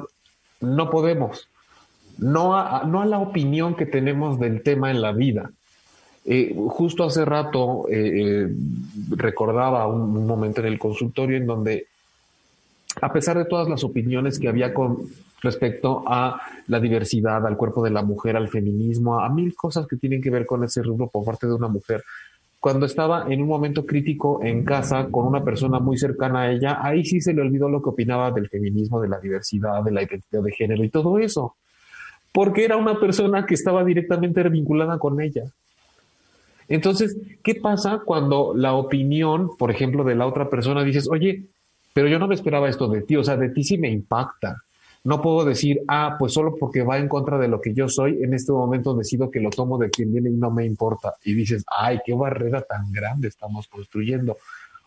no 0.60 0.90
podemos, 0.90 1.50
no 2.18 2.58
a, 2.58 2.84
no 2.86 3.02
a 3.02 3.06
la 3.06 3.20
opinión 3.20 3.76
que 3.76 3.86
tenemos 3.86 4.40
del 4.40 4.64
tema 4.64 4.92
en 4.92 5.02
la 5.02 5.12
vida. 5.12 5.52
Eh, 6.30 6.54
justo 6.68 7.06
hace 7.06 7.24
rato 7.24 7.88
eh, 7.90 8.12
eh, 8.16 8.48
recordaba 9.12 9.88
un, 9.88 10.28
momento 10.28 10.60
en 10.60 10.68
el 10.68 10.78
consultorio 10.78 11.38
en 11.38 11.46
donde, 11.46 11.88
a 13.02 13.14
pesar 13.14 13.38
de 13.38 13.46
todas 13.46 13.70
las 13.70 13.84
opiniones 13.84 14.40
que 14.40 14.48
había 14.48 14.74
con 14.74 15.00
respecto 15.42 16.04
a 16.08 16.42
la 16.68 16.80
diversidad, 16.80 17.46
al 17.46 17.58
cuerpo 17.58 17.84
de 17.84 17.92
la 17.92 18.02
mujer, 18.02 18.36
al 18.36 18.50
feminismo, 18.50 19.20
a 19.20 19.30
mil 19.30 19.56
cosas 19.56 19.88
que 19.88 19.98
tienen 19.98 20.22
que 20.22 20.30
ver 20.30 20.46
con 20.46 20.64
ese 20.64 20.82
rubro 20.82 21.08
por 21.08 21.24
parte 21.24 21.48
de 21.48 21.54
una 21.54 21.68
mujer, 21.68 22.04
cuando 22.60 22.88
estaba 22.88 23.28
en 23.30 23.42
un 23.42 23.48
momento 23.48 23.86
crítico 23.86 24.40
en 24.44 24.66
casa 24.66 25.08
con 25.12 25.28
una 25.28 25.44
persona 25.44 25.80
muy 25.80 25.98
cercana 25.98 26.42
a 26.42 26.52
ella, 26.52 26.80
ahí 26.82 27.06
sí 27.06 27.22
se 27.22 27.34
le 27.34 27.42
olvidó 27.42 27.70
lo 27.70 27.82
que 27.82 27.90
opinaba 27.90 28.32
del 28.32 28.50
feminismo, 28.50 29.00
de 29.00 29.10
la 29.10 29.20
diversidad, 29.20 29.84
de 29.84 29.92
la 29.92 30.04
identidad 30.04 30.42
de 30.42 30.52
género 30.52 30.84
y 30.84 30.90
todo 30.90 31.20
eso, 31.20 31.56
porque 32.32 32.66
era 32.66 32.78
una 32.78 33.00
persona 33.00 33.46
que 33.46 33.54
estaba 33.54 33.84
directamente 33.84 34.42
vinculada 34.50 34.98
con 34.98 35.22
ella. 35.22 35.44
Entonces, 36.68 37.16
¿qué 37.44 37.56
pasa 37.56 38.02
cuando 38.04 38.54
la 38.56 38.74
opinión, 38.74 39.56
por 39.58 39.72
ejemplo, 39.72 40.04
de 40.04 40.16
la 40.16 40.26
otra 40.26 40.50
persona 40.50 40.84
dices, 40.84 41.08
oye, 41.10 41.46
pero 41.98 42.10
yo 42.10 42.20
no 42.20 42.28
me 42.28 42.36
esperaba 42.36 42.70
esto 42.70 42.88
de 42.88 43.02
ti, 43.02 43.16
o 43.16 43.24
sea, 43.24 43.38
de 43.38 43.50
ti 43.50 43.64
sí 43.64 43.80
me 43.80 43.90
impacta, 43.90 44.62
No 45.04 45.20
puedo 45.20 45.44
decir, 45.44 45.82
ah, 45.88 46.16
pues 46.20 46.32
solo 46.32 46.54
porque 46.56 46.84
va 46.84 47.00
en 47.00 47.08
contra 47.08 47.40
de 47.40 47.48
lo 47.48 47.60
que 47.60 47.74
yo 47.74 47.90
soy, 47.90 48.22
en 48.22 48.36
este 48.36 48.52
momento 48.52 48.94
decido 48.94 49.32
que 49.32 49.40
lo 49.40 49.50
tomo 49.50 49.80
de 49.80 49.90
quien 49.90 50.14
viene 50.14 50.30
y 50.30 50.34
no 50.34 50.52
me 50.52 50.64
importa. 50.64 51.16
Y 51.24 51.34
dices, 51.34 51.66
ay, 51.76 51.98
qué 52.06 52.14
barrera 52.14 52.62
tan 52.62 52.92
grande 52.92 53.30
estamos 53.30 53.68
construyendo. 53.68 54.38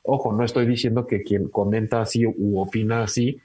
Ojo, 0.05 0.33
no 0.33 0.44
estoy 0.44 0.66
diciendo 0.66 1.05
que 1.05 1.25
quien 1.25 1.49
comenta 1.49 2.01
así 2.01 2.25
u 2.25 2.61
opina 2.61 3.03
así, 3.03 3.40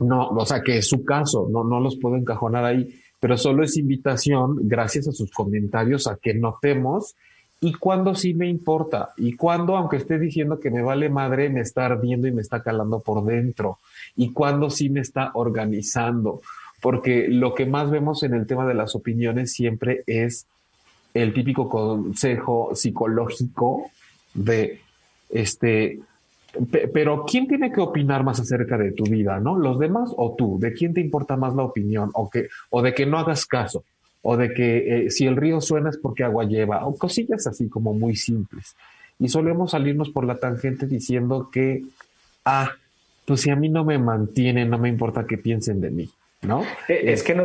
no, 0.00 0.30
o 0.30 0.46
sea, 0.46 0.62
que 0.62 0.78
es 0.78 0.88
su 0.88 1.04
caso, 1.04 1.46
no, 1.50 1.64
no 1.64 1.80
los 1.80 1.96
puedo 1.96 2.16
encajonar 2.16 2.64
ahí, 2.64 2.88
pero 3.20 3.36
solo 3.36 3.64
es 3.64 3.76
invitación, 3.76 4.60
gracias 4.62 5.08
a 5.08 5.12
sus 5.12 5.30
comentarios, 5.30 6.06
a 6.06 6.16
que 6.16 6.32
notemos 6.32 7.16
y 7.60 7.72
cuando 7.74 8.14
sí 8.14 8.34
me 8.34 8.48
importa, 8.48 9.10
y 9.16 9.34
cuando, 9.34 9.76
aunque 9.76 9.96
esté 9.96 10.18
diciendo 10.18 10.60
que 10.60 10.70
me 10.70 10.82
vale 10.82 11.08
madre, 11.08 11.50
me 11.50 11.60
está 11.60 11.86
ardiendo 11.86 12.28
y 12.28 12.32
me 12.32 12.42
está 12.42 12.62
calando 12.62 13.00
por 13.00 13.24
dentro, 13.24 13.78
y 14.16 14.32
cuando 14.32 14.70
sí 14.70 14.90
me 14.90 15.00
está 15.00 15.32
organizando, 15.34 16.40
porque 16.80 17.26
lo 17.28 17.54
que 17.54 17.66
más 17.66 17.90
vemos 17.90 18.22
en 18.22 18.34
el 18.34 18.46
tema 18.46 18.66
de 18.66 18.74
las 18.74 18.94
opiniones 18.94 19.52
siempre 19.52 20.04
es 20.06 20.46
el 21.14 21.34
típico 21.34 21.68
consejo 21.68 22.70
psicológico 22.74 23.90
de 24.34 24.80
este 25.30 26.00
pero 26.92 27.24
¿quién 27.26 27.46
tiene 27.46 27.70
que 27.70 27.80
opinar 27.80 28.24
más 28.24 28.40
acerca 28.40 28.78
de 28.78 28.92
tu 28.92 29.04
vida, 29.04 29.38
no? 29.38 29.58
¿Los 29.58 29.78
demás 29.78 30.10
o 30.16 30.34
tú? 30.36 30.58
¿De 30.58 30.72
quién 30.72 30.94
te 30.94 31.00
importa 31.00 31.36
más 31.36 31.54
la 31.54 31.62
opinión? 31.62 32.10
¿O, 32.14 32.30
que, 32.30 32.48
o 32.70 32.80
de 32.80 32.94
que 32.94 33.04
no 33.04 33.18
hagas 33.18 33.44
caso? 33.44 33.84
¿O 34.22 34.36
de 34.36 34.52
que 34.52 35.06
eh, 35.06 35.10
si 35.10 35.26
el 35.26 35.36
río 35.36 35.60
suena 35.60 35.90
es 35.90 35.96
porque 35.96 36.24
agua 36.24 36.44
lleva? 36.44 36.86
O 36.86 36.94
cosillas 36.96 37.46
así 37.46 37.68
como 37.68 37.94
muy 37.94 38.16
simples. 38.16 38.74
Y 39.18 39.28
solemos 39.28 39.72
salirnos 39.72 40.10
por 40.10 40.24
la 40.24 40.36
tangente 40.36 40.86
diciendo 40.86 41.50
que, 41.52 41.82
ah, 42.44 42.72
pues 43.24 43.42
si 43.42 43.50
a 43.50 43.56
mí 43.56 43.68
no 43.68 43.84
me 43.84 43.98
mantienen, 43.98 44.70
no 44.70 44.78
me 44.78 44.88
importa 44.88 45.26
que 45.26 45.38
piensen 45.38 45.80
de 45.80 45.90
mí, 45.90 46.10
¿no? 46.42 46.62
Eh, 46.88 47.12
es, 47.12 47.22
que 47.22 47.34
no, 47.34 47.44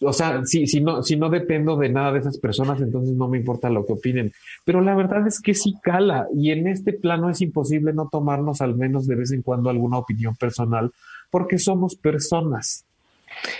o 0.00 0.12
sea, 0.12 0.44
si, 0.44 0.66
si, 0.66 0.80
no, 0.80 1.02
si 1.02 1.16
no 1.16 1.28
dependo 1.28 1.76
de 1.76 1.88
nada 1.88 2.12
de 2.12 2.20
esas 2.20 2.38
personas, 2.38 2.80
entonces 2.80 3.16
no 3.16 3.28
me 3.28 3.38
importa 3.38 3.68
lo 3.68 3.84
que 3.84 3.94
opinen. 3.94 4.32
Pero 4.64 4.80
la 4.80 4.94
verdad 4.94 5.26
es 5.26 5.40
que 5.40 5.54
sí 5.54 5.74
cala 5.82 6.28
y 6.34 6.50
en 6.50 6.68
este 6.68 6.92
plano 6.92 7.30
es 7.30 7.40
imposible 7.40 7.92
no 7.92 8.08
tomarnos 8.10 8.60
al 8.60 8.76
menos 8.76 9.06
de 9.06 9.16
vez 9.16 9.32
en 9.32 9.42
cuando 9.42 9.70
alguna 9.70 9.98
opinión 9.98 10.36
personal 10.36 10.92
porque 11.30 11.58
somos 11.58 11.96
personas. 11.96 12.84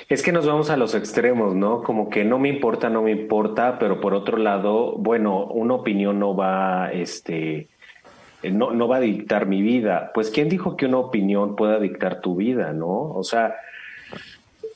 Es 0.09 0.22
que 0.22 0.33
nos 0.33 0.46
vamos 0.46 0.70
a 0.70 0.76
los 0.76 0.94
extremos, 0.94 1.54
¿no? 1.54 1.83
Como 1.83 2.11
que 2.11 2.24
no 2.24 2.38
me 2.38 2.48
importa, 2.48 2.88
no 2.88 3.02
me 3.02 3.11
importa, 3.11 3.78
pero 3.78 4.00
por 4.00 4.14
otro 4.14 4.37
lado, 4.37 4.96
bueno, 4.96 5.46
una 5.46 5.74
opinión 5.74 6.18
no 6.18 6.35
va, 6.35 6.90
este, 6.92 7.68
no, 8.42 8.72
no 8.72 8.88
va 8.88 8.96
a 8.96 9.00
dictar 9.00 9.46
mi 9.46 9.62
vida. 9.62 10.11
Pues, 10.14 10.31
¿quién 10.31 10.48
dijo 10.48 10.76
que 10.76 10.87
una 10.87 10.98
opinión 10.98 11.57
pueda 11.57 11.78
dictar 11.78 12.20
tu 12.20 12.37
vida, 12.37 12.72
no? 12.72 13.12
O 13.12 13.22
sea, 13.22 13.54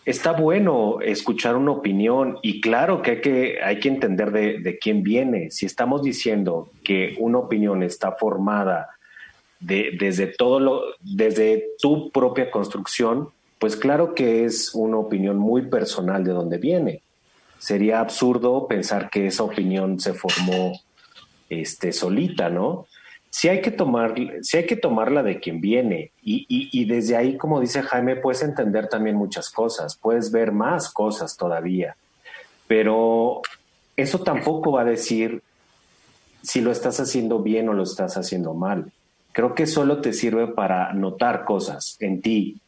está 0.04 0.32
bueno 0.32 0.98
escuchar 1.00 1.56
una 1.56 1.72
opinión 1.72 2.38
y 2.42 2.60
claro 2.60 3.02
que 3.02 3.10
hay 3.12 3.20
que, 3.20 3.62
hay 3.62 3.80
que 3.80 3.88
entender 3.88 4.32
de, 4.32 4.78
quién 4.80 5.02
viene. 5.02 5.50
Si 5.50 5.66
estamos 5.66 6.02
diciendo 6.02 6.70
que 6.82 7.16
una 7.18 7.38
opinión 7.38 7.82
está 7.82 8.12
formada 8.12 8.90
de, 9.60 9.96
desde 9.98 10.26
todo 10.26 10.58
lo, 10.58 10.82
desde 11.00 11.68
tu 11.80 12.10
propia 12.10 12.50
construcción, 12.50 13.28
pues 13.62 13.76
claro 13.76 14.12
que 14.12 14.44
es 14.44 14.74
una 14.74 14.96
opinión 14.96 15.38
muy 15.38 15.68
personal 15.68 16.24
de 16.24 16.32
dónde 16.32 16.58
viene. 16.58 17.00
Sería 17.60 18.00
absurdo 18.00 18.66
pensar 18.66 19.08
que 19.08 19.28
esa 19.28 19.44
opinión 19.44 20.00
se 20.00 20.14
formó 20.14 20.72
este, 21.48 21.92
solita, 21.92 22.50
¿no? 22.50 22.88
sí 23.30 23.48
hay 23.48 23.60
que 23.60 23.70
tomar, 23.70 24.16
sí 24.40 24.56
hay 24.56 24.66
que 24.66 24.74
tomarla 24.74 25.22
de 25.22 25.38
quien 25.38 25.60
viene 25.60 26.10
y, 26.24 26.44
y, 26.48 26.84
desde 26.86 27.14
ahí, 27.14 27.36
como 27.36 27.60
dice 27.60 27.82
Jaime, 27.82 28.16
puedes 28.16 28.42
entender 28.42 28.88
también 28.88 29.14
muchas 29.14 29.48
cosas, 29.48 29.96
puedes 29.96 30.32
ver 30.32 30.50
más 30.50 30.92
cosas 30.92 31.36
todavía, 31.36 31.96
pero 32.66 33.42
eso 33.96 34.18
tampoco 34.24 34.72
va 34.72 34.80
a 34.80 34.86
decir 34.86 35.40
si 36.42 36.60
lo 36.60 36.72
estás 36.72 36.98
haciendo 36.98 37.38
bien 37.38 37.68
o 37.68 37.74
lo 37.74 37.84
estás 37.84 38.16
haciendo 38.16 38.54
mal. 38.54 38.90
Creo 39.30 39.54
que 39.54 39.68
solo 39.68 40.00
te 40.00 40.12
sirve 40.12 40.48
para 40.48 40.92
notar 40.94 41.44
cosas 41.44 41.96
en 42.00 42.22
ti 42.22 42.60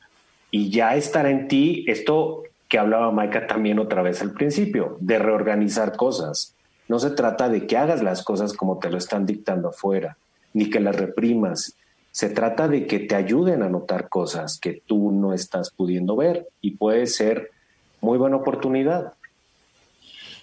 y 0.54 0.70
ya 0.70 0.94
estará 0.94 1.30
en 1.30 1.48
ti 1.48 1.84
esto 1.88 2.44
que 2.68 2.78
hablaba 2.78 3.10
Maika 3.10 3.48
también 3.48 3.80
otra 3.80 4.02
vez 4.02 4.22
al 4.22 4.34
principio, 4.34 4.96
de 5.00 5.18
reorganizar 5.18 5.96
cosas. 5.96 6.54
No 6.86 7.00
se 7.00 7.10
trata 7.10 7.48
de 7.48 7.66
que 7.66 7.76
hagas 7.76 8.04
las 8.04 8.22
cosas 8.22 8.52
como 8.52 8.78
te 8.78 8.88
lo 8.88 8.96
están 8.96 9.26
dictando 9.26 9.70
afuera 9.70 10.16
ni 10.52 10.70
que 10.70 10.78
las 10.78 10.94
reprimas. 10.94 11.74
Se 12.12 12.28
trata 12.28 12.68
de 12.68 12.86
que 12.86 13.00
te 13.00 13.16
ayuden 13.16 13.64
a 13.64 13.68
notar 13.68 14.08
cosas 14.08 14.60
que 14.60 14.80
tú 14.86 15.10
no 15.10 15.34
estás 15.34 15.72
pudiendo 15.72 16.14
ver 16.14 16.46
y 16.60 16.76
puede 16.76 17.08
ser 17.08 17.50
muy 18.00 18.16
buena 18.16 18.36
oportunidad. 18.36 19.14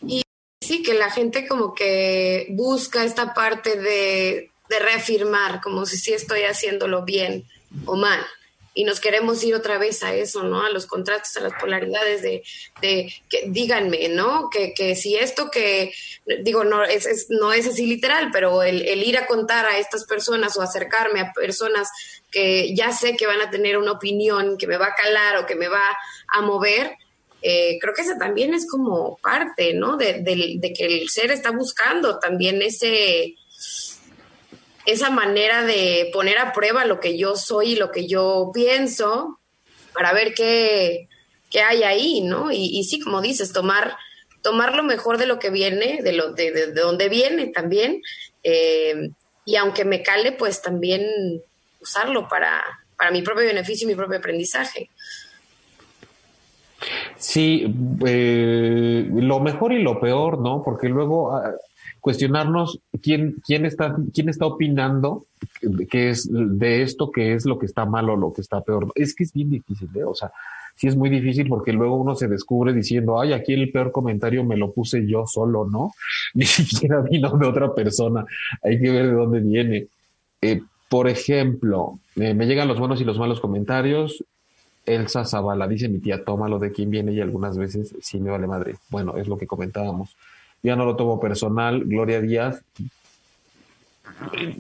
Y 0.06 0.24
sí, 0.60 0.84
que 0.84 0.94
la 0.94 1.10
gente 1.10 1.48
como 1.48 1.74
que 1.74 2.48
busca 2.50 3.06
esta 3.06 3.34
parte 3.34 3.78
de, 3.78 4.52
de 4.70 4.80
reafirmar, 4.80 5.62
como 5.62 5.86
si 5.86 5.96
sí 5.96 6.12
estoy 6.12 6.42
haciéndolo 6.42 7.06
bien 7.06 7.46
o 7.86 7.96
mal 7.96 8.20
y 8.74 8.86
nos 8.86 9.00
queremos 9.00 9.44
ir 9.44 9.54
otra 9.54 9.78
vez 9.78 10.02
a 10.04 10.14
eso, 10.14 10.44
¿no? 10.44 10.64
A 10.64 10.70
los 10.70 10.86
contrastes, 10.86 11.36
a 11.38 11.42
las 11.42 11.54
polaridades 11.60 12.22
de, 12.22 12.44
de 12.82 13.14
que 13.30 13.46
díganme, 13.48 14.08
¿no? 14.10 14.50
Que, 14.50 14.74
que 14.74 14.96
si 14.96 15.16
esto 15.16 15.52
que, 15.52 15.94
digo, 16.44 16.64
no 16.64 16.84
es, 16.84 17.28
no 17.30 17.52
es 17.52 17.68
así 17.68 17.86
literal, 17.86 18.30
pero 18.32 18.64
el, 18.64 18.82
ir 19.04 19.18
a 19.18 19.28
contar 19.28 19.66
a 19.66 19.78
estas 19.78 20.06
personas 20.06 20.56
o 20.58 20.62
acercarme 20.62 21.20
a 21.20 21.34
personas 21.34 21.90
que 22.32 22.74
ya 22.74 22.94
sé 22.94 23.18
que 23.18 23.28
van 23.28 23.42
a 23.42 23.50
tener 23.50 23.78
una 23.78 23.92
opinión 23.92 24.58
que 24.58 24.68
me 24.68 24.78
va 24.78 24.88
a 24.88 24.96
calar 24.96 25.38
o 25.38 25.46
que 25.46 25.56
me 25.56 25.68
va 25.68 25.98
a 26.30 26.42
mover, 26.42 26.96
eh, 27.42 27.78
creo 27.82 27.94
que 27.94 28.04
esa 28.04 28.18
también 28.18 28.54
es 28.54 28.70
como 28.70 29.18
parte, 29.18 29.74
¿no? 29.74 29.98
De, 29.98 30.22
de 30.22 30.74
que 30.74 30.86
el 30.86 31.10
ser 31.10 31.32
está 31.32 31.52
buscando 31.52 32.20
también 32.20 32.62
ese 32.62 33.36
esa 34.86 35.10
manera 35.10 35.64
de 35.64 36.10
poner 36.14 36.38
a 36.38 36.54
prueba 36.54 36.86
lo 36.86 37.00
que 37.00 37.18
yo 37.18 37.36
soy 37.36 37.74
y 37.74 37.76
lo 37.76 37.92
que 37.92 38.08
yo 38.08 38.52
pienso 38.54 39.40
para 39.94 40.14
ver 40.14 40.34
qué, 40.34 41.08
qué 41.50 41.62
hay 41.62 41.84
ahí, 41.84 42.22
¿no? 42.22 42.52
Y, 42.52 42.84
sí, 42.84 43.00
como 43.00 43.22
dices, 43.22 43.54
tomar, 43.54 43.98
tomar 44.42 44.76
lo 44.76 44.84
mejor 44.84 45.18
de 45.18 45.28
lo 45.28 45.38
que 45.38 45.50
viene, 45.50 46.02
de, 46.02 46.14
lo, 46.14 46.32
de, 46.34 46.52
de, 46.52 46.72
donde 46.72 47.10
viene 47.10 47.48
también, 47.48 48.02
eh, 48.44 49.12
y 49.46 49.56
aunque 49.56 49.86
me 49.86 50.02
cale, 50.02 50.32
pues 50.32 50.62
también 50.62 51.06
usarlo 51.82 52.28
para, 52.28 52.64
para 52.98 53.12
mi 53.12 53.22
propio 53.22 53.46
beneficio 53.46 53.86
y 53.86 53.92
mi 53.92 53.96
propio 53.96 54.20
aprendizaje. 54.20 54.90
Sí, 57.18 57.66
eh, 58.06 59.08
lo 59.12 59.40
mejor 59.40 59.74
y 59.74 59.82
lo 59.82 60.00
peor, 60.00 60.40
¿no? 60.40 60.64
Porque 60.64 60.88
luego 60.90 61.36
ah, 61.36 61.54
cuestionarnos 62.02 62.80
quién, 63.02 63.36
quién, 63.46 63.66
está, 63.66 63.96
quién 64.14 64.28
está 64.28 64.48
opinando 64.48 65.26
qué 65.90 66.10
es 66.10 66.28
de 66.32 66.82
esto, 66.82 67.12
qué 67.12 67.34
es 67.34 67.46
lo 67.46 67.58
que 67.60 67.68
está 67.68 67.86
mal 67.86 68.10
o 68.10 68.18
lo 68.18 68.34
que 68.34 68.42
está 68.42 68.62
peor. 68.62 68.92
Es 68.96 69.16
que 69.16 69.24
es 69.24 69.34
bien 69.34 69.52
difícil, 69.52 69.90
¿eh? 69.96 70.04
O 70.04 70.16
sea, 70.16 70.32
sí 70.76 70.88
es 70.88 70.96
muy 70.96 71.10
difícil 71.10 71.48
porque 71.48 71.72
luego 71.74 71.96
uno 71.96 72.16
se 72.16 72.28
descubre 72.28 72.74
diciendo, 72.74 73.20
ay, 73.20 73.34
aquí 73.34 73.54
el 73.54 73.72
peor 73.72 73.92
comentario 73.92 74.44
me 74.44 74.58
lo 74.58 74.72
puse 74.72 75.06
yo 75.08 75.26
solo, 75.28 75.66
¿no? 75.70 75.94
Ni 76.34 76.46
siquiera 76.46 77.02
vino 77.02 77.30
de 77.38 77.48
otra 77.48 77.74
persona. 77.74 78.26
Hay 78.64 78.80
que 78.80 78.90
ver 78.90 79.08
de 79.08 79.14
dónde 79.14 79.40
viene. 79.40 79.88
Eh, 80.42 80.62
por 80.90 81.08
ejemplo, 81.08 82.00
eh, 82.16 82.34
me 82.34 82.48
llegan 82.48 82.68
los 82.68 82.80
buenos 82.80 83.00
y 83.00 83.06
los 83.06 83.20
malos 83.20 83.40
comentarios. 83.40 84.26
Elsa 84.86 85.24
Zavala 85.24 85.68
dice 85.68 85.88
mi 85.88 86.00
tía, 86.00 86.26
tómalo 86.26 86.58
de 86.58 86.72
quién 86.72 86.90
viene 86.90 87.14
y 87.14 87.22
algunas 87.22 87.56
veces 87.58 87.96
sí 88.02 88.20
me 88.20 88.32
vale 88.32 88.48
madre. 88.48 88.76
Bueno, 88.90 89.16
es 89.18 89.28
lo 89.28 89.38
que 89.38 89.46
comentábamos 89.46 90.18
ya 90.64 90.76
no 90.76 90.86
lo 90.86 90.96
tomo 90.96 91.20
personal, 91.20 91.84
Gloria 91.86 92.22
Díaz. 92.22 92.64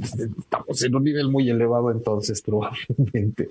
Estamos 0.07 0.81
en 0.83 0.95
un 0.95 1.03
nivel 1.03 1.29
muy 1.29 1.49
elevado 1.49 1.91
entonces, 1.91 2.41
probablemente. 2.45 3.49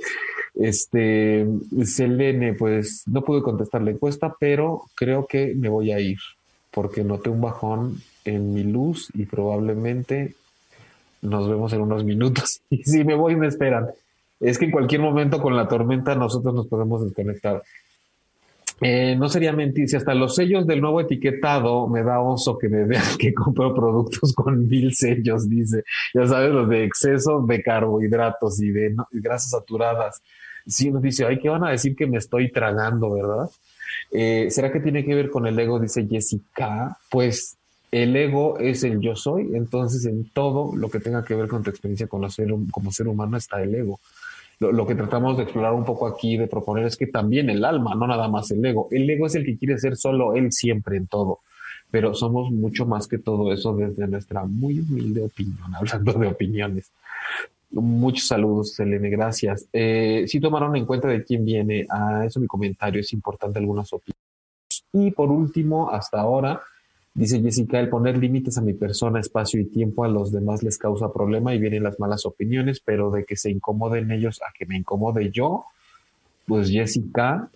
Este, 0.55 1.47
Selene, 1.85 2.55
pues 2.55 3.05
no 3.07 3.23
pude 3.23 3.43
contestar 3.43 3.83
la 3.83 3.93
encuesta, 3.93 4.35
pero 4.39 4.83
creo 4.95 5.27
que 5.27 5.55
me 5.55 5.69
voy 5.69 5.93
a 5.93 6.01
ir 6.01 6.19
porque 6.71 7.05
noté 7.05 7.31
un 7.31 7.41
bajón 7.41 8.01
en 8.25 8.55
mi 8.55 8.63
luz 8.63 9.09
y 9.15 9.27
probablemente 9.27 10.35
nos 11.23 11.49
vemos 11.49 11.73
en 11.73 11.81
unos 11.81 12.05
minutos. 12.05 12.63
Y 12.71 12.85
si 12.85 13.05
me 13.05 13.15
voy, 13.15 13.37
me 13.37 13.49
esperan. 13.49 13.89
Es 14.39 14.59
que 14.59 14.67
en 14.67 14.71
cualquier 14.71 15.01
momento 15.01 15.41
con 15.43 15.57
la 15.57 15.69
tormenta 15.69 16.15
nosotros 16.15 16.55
nos 16.55 16.67
podemos 16.67 17.05
desconectar. 17.05 17.63
Eh, 18.81 19.15
no 19.17 19.29
sería 19.29 19.53
mentir, 19.53 19.89
si 19.89 19.97
hasta 19.97 20.15
los 20.15 20.35
sellos 20.35 20.67
del 20.67 20.81
nuevo 20.81 21.01
etiquetado 21.01 21.87
me 21.87 22.03
da 22.03 22.21
oso 22.21 22.57
que 22.57 22.69
me 22.69 22.85
vean 22.85 23.05
que 23.19 23.35
compro 23.35 23.75
productos 23.75 24.33
con 24.33 24.67
mil 24.69 24.95
sellos, 24.95 25.49
dice. 25.49 25.85
Ya 26.15 26.27
sabes, 26.27 26.51
los 26.53 26.69
de 26.69 26.85
exceso 26.85 27.45
de 27.47 27.63
carbohidratos 27.63 28.61
y 28.63 28.71
de 28.71 28.95
grasas 29.13 29.51
saturadas. 29.51 30.23
Sí, 30.67 30.91
nos 30.91 31.03
dice, 31.03 31.27
ay, 31.27 31.39
¿qué 31.39 31.49
van 31.49 31.65
a 31.65 31.71
decir 31.71 31.95
que 31.97 32.07
me 32.07 32.19
estoy 32.19 32.51
tragando, 32.51 33.13
verdad? 33.13 33.51
Eh, 34.11 34.49
¿Será 34.51 34.71
que 34.71 34.81
tiene 34.81 35.05
que 35.05 35.15
ver 35.15 35.31
con 35.31 35.47
el 35.47 35.59
ego? 35.59 35.79
Dice 35.79 36.07
Jessica. 36.07 36.97
Pues 37.11 37.57
el 37.91 38.15
ego 38.15 38.59
es 38.59 38.85
el 38.85 39.01
yo 39.01 39.17
soy, 39.17 39.51
entonces 39.55 40.05
en 40.07 40.31
todo 40.31 40.77
lo 40.77 40.89
que 40.91 41.01
tenga 41.01 41.25
que 41.25 41.35
ver 41.35 41.49
con 41.49 41.63
tu 41.63 41.71
experiencia 41.71 42.07
con 42.07 42.29
ser, 42.31 42.49
como 42.71 42.93
ser 42.93 43.09
humano 43.09 43.37
está 43.37 43.63
el 43.63 43.75
ego. 43.75 44.01
Lo, 44.61 44.87
que 44.87 44.95
tratamos 44.95 45.39
de 45.39 45.45
explorar 45.45 45.73
un 45.73 45.85
poco 45.85 46.07
aquí, 46.07 46.37
de 46.37 46.47
proponer, 46.47 46.85
es 46.85 46.97
que 46.97 47.07
también 47.07 47.49
el 47.49 47.65
alma, 47.65 47.95
no 47.95 48.07
nada 48.07 48.29
más 48.29 48.51
el 48.51 48.65
ego. 48.65 48.89
El 48.91 49.09
ego 49.09 49.27
es 49.27 49.35
el 49.35 49.45
que 49.45 49.57
quiere 49.57 49.79
ser 49.79 49.97
solo 49.97 50.35
él 50.35 50.53
siempre 50.53 50.99
en 50.99 51.07
todo, 51.07 51.41
pero 51.91 52.15
somos 52.15 52.51
mucho 52.53 52.85
más 52.85 53.09
que 53.09 53.19
todo 53.19 53.53
eso 53.53 53.75
desde 53.75 54.07
nuestra 54.07 54.45
muy 54.45 54.81
humilde 54.81 55.23
opinión, 55.23 55.75
hablando 55.75 56.13
de 56.13 56.27
opiniones. 56.29 56.93
Muchos 57.71 58.27
saludos, 58.27 58.75
Selene, 58.75 59.09
gracias. 59.09 59.67
Eh, 59.73 60.25
si 60.27 60.41
tomaron 60.41 60.77
en 60.77 60.85
cuenta 60.85 61.09
de 61.09 61.25
quién 61.25 61.45
viene, 61.45 61.87
a 61.89 62.27
eso 62.27 62.41
mi 62.41 62.47
comentario 62.47 63.01
es 63.01 63.13
importante 63.13 63.61
algunas 63.61 63.91
opiniones. 63.93 64.21
Y 64.93 65.11
por 65.13 65.31
último, 65.31 65.91
hasta 65.91 66.21
ahora, 66.21 66.61
Dice 67.21 67.39
Jessica, 67.43 67.79
el 67.79 67.91
poner 67.91 68.17
límites 68.17 68.57
a 68.57 68.63
mi 68.63 68.73
persona, 68.73 69.21
espacio 69.21 69.61
y 69.61 69.67
tiempo 69.67 70.05
a 70.05 70.09
los 70.09 70.33
demás 70.33 70.63
les 70.63 70.79
causa 70.79 71.13
problema 71.13 71.55
y 71.55 71.59
vienen 71.59 71.83
las 71.83 72.01
malas 72.01 72.25
opiniones, 72.25 72.81
pero 72.83 73.11
de 73.11 73.27
que 73.27 73.37
se 73.37 73.51
incomoden 73.51 74.11
ellos 74.11 74.41
a 74.41 74.51
que 74.59 74.65
me 74.65 74.79
incomode 74.79 75.31
yo, 75.31 75.67
pues 76.47 76.71
Jessica 76.71 77.51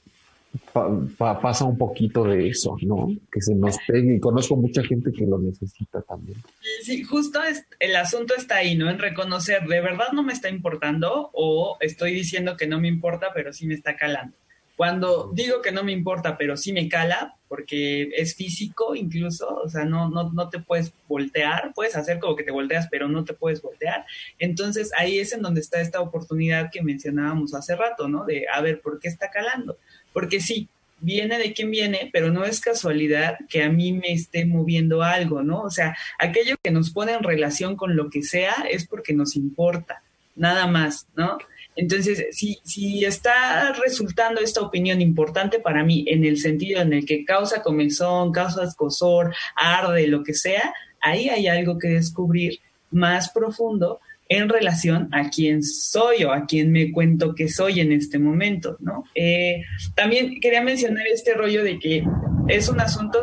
pasa 1.17 1.65
un 1.65 1.79
poquito 1.79 2.25
de 2.25 2.49
eso, 2.49 2.77
¿no? 2.83 3.09
Que 3.33 3.41
se 3.41 3.55
nos 3.55 3.79
pegue 3.89 4.17
y 4.17 4.21
conozco 4.21 4.55
mucha 4.55 4.85
gente 4.85 5.11
que 5.11 5.25
lo 5.25 5.39
necesita 5.39 6.03
también. 6.03 6.37
Sí, 6.83 7.03
justo 7.03 7.43
es, 7.43 7.65
el 7.81 7.97
asunto 7.97 8.35
está 8.37 8.57
ahí, 8.57 8.77
¿no? 8.77 8.91
En 8.91 8.99
reconocer, 8.99 9.67
¿de 9.67 9.81
verdad 9.81 10.13
no 10.13 10.23
me 10.23 10.35
está 10.35 10.51
importando 10.51 11.31
o 11.33 11.79
estoy 11.81 12.13
diciendo 12.13 12.59
que 12.59 12.67
no 12.67 12.81
me 12.81 12.89
importa, 12.89 13.29
pero 13.35 13.55
sí 13.55 13.67
me 13.67 13.73
está 13.73 13.97
calando? 13.97 14.37
Cuando 14.77 15.31
digo 15.33 15.63
que 15.63 15.73
no 15.73 15.85
me 15.85 15.93
importa, 15.93 16.37
pero 16.37 16.57
sí 16.57 16.73
me 16.73 16.89
cala, 16.89 17.37
porque 17.49 18.11
es 18.17 18.35
físico 18.35 18.97
incluso, 18.97 19.49
o 19.49 19.69
sea, 19.69 19.85
no, 19.85 20.09
no, 20.09 20.33
no 20.33 20.49
te 20.49 20.59
puedes 20.59 20.93
voltear, 21.07 21.73
puedes 21.75 21.95
hacer 21.95 22.19
como 22.19 22.35
que 22.35 22.43
te 22.43 22.51
volteas, 22.51 22.89
pero 22.91 23.07
no 23.07 23.25
te 23.25 23.35
puedes 23.35 23.63
voltear. 23.63 24.05
Entonces 24.39 24.91
ahí 24.97 25.19
es 25.21 25.33
en 25.33 25.43
donde 25.43 25.61
está 25.61 25.81
esta 25.81 26.01
oportunidad 26.01 26.71
que 26.73 26.83
mencionábamos 26.83 27.55
hace 27.55 27.77
rato, 27.77 28.09
¿no? 28.09 28.25
De, 28.25 28.47
a 28.53 28.61
ver, 28.61 28.81
¿por 28.81 28.99
qué 28.99 29.07
está 29.07 29.31
calando? 29.31 29.79
Porque 30.13 30.41
sí, 30.41 30.69
viene 30.99 31.39
de 31.39 31.53
quien 31.53 31.71
viene, 31.71 32.11
pero 32.13 32.33
no 32.33 32.45
es 32.45 32.61
casualidad 32.61 33.37
que 33.49 33.63
a 33.63 33.69
mí 33.69 33.93
me 33.93 34.13
esté 34.13 34.47
moviendo 34.47 35.03
algo, 35.03 35.43
¿no? 35.43 35.61
O 35.63 35.71
sea, 35.71 35.97
aquello 36.19 36.57
que 36.63 36.71
nos 36.71 36.91
pone 36.91 37.13
en 37.13 37.23
relación 37.23 37.77
con 37.77 37.95
lo 37.95 38.11
que 38.11 38.23
sea 38.23 38.67
es 38.71 38.87
porque 38.87 39.13
nos 39.13 39.37
importa, 39.37 40.03
nada 40.35 40.67
más, 40.67 41.07
¿no? 41.15 41.39
Entonces, 41.77 42.27
si, 42.31 42.59
si 42.65 43.05
está 43.05 43.73
resultando 43.73 44.41
esta 44.41 44.61
opinión 44.61 45.01
importante 45.01 45.59
para 45.59 45.85
mí 45.85 46.05
en 46.09 46.25
el 46.25 46.39
sentido 46.39 46.81
en 46.81 46.93
el 46.93 47.05
que 47.05 47.25
causa 47.25 47.63
comezón, 47.63 48.33
causa 48.33 48.65
escosor, 48.65 49.35
arde, 49.57 50.07
lo 50.07 50.23
que 50.23 50.35
sea, 50.35 50.73
ahí 51.01 51.29
hay 51.29 51.49
algo 51.49 51.79
que 51.79 51.89
descubrir 51.89 52.61
más 52.91 53.31
profundo 53.31 54.01
en 54.29 54.49
relación 54.49 55.09
a 55.13 55.29
quién 55.29 55.63
soy 55.63 56.25
o 56.25 56.33
a 56.33 56.47
quién 56.47 56.73
me 56.73 56.93
cuento 56.93 57.35
que 57.35 57.49
soy 57.49 57.81
en 57.81 57.93
este 57.93 58.19
momento, 58.19 58.77
¿no? 58.81 59.05
Eh, 59.15 59.63
también 59.95 60.41
quería 60.41 60.63
mencionar 60.63 61.07
este 61.09 61.35
rollo 61.35 61.63
de 61.63 61.79
que 61.79 62.05
es 62.49 62.69
un 62.69 62.81
asunto 62.81 63.21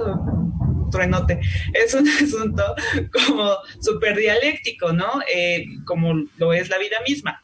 truenote, 0.91 1.39
es 1.73 1.93
un 1.95 2.07
asunto 2.23 2.75
como 3.11 3.55
súper 3.79 4.17
dialéctico, 4.17 4.93
¿no? 4.93 5.07
Eh, 5.33 5.65
como 5.85 6.13
lo 6.37 6.53
es 6.53 6.69
la 6.69 6.77
vida 6.77 6.97
misma 7.07 7.41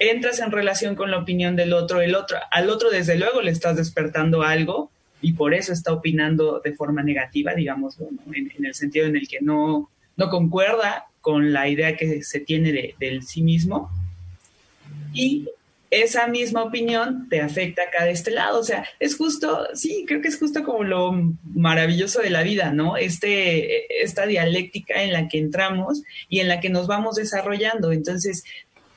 entras 0.00 0.40
en 0.40 0.50
relación 0.50 0.96
con 0.96 1.10
la 1.10 1.18
opinión 1.18 1.54
del 1.54 1.72
otro, 1.72 2.00
el 2.00 2.16
otro, 2.16 2.38
al 2.50 2.70
otro 2.70 2.90
desde 2.90 3.16
luego 3.16 3.42
le 3.42 3.52
estás 3.52 3.76
despertando 3.76 4.42
algo 4.42 4.90
y 5.22 5.34
por 5.34 5.54
eso 5.54 5.72
está 5.72 5.92
opinando 5.92 6.60
de 6.64 6.72
forma 6.72 7.02
negativa, 7.02 7.54
digamos, 7.54 7.96
en, 8.32 8.64
el 8.64 8.74
sentido 8.74 9.06
en 9.06 9.16
el 9.16 9.28
que 9.28 9.40
no, 9.42 9.90
no 10.16 10.30
concuerda 10.30 11.06
con 11.20 11.52
la 11.52 11.68
idea 11.68 11.96
que 11.96 12.22
se 12.22 12.40
tiene 12.40 12.72
de, 12.72 12.94
del 12.98 13.22
sí 13.22 13.42
mismo. 13.42 13.90
Y 15.12 15.46
esa 15.90 16.28
misma 16.28 16.62
opinión 16.62 17.28
te 17.28 17.40
afecta 17.40 17.82
acá 17.82 18.04
de 18.04 18.12
este 18.12 18.30
lado. 18.30 18.60
O 18.60 18.64
sea, 18.64 18.86
es 19.00 19.16
justo, 19.16 19.66
sí, 19.74 20.04
creo 20.06 20.22
que 20.22 20.28
es 20.28 20.38
justo 20.38 20.62
como 20.62 20.84
lo 20.84 21.12
maravilloso 21.52 22.22
de 22.22 22.30
la 22.30 22.42
vida, 22.42 22.72
¿no? 22.72 22.96
Este, 22.96 24.02
esta 24.02 24.24
dialéctica 24.24 25.02
en 25.02 25.12
la 25.12 25.28
que 25.28 25.38
entramos 25.38 26.02
y 26.28 26.40
en 26.40 26.48
la 26.48 26.60
que 26.60 26.70
nos 26.70 26.86
vamos 26.86 27.16
desarrollando. 27.16 27.92
Entonces, 27.92 28.44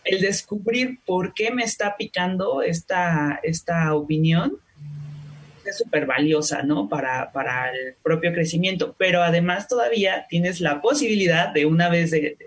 el 0.06 0.22
descubrir 0.22 1.00
por 1.06 1.34
qué 1.34 1.52
me 1.52 1.63
está 1.63 1.96
picando 1.98 2.62
esta, 2.62 3.39
esta 3.44 3.94
opinión 3.96 4.58
es 5.66 5.78
súper 5.78 6.06
valiosa, 6.06 6.63
¿no? 6.63 6.89
Para, 6.89 7.32
para 7.32 7.72
el 7.72 7.96
propio 8.04 8.34
crecimiento, 8.34 8.96
pero 8.98 9.24
además 9.24 9.68
todavía 9.68 10.26
tienes 10.30 10.60
la 10.60 10.82
posibilidad 10.82 11.54
de 11.54 11.66
una 11.66 11.89
vez 11.89 12.12
de, 12.12 12.38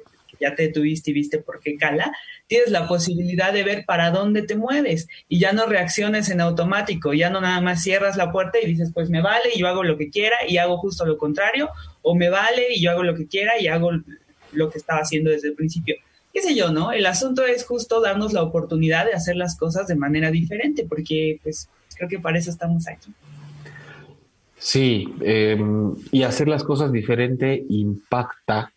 ya 0.41 0.55
te 0.55 0.69
tuviste 0.69 1.11
y 1.11 1.15
viste 1.15 1.39
por 1.39 1.61
qué 1.61 1.77
cala, 1.77 2.13
tienes 2.47 2.71
la 2.71 2.87
posibilidad 2.87 3.53
de 3.53 3.63
ver 3.63 3.85
para 3.87 4.11
dónde 4.11 4.43
te 4.43 4.55
mueves 4.55 5.09
y 5.29 5.39
ya 5.39 5.53
no 5.53 5.67
reacciones 5.67 6.29
en 6.29 6.41
automático, 6.41 7.15
ya 7.15 7.31
no 7.31 7.41
nada 7.41 7.61
más 7.61 7.83
cierras 7.83 8.17
la 8.17 8.31
puerta 8.31 8.59
y 8.61 8.67
dices, 8.67 8.91
pues 8.93 9.11
me 9.11 9.23
vale 9.23 9.51
y 9.55 9.61
yo 9.61 9.69
hago 9.69 9.83
lo 9.83 9.97
que 9.97 10.11
quiera 10.11 10.37
y 10.47 10.59
hago 10.59 10.79
justo 10.79 11.07
lo 11.07 11.17
contrario, 11.17 11.71
o 12.03 12.15
me 12.15 12.29
vale 12.29 12.67
y 12.75 12.83
yo 12.83 12.91
hago 12.91 13.03
lo 13.03 13.15
que 13.15 13.27
quiera 13.27 13.59
y 13.59 13.69
hago 13.69 13.91
lo 14.53 14.71
que 14.71 14.79
estaba 14.79 15.01
haciendo 15.01 15.31
desde 15.31 15.49
el 15.49 15.55
principio 15.55 15.97
qué 16.37 16.43
sé 16.43 16.55
yo, 16.55 16.71
¿no? 16.71 16.93
El 16.93 17.07
asunto 17.07 17.47
es 17.47 17.65
justo 17.65 18.03
darnos 18.03 18.35
la 18.35 18.43
oportunidad 18.43 19.07
de 19.07 19.15
hacer 19.15 19.37
las 19.37 19.57
cosas 19.57 19.87
de 19.87 19.95
manera 19.95 20.31
diferente, 20.31 20.85
porque 20.87 21.41
pues 21.43 21.71
creo 21.97 22.11
que 22.11 22.19
para 22.19 22.39
eso 22.39 22.51
estamos 22.51 22.87
aquí. 22.87 23.11
Sí, 24.59 25.15
em, 25.23 25.95
y 26.13 26.25
hacer 26.25 26.47
las 26.47 26.63
cosas 26.63 26.93
diferente 26.93 27.65
impacta, 27.71 28.71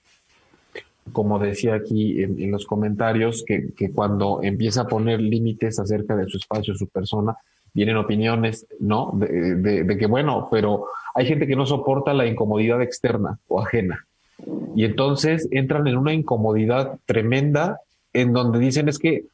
como 1.12 1.38
decía 1.38 1.76
aquí 1.76 2.24
en, 2.24 2.50
los 2.50 2.65
comentarios, 2.65 3.43
que, 3.45 3.91
cuando 3.93 4.39
empieza 4.41 4.84
a 4.84 4.88
poner 4.88 5.19
límites 5.19 5.80
acerca 5.80 6.15
de 6.15 6.30
su 6.30 6.38
espacio, 6.38 6.76
su 6.76 6.88
persona, 6.88 7.36
vienen 7.74 7.98
opiniones, 7.98 8.67
¿no? 8.80 9.12
de 9.19 9.98
que, 10.00 10.06
bueno, 10.06 10.48
pero 10.50 10.86
hay 11.13 11.26
gente 11.26 11.45
que 11.45 11.58
no 11.58 11.65
soporta 11.65 12.13
la 12.13 12.26
incomodidad 12.26 12.82
externa 12.82 13.38
o 13.50 13.62
ajena. 13.62 14.06
Y 14.76 14.86
entonces 14.86 15.48
entran 15.52 15.88
en 15.88 15.98
una 15.98 16.14
incomodidad 16.14 17.00
tremenda 17.06 17.80
en 18.14 18.34
donde 18.34 18.60
dicen 18.60 18.88
es 18.90 18.98
que 18.98 19.26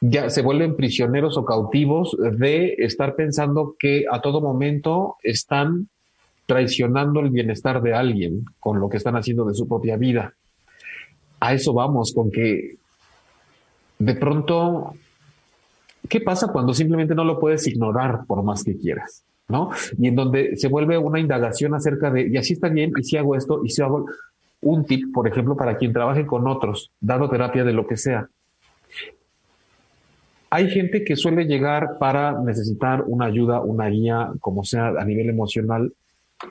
ya 0.00 0.30
se 0.30 0.42
vuelven 0.42 0.76
prisioneros 0.76 1.36
o 1.36 1.44
cautivos 1.44 2.16
de 2.18 2.74
estar 2.78 3.14
pensando 3.16 3.76
que 3.78 4.04
a 4.10 4.20
todo 4.20 4.40
momento 4.40 5.16
están 5.22 5.88
traicionando 6.46 7.20
el 7.20 7.30
bienestar 7.30 7.82
de 7.82 7.94
alguien 7.94 8.44
con 8.58 8.80
lo 8.80 8.88
que 8.88 8.96
están 8.96 9.14
haciendo 9.14 9.44
de 9.44 9.54
su 9.54 9.68
propia 9.68 9.96
vida. 9.96 10.34
A 11.38 11.54
eso 11.54 11.72
vamos, 11.72 12.12
con 12.14 12.30
que 12.30 12.76
de 14.00 14.14
pronto, 14.14 14.94
¿qué 16.08 16.20
pasa 16.20 16.48
cuando 16.48 16.72
simplemente 16.72 17.14
no 17.14 17.24
lo 17.24 17.38
puedes 17.38 17.66
ignorar 17.68 18.24
por 18.26 18.42
más 18.42 18.64
que 18.64 18.76
quieras? 18.76 19.22
¿No? 19.46 19.70
Y 19.98 20.08
en 20.08 20.16
donde 20.16 20.56
se 20.56 20.68
vuelve 20.68 20.96
una 20.96 21.20
indagación 21.20 21.74
acerca 21.74 22.10
de, 22.10 22.28
y 22.28 22.36
así 22.36 22.54
está 22.54 22.68
bien, 22.68 22.92
y 22.98 23.04
si 23.04 23.16
hago 23.16 23.36
esto, 23.36 23.60
y 23.64 23.70
si 23.70 23.82
hago, 23.82 24.06
un 24.62 24.84
tip, 24.84 25.12
por 25.12 25.26
ejemplo, 25.26 25.56
para 25.56 25.76
quien 25.76 25.92
trabaje 25.92 26.26
con 26.26 26.46
otros, 26.46 26.90
dando 27.00 27.28
terapia 27.28 27.64
de 27.64 27.72
lo 27.72 27.86
que 27.86 27.96
sea. 27.96 28.28
Hay 30.50 30.68
gente 30.68 31.04
que 31.04 31.16
suele 31.16 31.44
llegar 31.44 31.98
para 31.98 32.40
necesitar 32.40 33.04
una 33.06 33.26
ayuda, 33.26 33.60
una 33.60 33.86
guía, 33.86 34.32
como 34.40 34.64
sea, 34.64 34.88
a 34.88 35.04
nivel 35.04 35.30
emocional, 35.30 35.92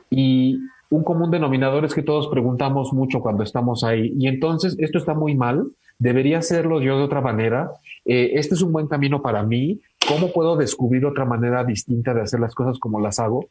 y 0.10 0.60
un 0.90 1.04
común 1.04 1.30
denominador 1.30 1.86
es 1.86 1.94
que 1.94 2.02
todos 2.02 2.28
preguntamos 2.30 2.94
mucho 2.94 3.20
cuando 3.20 3.44
estamos 3.44 3.84
ahí, 3.84 4.14
y 4.18 4.28
entonces 4.28 4.76
esto 4.80 4.98
está 4.98 5.14
muy 5.14 5.36
mal, 5.36 5.68
debería 6.00 6.40
hacerlo 6.40 6.82
yo 6.82 6.98
de 6.98 7.04
otra 7.04 7.22
manera, 7.22 7.72
eh, 8.06 8.32
este 8.36 8.56
es 8.56 8.62
un 8.62 8.72
buen 8.72 8.88
camino 8.88 9.22
para 9.22 9.44
mí, 9.44 9.82
¿cómo 10.08 10.32
puedo 10.32 10.56
descubrir 10.56 11.06
otra 11.06 11.26
manera 11.26 11.64
distinta 11.64 12.14
de 12.14 12.22
hacer 12.22 12.40
las 12.40 12.56
cosas 12.56 12.80
como 12.80 13.00
las 13.00 13.20
hago? 13.20 13.50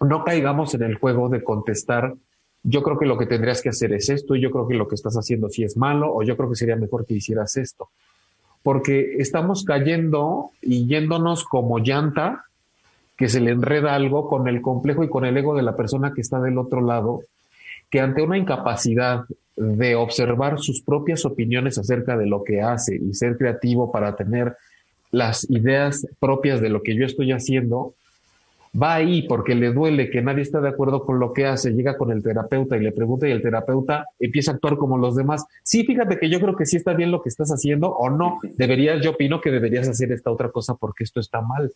No 0.00 0.24
caigamos 0.24 0.74
en 0.74 0.82
el 0.82 0.96
juego 0.96 1.28
de 1.28 1.42
contestar 1.44 2.14
yo 2.64 2.82
creo 2.82 2.98
que 2.98 3.06
lo 3.06 3.18
que 3.18 3.26
tendrías 3.26 3.60
que 3.62 3.68
hacer 3.68 3.92
es 3.92 4.08
esto, 4.08 4.34
y 4.34 4.40
yo 4.40 4.50
creo 4.50 4.66
que 4.66 4.74
lo 4.74 4.88
que 4.88 4.94
estás 4.94 5.14
haciendo 5.14 5.50
sí 5.50 5.62
es 5.62 5.76
malo, 5.76 6.12
o 6.12 6.22
yo 6.22 6.36
creo 6.36 6.48
que 6.48 6.56
sería 6.56 6.76
mejor 6.76 7.04
que 7.04 7.14
hicieras 7.14 7.56
esto. 7.56 7.90
Porque 8.62 9.16
estamos 9.18 9.64
cayendo 9.64 10.50
y 10.62 10.86
yéndonos 10.86 11.44
como 11.44 11.78
llanta 11.78 12.46
que 13.18 13.28
se 13.28 13.40
le 13.40 13.50
enreda 13.50 13.94
algo 13.94 14.28
con 14.28 14.48
el 14.48 14.62
complejo 14.62 15.04
y 15.04 15.10
con 15.10 15.26
el 15.26 15.36
ego 15.36 15.54
de 15.54 15.62
la 15.62 15.76
persona 15.76 16.12
que 16.14 16.22
está 16.22 16.40
del 16.40 16.56
otro 16.56 16.80
lado, 16.80 17.20
que 17.90 18.00
ante 18.00 18.22
una 18.22 18.38
incapacidad 18.38 19.24
de 19.56 19.94
observar 19.94 20.58
sus 20.58 20.80
propias 20.80 21.24
opiniones 21.26 21.78
acerca 21.78 22.16
de 22.16 22.26
lo 22.26 22.42
que 22.42 22.62
hace 22.62 22.96
y 22.96 23.14
ser 23.14 23.36
creativo 23.36 23.92
para 23.92 24.16
tener 24.16 24.56
las 25.10 25.48
ideas 25.48 26.06
propias 26.18 26.60
de 26.60 26.70
lo 26.70 26.82
que 26.82 26.96
yo 26.96 27.04
estoy 27.04 27.30
haciendo, 27.30 27.94
va 28.80 28.94
ahí 28.94 29.22
porque 29.22 29.54
le 29.54 29.72
duele 29.72 30.10
que 30.10 30.20
nadie 30.20 30.42
está 30.42 30.60
de 30.60 30.68
acuerdo 30.68 31.04
con 31.04 31.18
lo 31.18 31.32
que 31.32 31.46
hace, 31.46 31.72
llega 31.72 31.96
con 31.96 32.10
el 32.10 32.22
terapeuta 32.22 32.76
y 32.76 32.80
le 32.80 32.92
pregunta 32.92 33.28
y 33.28 33.30
el 33.30 33.42
terapeuta 33.42 34.06
empieza 34.18 34.50
a 34.50 34.54
actuar 34.54 34.76
como 34.76 34.98
los 34.98 35.14
demás. 35.14 35.44
Sí, 35.62 35.84
fíjate 35.84 36.18
que 36.18 36.28
yo 36.28 36.40
creo 36.40 36.56
que 36.56 36.66
sí 36.66 36.76
está 36.76 36.92
bien 36.92 37.10
lo 37.10 37.22
que 37.22 37.28
estás 37.28 37.50
haciendo 37.50 37.90
o 37.90 38.10
no. 38.10 38.40
Deberías, 38.56 39.02
yo 39.02 39.12
opino 39.12 39.40
que 39.40 39.50
deberías 39.50 39.88
hacer 39.88 40.10
esta 40.12 40.30
otra 40.30 40.50
cosa 40.50 40.74
porque 40.74 41.04
esto 41.04 41.20
está 41.20 41.40
mal. 41.40 41.72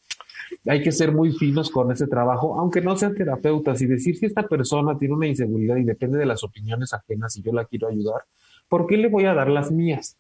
Hay 0.67 0.83
que 0.83 0.93
ser 0.93 1.13
muy 1.13 1.33
finos 1.33 1.71
con 1.71 1.93
ese 1.93 2.07
trabajo, 2.07 2.59
aunque 2.59 2.81
no 2.81 2.97
sean 2.97 3.15
terapeutas 3.15 3.81
y 3.81 3.87
decir 3.87 4.17
si 4.17 4.27
esta 4.27 4.43
persona 4.43 4.99
tiene 4.99 5.15
una 5.15 5.27
inseguridad 5.27 5.77
y 5.77 5.85
depende 5.85 6.19
de 6.19 6.27
las 6.27 6.43
opiniones 6.43 6.93
ajenas 6.95 7.37
y 7.37 7.43
yo 7.43 7.53
la 7.53 7.65
quiero 7.65 7.89
ayudar, 7.89 8.23
¿por 8.69 8.87
qué 8.87 8.97
le 8.97 9.09
voy 9.09 9.25
a 9.27 9.35
dar 9.35 9.49
las 9.49 9.71
mías? 9.71 10.17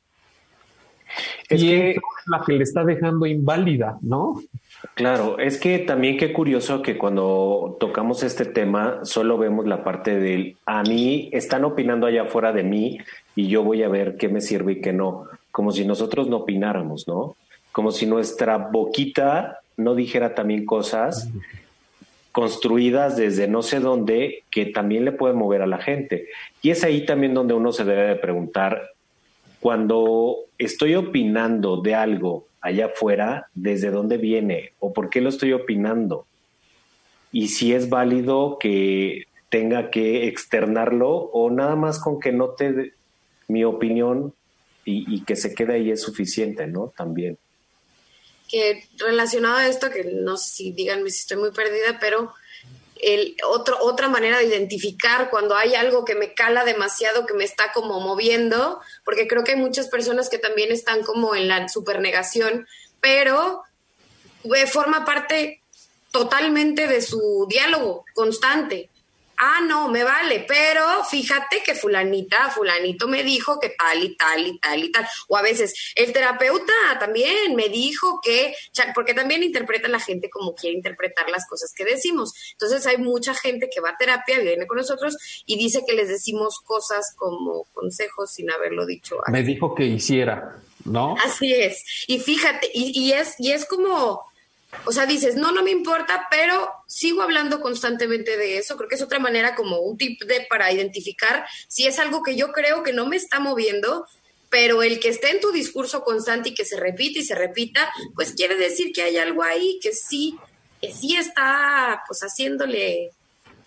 Es 1.49 1.63
y 1.63 1.69
que, 1.69 1.91
es 1.93 1.97
la 2.27 2.43
que 2.45 2.53
le 2.53 2.63
está 2.63 2.85
dejando 2.85 3.27
inválida, 3.27 3.99
¿no? 4.03 4.41
Claro, 4.95 5.39
es 5.39 5.59
que 5.59 5.79
también 5.81 6.17
qué 6.17 6.33
curioso 6.33 6.83
que 6.83 6.99
cuando 6.99 7.77
tocamos 7.81 8.23
este 8.23 8.45
tema 8.45 9.01
solo 9.05 9.37
vemos 9.37 9.67
la 9.67 9.83
parte 9.83 10.19
del 10.19 10.57
a 10.67 10.83
mí 10.83 11.31
están 11.33 11.65
opinando 11.65 12.07
allá 12.07 12.23
afuera 12.23 12.53
de 12.53 12.63
mí 12.63 12.99
y 13.35 13.49
yo 13.49 13.65
voy 13.65 13.83
a 13.83 13.89
ver 13.89 14.17
qué 14.17 14.29
me 14.29 14.41
sirve 14.41 14.73
y 14.73 14.81
qué 14.81 14.93
no, 14.93 15.25
como 15.51 15.73
si 15.73 15.85
nosotros 15.85 16.29
no 16.29 16.39
opináramos, 16.39 17.09
¿no? 17.09 17.37
Como 17.73 17.91
si 17.91 18.07
nuestra 18.07 18.57
boquita 18.57 19.61
no 19.77 19.95
dijera 19.95 20.35
también 20.35 20.65
cosas 20.65 21.29
construidas 22.33 23.17
desde 23.17 23.49
no 23.49 23.63
sé 23.63 23.81
dónde 23.81 24.45
que 24.51 24.67
también 24.67 25.05
le 25.05 25.13
pueden 25.13 25.39
mover 25.39 25.63
a 25.63 25.67
la 25.67 25.79
gente. 25.79 26.29
Y 26.63 26.71
es 26.71 26.85
ahí 26.85 27.05
también 27.05 27.35
donde 27.35 27.55
uno 27.55 27.73
se 27.73 27.85
debe 27.85 28.03
de 28.09 28.17
preguntar, 28.17 28.91
cuando 29.61 30.37
estoy 30.59 30.95
opinando 30.95 31.81
de 31.81 31.95
algo 31.95 32.47
allá 32.61 32.87
afuera, 32.87 33.49
¿desde 33.55 33.91
dónde 33.91 34.17
viene? 34.17 34.73
¿O 34.79 34.93
por 34.93 35.11
qué 35.11 35.21
lo 35.21 35.29
estoy 35.29 35.53
opinando? 35.53 36.27
Y 37.33 37.49
si 37.49 37.73
es 37.73 37.89
válido 37.89 38.59
que 38.59 39.25
tenga 39.51 39.91
que 39.91 40.27
externarlo 40.27 41.11
o 41.11 41.51
nada 41.51 41.77
más 41.77 41.99
con 41.99 42.21
que 42.21 42.33
note 42.33 42.93
mi 43.49 43.65
opinión 43.65 44.35
y, 44.85 45.23
que 45.25 45.37
se 45.37 45.55
quede 45.55 45.75
ahí 45.75 45.91
es 45.91 46.01
suficiente, 46.01 46.67
¿no? 46.67 46.95
También 46.97 47.37
que 48.49 48.89
relacionado 48.99 49.59
a 49.59 49.67
esto, 49.69 49.91
que 49.91 50.05
no 50.05 50.37
sé 50.37 50.51
si 50.51 50.73
díganme 50.73 51.11
si 51.11 51.21
estoy 51.21 51.37
muy 51.37 51.53
perdida, 51.53 51.99
pero 52.01 52.33
el 53.01 53.37
otro, 53.47 53.79
otra 53.81 54.09
manera 54.09 54.39
de 54.39 54.45
identificar 54.45 55.31
cuando 55.31 55.57
hay 55.57 55.75
algo 55.75 56.05
que 56.05 56.15
me 56.15 56.35
cala 56.35 56.65
demasiado, 56.65 57.27
que 57.27 57.35
me 57.35 57.45
está 57.45 57.73
como 57.73 58.01
moviendo, 58.01 58.81
porque 59.05 59.27
creo 59.27 59.45
que 59.45 59.53
hay 59.53 59.59
muchas 59.59 59.89
personas 59.89 60.29
que 60.29 60.39
también 60.39 60.73
están 60.73 61.03
como 61.03 61.35
en 61.35 61.49
la 61.49 61.69
supernegación, 61.69 62.67
pero 63.01 63.63
eh, 64.45 64.67
forma 64.67 65.05
parte 65.05 65.63
totalmente 66.11 66.87
de 66.87 67.03
su 67.03 67.47
diálogo 67.49 68.05
constante 68.15 68.91
ah, 69.39 69.61
no, 69.67 69.89
me 69.89 70.05
vale, 70.05 70.45
pero 70.47 71.05
fíjate 71.05 71.63
que 71.65 71.75
fulanita, 71.75 72.51
fulanito 72.51 73.09
me 73.09 73.23
dijo 73.23 73.59
que 73.61 73.71
tal 73.71 74.03
y 74.03 74.17
tal 74.17 74.47
y 74.47 74.59
tal 74.59 74.85
y 74.85 74.93
tal. 74.93 75.07
O 75.29 75.37
a 75.37 75.43
veces 75.43 75.93
el 75.95 76.13
terapeuta 76.13 76.73
también 76.99 77.55
me 77.55 77.69
dijo 77.69 78.21
que, 78.23 78.55
porque 78.95 79.15
también 79.15 79.43
interpreta 79.43 79.89
la 79.89 80.01
gente 80.01 80.31
como 80.31 80.55
quiere 80.55 80.77
interpretar 80.77 81.29
las 81.31 81.47
cosas 81.47 81.73
que 81.75 81.85
decimos. 81.85 82.33
Entonces 82.53 82.87
hay 82.87 82.99
mucha 82.99 83.35
gente 83.35 83.69
que 83.73 83.81
va 83.81 83.91
a 83.91 83.97
terapia, 83.97 84.39
viene 84.41 84.67
con 84.67 84.79
nosotros 84.79 85.17
y 85.47 85.57
dice 85.57 85.85
que 85.87 85.95
les 85.95 86.09
decimos 86.09 86.61
cosas 86.65 87.15
como 87.17 87.65
consejos 87.73 88.33
sin 88.33 88.51
haberlo 88.51 88.87
dicho. 88.87 89.19
Me 89.29 89.43
dijo 89.43 89.75
que 89.75 89.85
hiciera, 89.85 90.61
¿no? 90.85 91.17
Así 91.25 91.53
es. 91.53 91.85
Y 92.07 92.19
fíjate, 92.19 92.71
y, 92.73 92.99
y 92.99 93.13
es, 93.13 93.35
y 93.39 93.53
es 93.53 93.65
como 93.67 94.29
o 94.85 94.93
sea, 94.93 95.07
dices, 95.07 95.35
no, 95.37 95.51
no 95.53 95.63
me 95.63 95.71
importa, 95.71 96.27
pero 96.31 96.71
sigo 96.89 97.23
hablando 97.23 97.61
constantemente 97.61 98.37
de 98.37 98.59
eso. 98.59 98.77
Creo 98.77 98.89
que 98.89 98.97
es 98.97 99.03
otra 99.03 99.21
manera 99.21 99.55
como 99.55 99.79
un 99.79 99.97
tip 99.97 100.23
de 100.25 100.47
para 100.49 100.73
identificar 100.73 101.47
si 101.69 101.87
es 101.87 102.01
algo 102.01 102.23
que 102.23 102.35
yo 102.35 102.51
creo 102.51 102.83
que 102.83 102.93
no 102.93 103.07
me 103.07 103.17
está 103.17 103.39
moviendo, 103.39 104.07
pero 104.51 104.83
el 104.83 104.99
que 104.99 105.11
esté 105.11 105.31
en 105.31 105.41
tu 105.41 105.53
discurso 105.53 106.03
constante 106.03 106.49
y 106.49 106.55
que 106.55 106.65
se 106.65 106.81
repite 106.81 107.21
y 107.21 107.25
se 107.25 107.35
repita, 107.35 107.93
pues 108.15 108.33
quiere 108.33 108.57
decir 108.57 108.93
que 108.93 109.03
hay 109.03 109.19
algo 109.19 109.43
ahí 109.43 109.79
que 109.83 109.93
sí, 109.93 110.37
que 110.81 110.93
sí 110.93 111.15
está 111.15 112.03
pues 112.09 112.21
haciéndole 112.21 113.13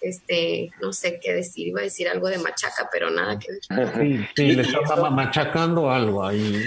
este, 0.01 0.71
no 0.81 0.91
sé 0.91 1.19
qué 1.21 1.33
decir, 1.33 1.67
iba 1.67 1.79
a 1.79 1.83
decir 1.83 2.09
algo 2.09 2.27
de 2.27 2.39
machaca, 2.39 2.89
pero 2.91 3.11
nada 3.11 3.37
que 3.37 3.51
ver. 3.51 4.29
Sí, 4.35 4.51
le 4.53 4.63
estaba 4.63 5.11
machacando 5.11 5.91
algo 5.91 6.25
ahí. 6.25 6.59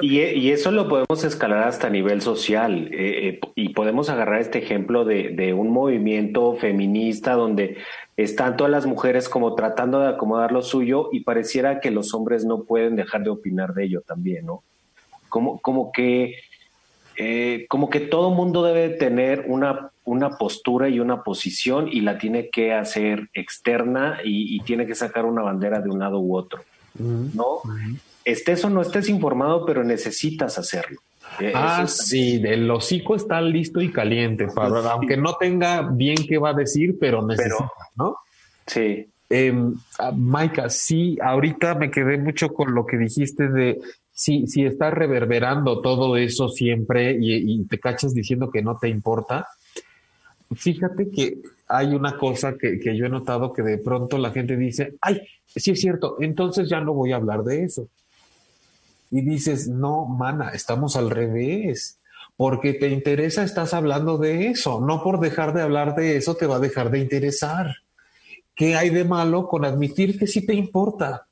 Y, 0.00 0.50
eso 0.50 0.70
lo 0.70 0.88
podemos 0.88 1.22
escalar 1.24 1.68
hasta 1.68 1.90
nivel 1.90 2.22
social 2.22 2.88
eh, 2.92 3.28
eh, 3.28 3.40
y 3.54 3.70
podemos 3.70 4.08
agarrar 4.08 4.40
este 4.40 4.58
ejemplo 4.58 5.04
de, 5.04 5.30
de, 5.30 5.52
un 5.52 5.70
movimiento 5.70 6.54
feminista 6.54 7.34
donde 7.34 7.76
están 8.16 8.56
todas 8.56 8.70
las 8.70 8.86
mujeres 8.86 9.28
como 9.28 9.54
tratando 9.54 10.00
de 10.00 10.08
acomodar 10.08 10.52
lo 10.52 10.62
suyo 10.62 11.10
y 11.12 11.20
pareciera 11.20 11.80
que 11.80 11.90
los 11.90 12.14
hombres 12.14 12.44
no 12.44 12.64
pueden 12.64 12.96
dejar 12.96 13.22
de 13.24 13.30
opinar 13.30 13.74
de 13.74 13.84
ello 13.84 14.00
también, 14.00 14.46
¿no? 14.46 14.62
Como, 15.28 15.60
como 15.60 15.92
que 15.92 16.36
eh, 17.16 17.66
como 17.68 17.90
que 17.90 18.00
todo 18.00 18.30
mundo 18.30 18.62
debe 18.62 18.90
tener 18.90 19.44
una, 19.48 19.90
una 20.04 20.30
postura 20.30 20.88
y 20.88 21.00
una 21.00 21.22
posición 21.22 21.88
y 21.88 22.00
la 22.00 22.18
tiene 22.18 22.50
que 22.50 22.72
hacer 22.72 23.28
externa 23.34 24.18
y, 24.24 24.60
tiene 24.60 24.86
que 24.86 24.94
sacar 24.94 25.24
una 25.24 25.42
bandera 25.42 25.80
de 25.80 25.90
un 25.90 25.98
lado 25.98 26.20
u 26.20 26.36
otro, 26.36 26.62
¿no? 26.98 27.60
Estés 28.24 28.64
o 28.64 28.70
no 28.70 28.80
estés 28.80 29.08
informado, 29.08 29.66
pero 29.66 29.84
necesitas 29.84 30.58
hacerlo. 30.58 31.00
Eh, 31.40 31.52
ah, 31.54 31.86
sí, 31.86 32.40
el 32.44 32.70
hocico 32.70 33.16
está 33.16 33.40
listo 33.40 33.80
y 33.80 33.90
caliente, 33.90 34.46
Pablo, 34.54 34.78
aunque 34.88 35.16
no 35.16 35.34
tenga 35.34 35.82
bien 35.82 36.16
qué 36.28 36.38
va 36.38 36.50
a 36.50 36.54
decir, 36.54 36.96
pero 37.00 37.26
necesita, 37.26 37.70
¿no? 37.96 38.16
Sí. 38.66 39.06
Eh, 39.30 39.52
Maika, 40.14 40.68
sí, 40.68 41.18
ahorita 41.20 41.74
me 41.74 41.90
quedé 41.90 42.18
mucho 42.18 42.52
con 42.52 42.74
lo 42.74 42.86
que 42.86 42.96
dijiste 42.98 43.48
de 43.48 43.80
si, 44.14 44.46
si 44.46 44.64
estás 44.64 44.94
reverberando 44.94 45.80
todo 45.80 46.16
eso 46.16 46.48
siempre 46.48 47.18
y, 47.20 47.64
te 47.64 47.80
cachas 47.80 48.14
diciendo 48.14 48.50
que 48.50 48.62
no 48.62 48.78
te 48.78 48.88
importa, 48.88 49.48
fíjate 50.54 51.10
que 51.10 51.38
hay 51.66 51.94
una 51.94 52.16
cosa 52.16 52.56
que, 52.56 52.78
que, 52.78 52.96
yo 52.96 53.06
he 53.06 53.08
notado 53.08 53.52
que 53.52 53.62
de 53.62 53.78
pronto 53.78 54.16
la 54.16 54.30
gente 54.30 54.56
dice, 54.56 54.94
ay, 55.00 55.20
sí 55.46 55.72
es 55.72 55.80
cierto, 55.80 56.16
entonces 56.20 56.68
ya 56.68 56.80
no 56.80 56.94
voy 56.94 57.12
a 57.12 57.16
hablar 57.16 57.42
de 57.42 57.64
eso. 57.64 57.88
Y 59.10 59.20
dices, 59.20 59.68
no, 59.68 60.06
mana, 60.06 60.50
estamos 60.50 60.96
al 60.96 61.10
revés. 61.10 61.98
Porque 62.36 62.74
te 62.74 62.88
interesa, 62.88 63.44
estás 63.44 63.72
hablando 63.74 64.18
de 64.18 64.48
eso. 64.48 64.80
No 64.80 65.04
por 65.04 65.20
dejar 65.20 65.54
de 65.54 65.62
hablar 65.62 65.94
de 65.94 66.16
eso 66.16 66.34
te 66.34 66.46
va 66.46 66.56
a 66.56 66.60
dejar 66.60 66.90
de 66.90 66.98
interesar. 66.98 67.76
¿Qué 68.56 68.74
hay 68.74 68.90
de 68.90 69.04
malo 69.04 69.46
con 69.46 69.64
admitir 69.64 70.18
que 70.18 70.26
sí 70.26 70.44
te 70.44 70.54
importa? 70.54 71.28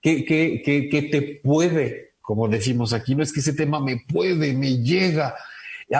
Que, 0.00 0.24
que, 0.24 0.88
que, 0.88 1.02
te 1.02 1.40
puede, 1.42 2.14
como 2.20 2.48
decimos 2.48 2.92
aquí, 2.92 3.14
no 3.14 3.22
es 3.22 3.32
que 3.32 3.40
ese 3.40 3.52
tema 3.52 3.80
me 3.80 4.02
puede, 4.08 4.54
me 4.54 4.78
llega. 4.78 5.34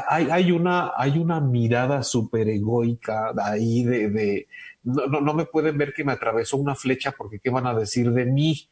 Hay, 0.09 0.29
hay, 0.31 0.53
una, 0.53 0.93
hay 0.97 1.19
una 1.19 1.41
mirada 1.41 2.03
súper 2.03 2.49
egoica 2.49 3.33
ahí 3.43 3.83
de, 3.83 4.09
de 4.09 4.49
no, 4.83 5.07
no, 5.21 5.35
me 5.35 5.45
pueden 5.45 5.77
ver 5.77 5.93
que 5.93 6.05
me 6.05 6.13
atravesó 6.13 6.57
una 6.57 6.75
flecha 6.75 7.13
porque 7.13 7.41
qué 7.41 7.51
van 7.51 7.67
a 7.67 7.75
decir 7.75 8.11
de 8.13 8.25
mí. 8.25 8.69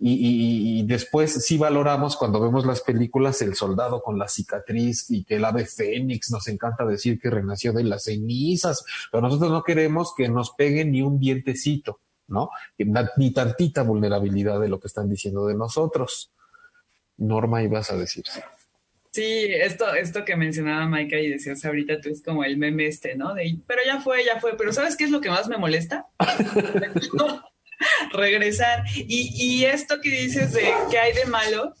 Y, 0.00 0.78
y, 0.78 0.86
después 0.86 1.44
sí 1.44 1.58
valoramos 1.58 2.16
cuando 2.16 2.40
vemos 2.40 2.64
las 2.64 2.82
películas 2.82 3.42
el 3.42 3.56
soldado 3.56 4.00
con 4.00 4.16
la 4.16 4.28
cicatriz 4.28 5.10
y 5.10 5.24
que 5.24 5.36
el 5.36 5.44
ave 5.44 5.66
fénix 5.66 6.30
nos 6.30 6.46
encanta 6.46 6.84
decir 6.84 7.18
que 7.18 7.30
renació 7.30 7.72
de 7.72 7.82
las 7.82 8.04
cenizas, 8.04 8.84
pero 9.10 9.22
nosotros 9.22 9.50
no 9.50 9.64
queremos 9.64 10.14
que 10.16 10.28
nos 10.28 10.52
peguen 10.52 10.92
ni 10.92 11.02
un 11.02 11.18
dientecito. 11.18 11.98
¿No? 12.28 12.50
Ni 13.16 13.32
tantita 13.32 13.82
vulnerabilidad 13.82 14.60
de 14.60 14.68
lo 14.68 14.78
que 14.78 14.86
están 14.86 15.08
diciendo 15.08 15.46
de 15.46 15.54
nosotros. 15.54 16.30
Norma, 17.16 17.62
ibas 17.62 17.90
a 17.90 17.96
decir. 17.96 18.24
Sí, 19.10 19.46
esto, 19.50 19.92
esto 19.94 20.24
que 20.24 20.36
mencionaba 20.36 20.86
Maika 20.86 21.18
y 21.18 21.30
decías 21.30 21.64
ahorita 21.64 22.00
tú 22.00 22.10
es 22.10 22.22
como 22.22 22.44
el 22.44 22.56
meme 22.56 22.86
este, 22.86 23.16
¿no? 23.16 23.34
De, 23.34 23.56
pero 23.66 23.80
ya 23.84 24.00
fue, 24.00 24.24
ya 24.24 24.38
fue, 24.38 24.56
pero 24.56 24.72
¿sabes 24.72 24.96
qué 24.96 25.04
es 25.04 25.10
lo 25.10 25.20
que 25.20 25.30
más 25.30 25.48
me 25.48 25.56
molesta? 25.56 26.06
Regresar. 28.12 28.84
Y, 28.94 29.32
y, 29.34 29.64
esto 29.64 30.00
que 30.00 30.10
dices 30.10 30.52
de 30.52 30.72
que 30.90 30.98
hay 30.98 31.14
de 31.14 31.24
malo 31.26 31.74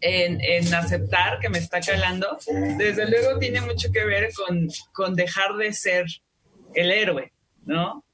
en, 0.00 0.40
en, 0.40 0.74
aceptar 0.74 1.38
que 1.38 1.48
me 1.48 1.58
está 1.58 1.80
calando, 1.80 2.38
desde 2.76 3.08
luego 3.08 3.38
tiene 3.38 3.60
mucho 3.60 3.92
que 3.92 4.04
ver 4.04 4.30
con, 4.34 4.68
con 4.92 5.14
dejar 5.14 5.54
de 5.56 5.72
ser 5.72 6.06
el 6.74 6.90
héroe, 6.90 7.32
¿no? 7.64 8.04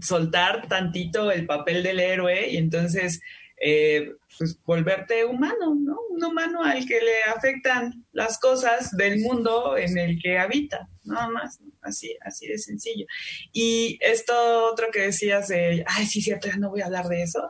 Soltar 0.00 0.68
tantito 0.68 1.30
el 1.30 1.46
papel 1.46 1.82
del 1.82 2.00
héroe 2.00 2.50
y 2.50 2.56
entonces 2.56 3.20
eh, 3.56 4.12
pues 4.36 4.58
volverte 4.64 5.24
humano, 5.24 5.74
¿no? 5.74 5.98
Un 6.10 6.24
humano 6.24 6.62
al 6.64 6.84
que 6.86 7.00
le 7.00 7.22
afectan 7.34 8.04
las 8.12 8.38
cosas 8.38 8.90
del 8.96 9.20
mundo 9.20 9.76
en 9.78 9.96
el 9.96 10.20
que 10.20 10.38
habita, 10.38 10.88
nada 11.04 11.28
más, 11.28 11.60
así, 11.80 12.16
así 12.20 12.48
de 12.48 12.58
sencillo. 12.58 13.06
Y 13.52 13.98
esto 14.00 14.34
otro 14.70 14.88
que 14.92 15.02
decías 15.02 15.48
de, 15.48 15.84
ay, 15.86 16.06
sí, 16.06 16.20
cierto, 16.20 16.48
ya 16.48 16.56
no 16.56 16.70
voy 16.70 16.80
a 16.80 16.86
hablar 16.86 17.06
de 17.06 17.22
eso, 17.22 17.48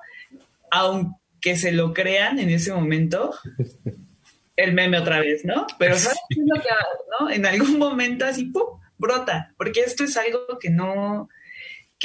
aunque 0.71 1.57
se 1.57 1.73
lo 1.73 1.95
crean 1.95 2.38
en 2.38 2.51
ese 2.51 2.73
momento, 2.73 3.35
el 4.57 4.73
meme 4.73 4.98
otra 4.98 5.21
vez, 5.21 5.44
¿no? 5.44 5.67
Pero 5.79 5.96
¿sabes 5.96 6.19
lo 6.37 6.61
que, 6.61 6.69
¿no? 7.19 7.31
En 7.31 7.46
algún 7.46 7.79
momento 7.79 8.25
así, 8.25 8.44
¡pum!, 8.44 8.79
brota, 8.98 9.52
porque 9.57 9.81
esto 9.81 10.05
es 10.05 10.17
algo 10.17 10.59
que 10.61 10.71
no, 10.71 11.29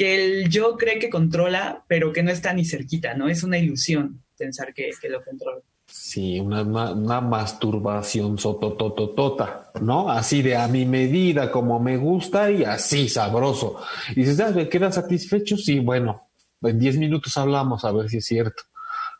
que 0.00 0.14
el 0.14 0.48
yo 0.48 0.78
cree 0.78 0.98
que 0.98 1.10
controla, 1.10 1.84
pero 1.86 2.10
que 2.10 2.22
no 2.22 2.30
está 2.30 2.54
ni 2.54 2.64
cerquita, 2.64 3.12
¿no? 3.12 3.28
Es 3.28 3.42
una 3.42 3.58
ilusión 3.58 4.22
pensar 4.34 4.72
que, 4.72 4.92
lo 5.10 5.22
controla. 5.22 5.60
Sí, 5.84 6.40
una, 6.40 6.62
una, 6.62 7.20
masturbación 7.20 8.38
sototototota, 8.38 9.70
¿no? 9.82 10.10
Así 10.10 10.40
de 10.40 10.56
a 10.56 10.68
mi 10.68 10.86
medida, 10.86 11.50
como 11.50 11.78
me 11.80 11.98
gusta 11.98 12.50
y 12.50 12.64
así 12.64 13.10
sabroso. 13.10 13.76
Y 14.12 14.22
dices, 14.22 14.54
¿me 14.54 14.70
queda 14.70 14.90
satisfecho? 14.90 15.58
Sí, 15.58 15.80
bueno, 15.80 16.30
en 16.62 16.78
10 16.78 16.96
minutos 16.96 17.36
hablamos 17.36 17.84
a 17.84 17.92
ver 17.92 18.08
si 18.08 18.16
es 18.16 18.24
cierto. 18.24 18.62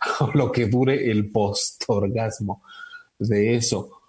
lo 0.32 0.50
que 0.50 0.64
dure 0.64 1.10
el 1.10 1.30
post-orgasmo 1.30 2.62
de 3.18 3.54
eso. 3.54 4.00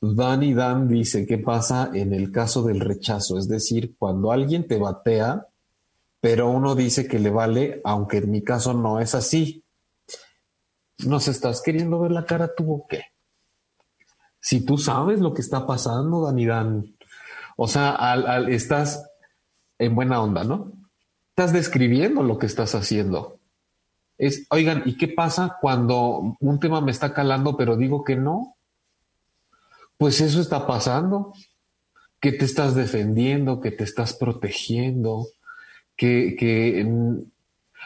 Danny 0.00 0.54
Dan 0.54 0.88
dice, 0.88 1.26
¿qué 1.26 1.36
pasa 1.36 1.90
en 1.92 2.14
el 2.14 2.32
caso 2.32 2.62
del 2.62 2.80
rechazo? 2.80 3.36
Es 3.36 3.46
decir, 3.46 3.94
cuando 3.98 4.32
alguien 4.32 4.66
te 4.66 4.78
batea, 4.78 5.48
pero 6.24 6.48
uno 6.48 6.74
dice 6.74 7.06
que 7.06 7.18
le 7.18 7.28
vale, 7.28 7.82
aunque 7.84 8.16
en 8.16 8.30
mi 8.30 8.42
caso 8.42 8.72
no 8.72 8.98
es 8.98 9.14
así. 9.14 9.62
¿Nos 11.04 11.28
estás 11.28 11.60
queriendo 11.60 12.00
ver 12.00 12.12
la 12.12 12.24
cara 12.24 12.54
tú 12.56 12.72
o 12.72 12.86
qué? 12.88 13.08
Si 14.40 14.64
tú 14.64 14.78
sabes 14.78 15.20
lo 15.20 15.34
que 15.34 15.42
está 15.42 15.66
pasando, 15.66 16.22
Dani 16.24 16.46
Dan, 16.46 16.96
o 17.58 17.68
sea, 17.68 17.90
al, 17.90 18.48
estás 18.48 19.06
en 19.78 19.94
buena 19.94 20.22
onda, 20.22 20.44
¿no? 20.44 20.72
Estás 21.28 21.52
describiendo 21.52 22.22
lo 22.22 22.38
que 22.38 22.46
estás 22.46 22.74
haciendo. 22.74 23.38
Es, 24.16 24.46
oigan, 24.48 24.82
¿y 24.86 24.96
qué 24.96 25.08
pasa 25.08 25.58
cuando 25.60 26.38
un 26.40 26.58
tema 26.58 26.80
me 26.80 26.90
está 26.90 27.12
calando, 27.12 27.54
pero 27.54 27.76
digo 27.76 28.02
que 28.02 28.16
no? 28.16 28.56
Pues 29.98 30.22
eso 30.22 30.40
está 30.40 30.66
pasando, 30.66 31.34
que 32.18 32.32
te 32.32 32.46
estás 32.46 32.74
defendiendo, 32.74 33.60
que 33.60 33.72
te 33.72 33.84
estás 33.84 34.14
protegiendo, 34.14 35.26
que, 35.96 36.36
que 36.38 36.86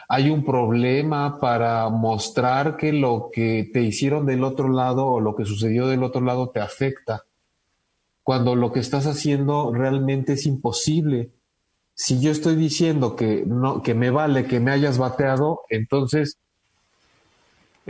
hay 0.07 0.29
un 0.29 0.43
problema 0.43 1.39
para 1.39 1.89
mostrar 1.89 2.77
que 2.77 2.93
lo 2.93 3.29
que 3.31 3.69
te 3.71 3.81
hicieron 3.81 4.25
del 4.25 4.43
otro 4.43 4.69
lado 4.69 5.05
o 5.05 5.19
lo 5.19 5.35
que 5.35 5.45
sucedió 5.45 5.87
del 5.87 6.03
otro 6.03 6.21
lado 6.21 6.49
te 6.49 6.59
afecta, 6.59 7.23
cuando 8.23 8.55
lo 8.55 8.71
que 8.71 8.79
estás 8.79 9.05
haciendo 9.07 9.73
realmente 9.73 10.33
es 10.33 10.45
imposible. 10.45 11.31
Si 11.93 12.21
yo 12.21 12.31
estoy 12.31 12.55
diciendo 12.55 13.15
que 13.15 13.43
no, 13.45 13.81
que 13.83 13.93
me 13.93 14.09
vale 14.09 14.45
que 14.45 14.59
me 14.59 14.71
hayas 14.71 14.97
bateado, 14.97 15.61
entonces 15.69 16.39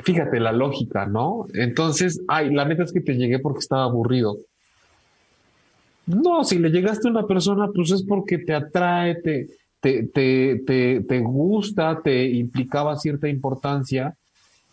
Fíjate 0.03 0.39
la 0.39 0.51
lógica, 0.51 1.05
¿no? 1.05 1.47
Entonces, 1.53 2.21
ay, 2.27 2.53
la 2.53 2.65
neta 2.65 2.83
es 2.83 2.93
que 2.93 3.01
te 3.01 3.15
llegué 3.15 3.39
porque 3.39 3.59
estaba 3.59 3.83
aburrido. 3.83 4.37
No, 6.05 6.43
si 6.43 6.57
le 6.57 6.69
llegaste 6.69 7.07
a 7.07 7.11
una 7.11 7.27
persona, 7.27 7.69
pues 7.73 7.91
es 7.91 8.03
porque 8.03 8.39
te 8.39 8.53
atrae, 8.53 9.15
te, 9.15 9.47
te, 9.79 10.03
te, 10.03 10.61
te, 11.01 11.19
gusta, 11.19 12.01
te 12.03 12.25
implicaba 12.29 12.97
cierta 12.97 13.27
importancia 13.27 14.15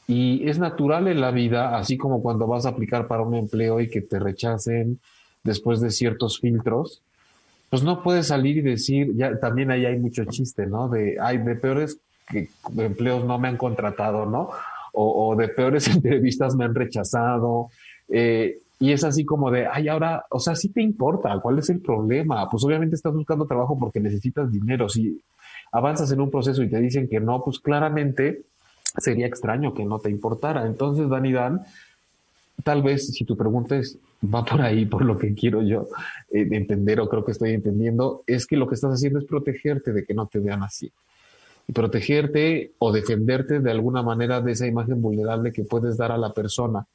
y 0.09 0.49
es 0.49 0.59
natural 0.59 1.09
en 1.09 1.21
la 1.21 1.31
vida, 1.31 1.77
así 1.77 1.97
como 1.97 2.23
cuando 2.23 2.47
vas 2.47 2.67
a 2.67 2.71
aplicar 2.71 3.07
para 3.07 3.23
un 3.23 3.35
empleo 3.35 3.81
y 3.81 3.89
que 3.89 4.01
te 4.01 4.19
rechacen 4.19 5.01
después 5.45 5.81
de 5.81 5.91
ciertos 5.91 6.41
filtros, 6.41 7.03
pues 7.71 7.83
no 7.83 8.03
puedes 8.03 8.29
salir 8.29 8.59
y 8.59 8.63
decir, 8.63 9.13
ya 9.17 9.39
también 9.39 9.71
ahí 9.71 9.85
hay 9.85 9.99
mucho 9.99 10.25
chiste, 10.25 10.67
¿no? 10.67 10.89
De, 10.89 11.17
ay, 11.21 11.39
de 11.39 11.57
peores 11.57 11.99
que 12.29 12.49
empleos 12.77 13.25
no 13.25 13.39
me 13.39 13.49
han 13.49 13.57
contratado, 13.57 14.27
¿no? 14.27 14.51
o, 14.99 15.37
de 15.37 15.49
peores 15.49 15.89
entrevistas 15.95 16.57
me 16.57 16.65
han 16.65 16.75
rechazado. 16.75 17.71
Eh, 18.09 18.59
y 18.79 18.93
es 18.93 19.05
así 19.05 19.25
como 19.25 19.51
de, 19.51 19.67
ay, 19.67 19.89
ahora, 19.89 20.27
o 20.31 20.39
sea, 20.39 20.55
sí 20.55 20.69
te 20.69 20.83
importa, 20.83 21.39
¿cuál 21.41 21.59
es 21.59 21.71
el 21.71 21.81
problema? 21.81 22.49
Pues 22.51 22.63
obviamente 22.65 22.95
estás 22.95 23.15
buscando 23.15 23.47
trabajo 23.47 23.79
porque 23.79 24.01
necesitas 24.01 24.53
dinero. 24.53 24.89
Si 24.89 25.19
avanzas 25.73 26.13
en 26.13 26.21
un 26.21 26.31
proceso 26.31 26.63
y 26.63 26.69
te 26.69 26.79
dicen 26.81 27.09
que 27.09 27.19
no, 27.19 27.43
pues 27.43 27.59
claramente 27.59 28.43
sería 28.99 29.27
extraño 29.27 29.73
que 29.73 29.85
no 29.85 29.99
te 29.99 30.11
importara. 30.11 30.67
Entonces, 30.67 31.09
Dan 31.09 31.25
y 31.25 31.33
Dan, 31.33 31.63
tal 32.65 32.83
vez 32.83 33.09
si 33.15 33.25
tu 33.25 33.35
pregunta 33.37 33.77
es, 33.77 33.99
va 34.23 34.45
por 34.45 34.61
ahí, 34.61 34.85
por 34.85 35.05
lo 35.05 35.17
que 35.17 35.35
quiero 35.35 35.63
yo 35.63 35.89
eh, 36.31 36.47
entender 36.51 37.01
o 37.01 37.09
creo 37.09 37.25
que 37.25 37.33
estoy 37.33 37.53
entendiendo, 37.53 38.25
es 38.27 38.47
que 38.47 38.57
lo 38.57 38.69
que 38.69 38.75
estás 38.75 38.93
haciendo 38.93 39.19
es 39.19 39.25
protegerte 39.25 39.93
de 39.93 40.05
que 40.05 40.15
no 40.15 40.27
te 40.27 40.39
vean 40.39 40.63
así 40.63 40.93
protegerte 41.73 42.73
o 42.79 42.93
defenderte 42.93 43.59
de 43.59 43.71
alguna 43.73 44.01
manera 44.01 44.41
de 44.41 44.53
esa 44.53 44.69
imagen 44.69 45.03
vulnerable 45.03 45.53
que 45.53 45.65
puedes 45.65 45.97
dar 45.97 46.13
a 46.13 46.17
la 46.17 46.33
persona 46.33 46.87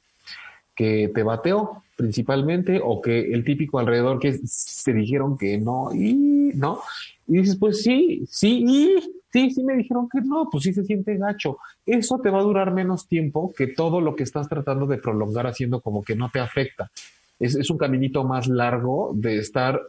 que 0.74 1.10
te 1.14 1.22
bateó 1.22 1.82
principalmente 1.96 2.80
o 2.82 3.00
que 3.00 3.32
el 3.32 3.44
típico 3.44 3.78
alrededor 3.78 4.18
que 4.18 4.40
se 4.44 4.92
dijeron 4.92 5.36
que 5.36 5.58
no 5.58 5.94
y 5.94 6.52
no. 6.54 6.80
Y 7.26 7.38
dices 7.38 7.56
pues 7.56 7.82
sí 7.82 8.24
sí 8.28 8.64
y 8.66 8.96
sí 9.32 9.50
sí 9.50 9.62
me 9.62 9.76
dijeron 9.76 10.08
que 10.08 10.20
no 10.20 10.48
pues 10.50 10.64
sí 10.64 10.72
se 10.72 10.84
siente 10.84 11.16
gacho. 11.16 11.58
Eso 11.86 12.18
te 12.18 12.30
va 12.30 12.40
a 12.40 12.42
durar 12.42 12.72
menos 12.72 13.06
tiempo 13.06 13.52
que 13.52 13.68
todo 13.68 14.00
lo 14.00 14.16
que 14.16 14.22
estás 14.24 14.48
tratando 14.48 14.86
de 14.86 14.98
prolongar 14.98 15.46
haciendo 15.46 15.80
como 15.80 16.02
que 16.02 16.16
no 16.16 16.30
te 16.30 16.40
afecta. 16.40 16.90
Es, 17.38 17.54
es 17.54 17.70
un 17.70 17.78
caminito 17.78 18.24
más 18.24 18.46
largo 18.46 19.12
de 19.14 19.38
estar 19.38 19.80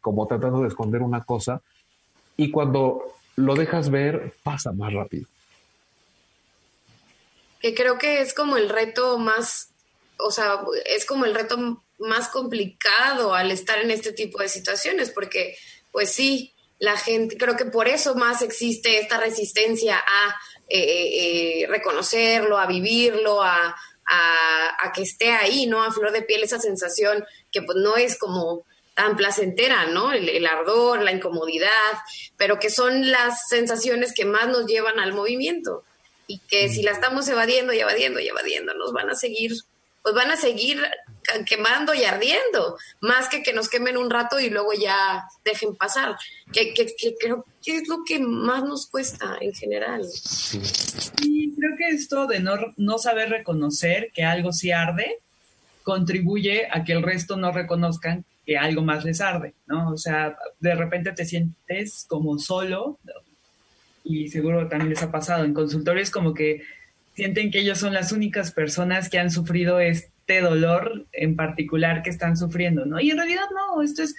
como 0.00 0.26
tratando 0.26 0.62
de 0.62 0.68
esconder 0.68 1.02
una 1.02 1.22
cosa 1.22 1.62
y 2.36 2.50
cuando 2.50 3.02
lo 3.36 3.54
dejas 3.54 3.90
ver, 3.90 4.34
pasa 4.42 4.72
más 4.72 4.92
rápido. 4.92 5.26
Que 7.60 7.74
creo 7.74 7.98
que 7.98 8.20
es 8.20 8.32
como 8.32 8.56
el 8.56 8.68
reto 8.68 9.18
más, 9.18 9.69
o 10.22 10.30
sea, 10.30 10.60
es 10.86 11.04
como 11.04 11.24
el 11.24 11.34
reto 11.34 11.84
más 11.98 12.28
complicado 12.28 13.34
al 13.34 13.50
estar 13.50 13.78
en 13.78 13.90
este 13.90 14.12
tipo 14.12 14.40
de 14.40 14.48
situaciones, 14.48 15.10
porque 15.10 15.56
pues 15.92 16.10
sí, 16.10 16.54
la 16.78 16.96
gente, 16.96 17.36
creo 17.36 17.56
que 17.56 17.66
por 17.66 17.88
eso 17.88 18.14
más 18.14 18.42
existe 18.42 18.98
esta 18.98 19.18
resistencia 19.18 19.96
a 19.96 20.36
eh, 20.68 21.62
eh, 21.62 21.66
reconocerlo, 21.68 22.58
a 22.58 22.66
vivirlo, 22.66 23.42
a, 23.42 23.76
a, 24.10 24.92
que 24.92 25.02
esté 25.02 25.30
ahí, 25.30 25.66
¿no? 25.66 25.82
A 25.82 25.92
flor 25.92 26.10
de 26.12 26.22
piel 26.22 26.42
esa 26.42 26.58
sensación 26.58 27.24
que 27.52 27.62
pues 27.62 27.78
no 27.78 27.96
es 27.96 28.18
como 28.18 28.64
tan 28.94 29.16
placentera, 29.16 29.86
¿no? 29.86 30.12
El, 30.12 30.44
ardor, 30.46 31.02
la 31.02 31.12
incomodidad, 31.12 31.68
pero 32.36 32.58
que 32.58 32.70
son 32.70 33.10
las 33.10 33.48
sensaciones 33.48 34.12
que 34.14 34.24
más 34.24 34.48
nos 34.48 34.66
llevan 34.66 34.98
al 34.98 35.12
movimiento 35.12 35.84
y 36.26 36.38
que 36.40 36.68
si 36.68 36.82
la 36.82 36.92
estamos 36.92 37.28
evadiendo 37.28 37.72
y 37.72 37.80
evadiendo 37.80 38.20
y 38.20 38.28
evadiendo, 38.28 38.74
nos 38.74 38.92
van 38.92 39.10
a 39.10 39.14
seguir, 39.14 39.52
pues 40.02 40.14
van 40.14 40.30
a 40.30 40.36
seguir 40.36 40.80
quemando 41.46 41.94
y 41.94 42.04
ardiendo, 42.04 42.78
más 43.00 43.28
que 43.28 43.42
que 43.42 43.52
nos 43.52 43.68
quemen 43.68 43.96
un 43.96 44.10
rato 44.10 44.40
y 44.40 44.50
luego 44.50 44.72
ya 44.72 45.24
dejen 45.44 45.76
pasar, 45.76 46.16
que, 46.52 46.72
que, 46.74 46.86
creo 47.18 47.44
que 47.62 47.76
es 47.76 47.88
lo 47.88 47.98
que 48.06 48.18
más 48.18 48.64
nos 48.64 48.86
cuesta 48.86 49.36
en 49.40 49.52
general. 49.52 50.02
Y 51.22 51.54
creo 51.54 51.76
que 51.76 51.88
esto 51.88 52.26
de 52.26 52.40
no, 52.40 52.54
no 52.76 52.98
saber 52.98 53.28
reconocer 53.28 54.10
que 54.14 54.24
algo 54.24 54.52
sí 54.52 54.72
arde, 54.72 55.18
contribuye 55.82 56.68
a 56.70 56.84
que 56.84 56.92
el 56.92 57.02
resto 57.02 57.36
no 57.36 57.52
reconozcan 57.52 58.24
que 58.46 58.56
algo 58.56 58.82
más 58.82 59.04
les 59.04 59.20
arde, 59.20 59.54
¿no? 59.66 59.90
O 59.90 59.98
sea, 59.98 60.36
de 60.58 60.74
repente 60.74 61.12
te 61.12 61.24
sientes 61.24 62.04
como 62.08 62.38
solo 62.38 62.98
y 64.04 64.28
seguro 64.28 64.68
también 64.68 64.90
les 64.90 65.02
ha 65.02 65.10
pasado 65.10 65.44
en 65.44 65.54
consultorios 65.54 66.10
como 66.10 66.34
que 66.34 66.62
sienten 67.14 67.50
que 67.50 67.60
ellos 67.60 67.78
son 67.78 67.94
las 67.94 68.12
únicas 68.12 68.52
personas 68.52 69.08
que 69.08 69.18
han 69.18 69.30
sufrido 69.30 69.80
este 69.80 70.40
dolor 70.40 71.06
en 71.12 71.36
particular 71.36 72.02
que 72.02 72.10
están 72.10 72.36
sufriendo, 72.36 72.86
¿no? 72.86 73.00
Y 73.00 73.10
en 73.10 73.18
realidad 73.18 73.44
no, 73.54 73.82
esto 73.82 74.02
es 74.02 74.14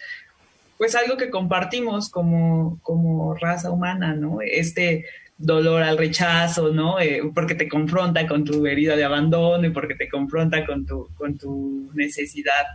pues 0.77 0.95
algo 0.95 1.15
que 1.15 1.29
compartimos 1.29 2.09
como, 2.09 2.79
como 2.81 3.35
raza 3.35 3.69
humana, 3.69 4.15
¿no? 4.15 4.39
Este 4.41 5.05
dolor 5.37 5.83
al 5.83 5.97
rechazo, 5.97 6.73
¿no? 6.73 6.99
Eh, 6.99 7.21
porque 7.33 7.55
te 7.55 7.67
confronta 7.67 8.27
con 8.27 8.43
tu 8.43 8.65
herida 8.65 8.95
de 8.95 9.03
abandono 9.03 9.65
y 9.65 9.71
porque 9.71 9.95
te 9.95 10.09
confronta 10.09 10.65
con 10.65 10.85
tu, 10.85 11.09
con 11.15 11.37
tu 11.37 11.91
necesidad 11.93 12.65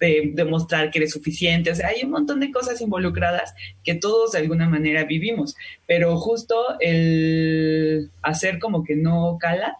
de 0.00 0.32
demostrar 0.34 0.90
que 0.90 0.98
eres 0.98 1.12
suficiente. 1.12 1.70
O 1.70 1.74
sea, 1.74 1.88
hay 1.88 2.02
un 2.02 2.10
montón 2.10 2.40
de 2.40 2.50
cosas 2.50 2.80
involucradas 2.80 3.54
que 3.84 3.94
todos 3.94 4.32
de 4.32 4.38
alguna 4.38 4.68
manera 4.68 5.04
vivimos, 5.04 5.54
pero 5.86 6.16
justo 6.16 6.56
el 6.80 8.10
hacer 8.22 8.58
como 8.58 8.82
que 8.82 8.96
no 8.96 9.36
cala, 9.38 9.76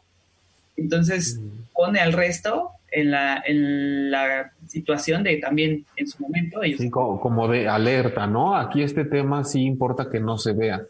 entonces 0.77 1.41
pone 1.75 2.01
al 2.01 2.12
resto 2.12 2.71
en 2.93 3.11
la, 3.11 3.43
en 3.47 4.11
la 4.11 4.53
situación 4.68 5.23
de 5.23 5.39
también 5.39 5.87
en 5.97 6.07
su 6.07 6.23
momento. 6.23 6.62
Ellos... 6.62 6.81
Sí, 6.81 6.91
como, 6.91 7.49
de 7.49 7.66
alerta, 7.66 8.27
¿no? 8.27 8.57
Aquí 8.57 8.83
este 8.83 9.07
tema 9.07 9.43
sí 9.45 9.62
importa 9.62 10.11
que 10.11 10.21
no 10.21 10.37
se 10.37 10.53
vea. 10.53 10.83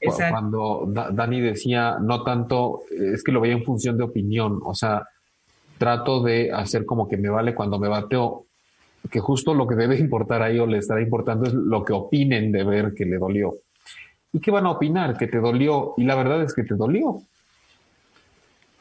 Exacto. 0.00 0.32
Cuando 0.32 0.92
Dani 1.12 1.40
decía, 1.40 1.98
no 2.00 2.22
tanto, 2.22 2.82
es 2.90 3.22
que 3.22 3.32
lo 3.32 3.40
veía 3.40 3.54
en 3.54 3.64
función 3.64 3.96
de 3.96 4.04
opinión, 4.04 4.60
o 4.62 4.74
sea, 4.74 5.08
trato 5.78 6.22
de 6.22 6.52
hacer 6.52 6.84
como 6.84 7.08
que 7.08 7.16
me 7.16 7.28
vale 7.28 7.54
cuando 7.54 7.78
me 7.78 7.88
bateo 7.88 8.46
que 9.10 9.20
justo 9.20 9.54
lo 9.54 9.66
que 9.66 9.74
debe 9.74 9.98
importar 9.98 10.42
ahí 10.42 10.58
o 10.58 10.66
le 10.66 10.78
estará 10.78 11.00
importando 11.00 11.46
es 11.46 11.54
lo 11.54 11.84
que 11.84 11.92
opinen 11.92 12.52
de 12.52 12.64
ver 12.64 12.94
que 12.94 13.04
le 13.04 13.18
dolió. 13.18 13.56
¿Y 14.32 14.40
qué 14.40 14.50
van 14.50 14.66
a 14.66 14.72
opinar? 14.72 15.16
Que 15.16 15.26
te 15.26 15.38
dolió. 15.38 15.94
Y 15.96 16.04
la 16.04 16.14
verdad 16.14 16.42
es 16.42 16.54
que 16.54 16.62
te 16.62 16.74
dolió. 16.74 17.22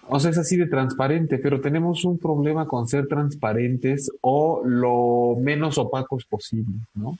O 0.07 0.19
sea, 0.19 0.29
es 0.29 0.37
así 0.37 0.55
de 0.55 0.67
transparente, 0.67 1.39
pero 1.39 1.61
tenemos 1.61 2.05
un 2.05 2.19
problema 2.19 2.67
con 2.67 2.87
ser 2.87 3.07
transparentes 3.07 4.11
o 4.21 4.61
lo 4.63 5.35
menos 5.41 5.77
opacos 5.79 6.25
posible, 6.25 6.75
¿no? 6.93 7.17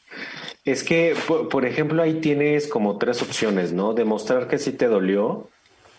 Es 0.64 0.84
que, 0.84 1.16
por, 1.50 1.66
ejemplo, 1.66 2.04
ahí 2.04 2.16
tienes 2.22 2.68
como 2.68 2.98
tres 2.98 3.24
opciones, 3.24 3.74
¿no? 3.74 3.94
Demostrar 3.94 4.48
que 4.48 4.60
sí 4.60 4.72
te 4.72 4.88
dolió, 4.88 5.50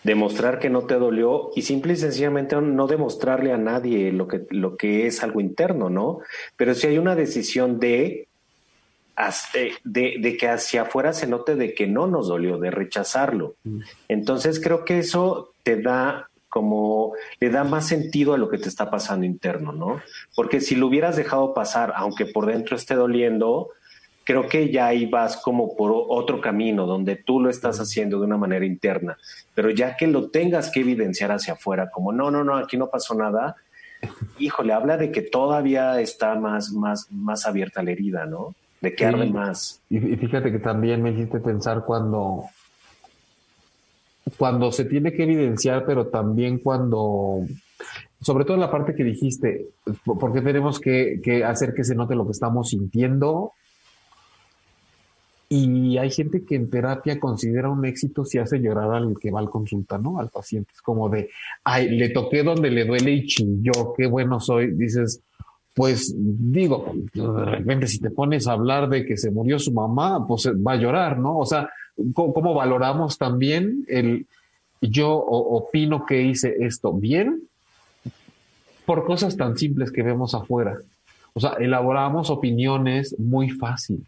demostrar 0.03 0.59
que 0.59 0.69
no 0.69 0.83
te 0.83 0.95
dolió 0.95 1.51
y 1.55 1.63
simple 1.63 1.93
y 1.93 1.97
sencillamente 1.97 2.55
no 2.61 2.87
demostrarle 2.87 3.51
a 3.51 3.57
nadie 3.57 4.11
lo 4.11 4.27
que, 4.27 4.45
lo 4.49 4.77
que 4.77 5.07
es 5.07 5.23
algo 5.23 5.41
interno, 5.41 5.89
¿no? 5.89 6.19
Pero 6.55 6.73
si 6.75 6.87
hay 6.87 6.97
una 6.97 7.15
decisión 7.15 7.79
de, 7.79 8.27
de, 9.83 10.15
de 10.19 10.37
que 10.37 10.47
hacia 10.47 10.83
afuera 10.83 11.13
se 11.13 11.27
note 11.27 11.55
de 11.55 11.73
que 11.73 11.87
no 11.87 12.07
nos 12.07 12.27
dolió, 12.27 12.57
de 12.57 12.71
rechazarlo. 12.71 13.55
Mm. 13.63 13.81
Entonces 14.07 14.59
creo 14.59 14.85
que 14.85 14.99
eso 14.99 15.51
te 15.63 15.81
da 15.81 16.29
como 16.49 17.13
le 17.39 17.49
da 17.49 17.63
más 17.63 17.87
sentido 17.87 18.33
a 18.33 18.37
lo 18.37 18.49
que 18.49 18.57
te 18.57 18.69
está 18.69 18.89
pasando 18.89 19.25
interno, 19.25 19.73
¿no? 19.73 20.01
Porque 20.35 20.61
si 20.61 20.75
lo 20.75 20.87
hubieras 20.87 21.15
dejado 21.15 21.53
pasar, 21.53 21.93
aunque 21.95 22.25
por 22.25 22.45
dentro 22.45 22.75
esté 22.75 22.95
doliendo, 22.95 23.71
creo 24.27 24.45
que 24.45 24.69
ya 24.69 24.87
ahí 24.87 25.05
vas 25.05 25.37
como 25.37 25.73
por 25.73 25.93
otro 25.93 26.41
camino 26.41 26.85
donde 26.85 27.15
tú 27.15 27.39
lo 27.39 27.49
estás 27.49 27.79
haciendo 27.79 28.19
de 28.19 28.25
una 28.25 28.35
manera 28.35 28.65
interna, 28.65 29.17
pero 29.55 29.69
ya 29.69 29.95
que 29.95 30.05
lo 30.05 30.29
tengas 30.29 30.69
que 30.69 30.81
evidenciar 30.81 31.31
hacia 31.31 31.53
afuera, 31.53 31.89
como 31.89 32.11
no, 32.11 32.29
no, 32.29 32.43
no, 32.43 32.57
aquí 32.57 32.75
no 32.75 32.89
pasó 32.89 33.15
nada, 33.15 33.55
híjole, 34.37 34.73
habla 34.73 34.97
de 34.97 35.13
que 35.13 35.21
todavía 35.21 36.01
está 36.01 36.35
más, 36.35 36.73
más, 36.73 37.09
más 37.09 37.45
abierta 37.45 37.81
la 37.81 37.91
herida, 37.91 38.25
¿no? 38.25 38.53
De 38.81 38.93
que 38.93 39.05
arde 39.05 39.27
más. 39.27 39.81
Y 39.89 39.97
fíjate 39.97 40.51
que 40.51 40.59
también 40.59 41.01
me 41.01 41.11
hiciste 41.11 41.39
pensar 41.39 41.85
cuando, 41.85 42.43
cuando 44.37 44.73
se 44.73 44.83
tiene 44.83 45.13
que 45.13 45.23
evidenciar, 45.23 45.85
pero 45.85 46.07
también 46.07 46.59
cuando, 46.59 47.45
sobre 48.19 48.43
todo 48.43 48.55
en 48.55 48.61
la 48.61 48.71
parte 48.71 48.93
que 48.93 49.05
dijiste, 49.05 49.67
porque 50.03 50.41
tenemos 50.41 50.81
que, 50.81 51.21
que 51.23 51.45
hacer 51.45 51.73
que 51.73 51.85
se 51.85 51.95
note 51.95 52.13
lo 52.13 52.25
que 52.25 52.33
estamos 52.33 52.71
sintiendo 52.71 53.53
y 55.49 55.97
hay 55.97 56.11
gente 56.11 56.43
que 56.43 56.55
en 56.55 56.69
terapia 56.69 57.19
considera 57.19 57.69
un 57.69 57.85
éxito 57.85 58.25
si 58.25 58.37
hace 58.37 58.59
llorar 58.59 58.91
al 58.91 59.17
que 59.17 59.31
va 59.31 59.39
al 59.39 59.49
consulta, 59.49 59.97
¿no? 59.97 60.19
Al 60.19 60.29
paciente. 60.29 60.71
Es 60.73 60.81
como 60.81 61.07
de, 61.07 61.29
ay, 61.63 61.89
le 61.89 62.09
toqué 62.09 62.43
donde 62.43 62.69
le 62.69 62.83
duele 62.83 63.11
y 63.11 63.27
chilló, 63.27 63.93
qué 63.95 64.07
bueno 64.07 64.41
soy. 64.41 64.71
Dices, 64.71 65.21
pues 65.73 66.13
digo, 66.17 66.93
de 67.13 67.45
repente 67.45 67.87
si 67.87 67.99
te 67.99 68.09
pones 68.09 68.47
a 68.47 68.53
hablar 68.53 68.89
de 68.89 69.05
que 69.05 69.15
se 69.15 69.31
murió 69.31 69.57
su 69.57 69.71
mamá, 69.71 70.27
pues 70.27 70.47
va 70.47 70.73
a 70.73 70.77
llorar, 70.77 71.17
¿no? 71.17 71.37
O 71.37 71.45
sea, 71.45 71.69
¿cómo, 72.13 72.53
valoramos 72.53 73.17
también 73.17 73.85
el 73.87 74.27
yo 74.81 75.15
opino 75.15 76.05
que 76.05 76.23
hice 76.23 76.55
esto 76.59 76.91
bien 76.91 77.43
por 78.85 79.05
cosas 79.05 79.37
tan 79.37 79.55
simples 79.55 79.93
que 79.93 80.03
vemos 80.03 80.35
afuera? 80.35 80.77
O 81.33 81.39
sea, 81.39 81.51
elaboramos 81.53 82.29
opiniones 82.29 83.17
muy 83.17 83.49
fácil 83.51 84.05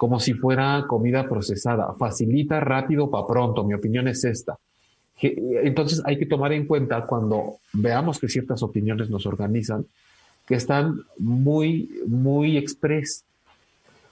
como 0.00 0.18
si 0.18 0.32
fuera 0.32 0.86
comida 0.88 1.28
procesada. 1.28 1.92
Facilita 1.92 2.58
rápido 2.58 3.10
para 3.10 3.26
pronto, 3.26 3.64
mi 3.64 3.74
opinión 3.74 4.08
es 4.08 4.24
esta. 4.24 4.56
Entonces 5.20 6.00
hay 6.06 6.18
que 6.18 6.24
tomar 6.24 6.54
en 6.54 6.66
cuenta 6.66 7.04
cuando 7.04 7.56
veamos 7.74 8.18
que 8.18 8.26
ciertas 8.26 8.62
opiniones 8.62 9.10
nos 9.10 9.26
organizan, 9.26 9.84
que 10.46 10.54
están 10.54 11.02
muy, 11.18 11.90
muy 12.06 12.56
express. 12.56 13.26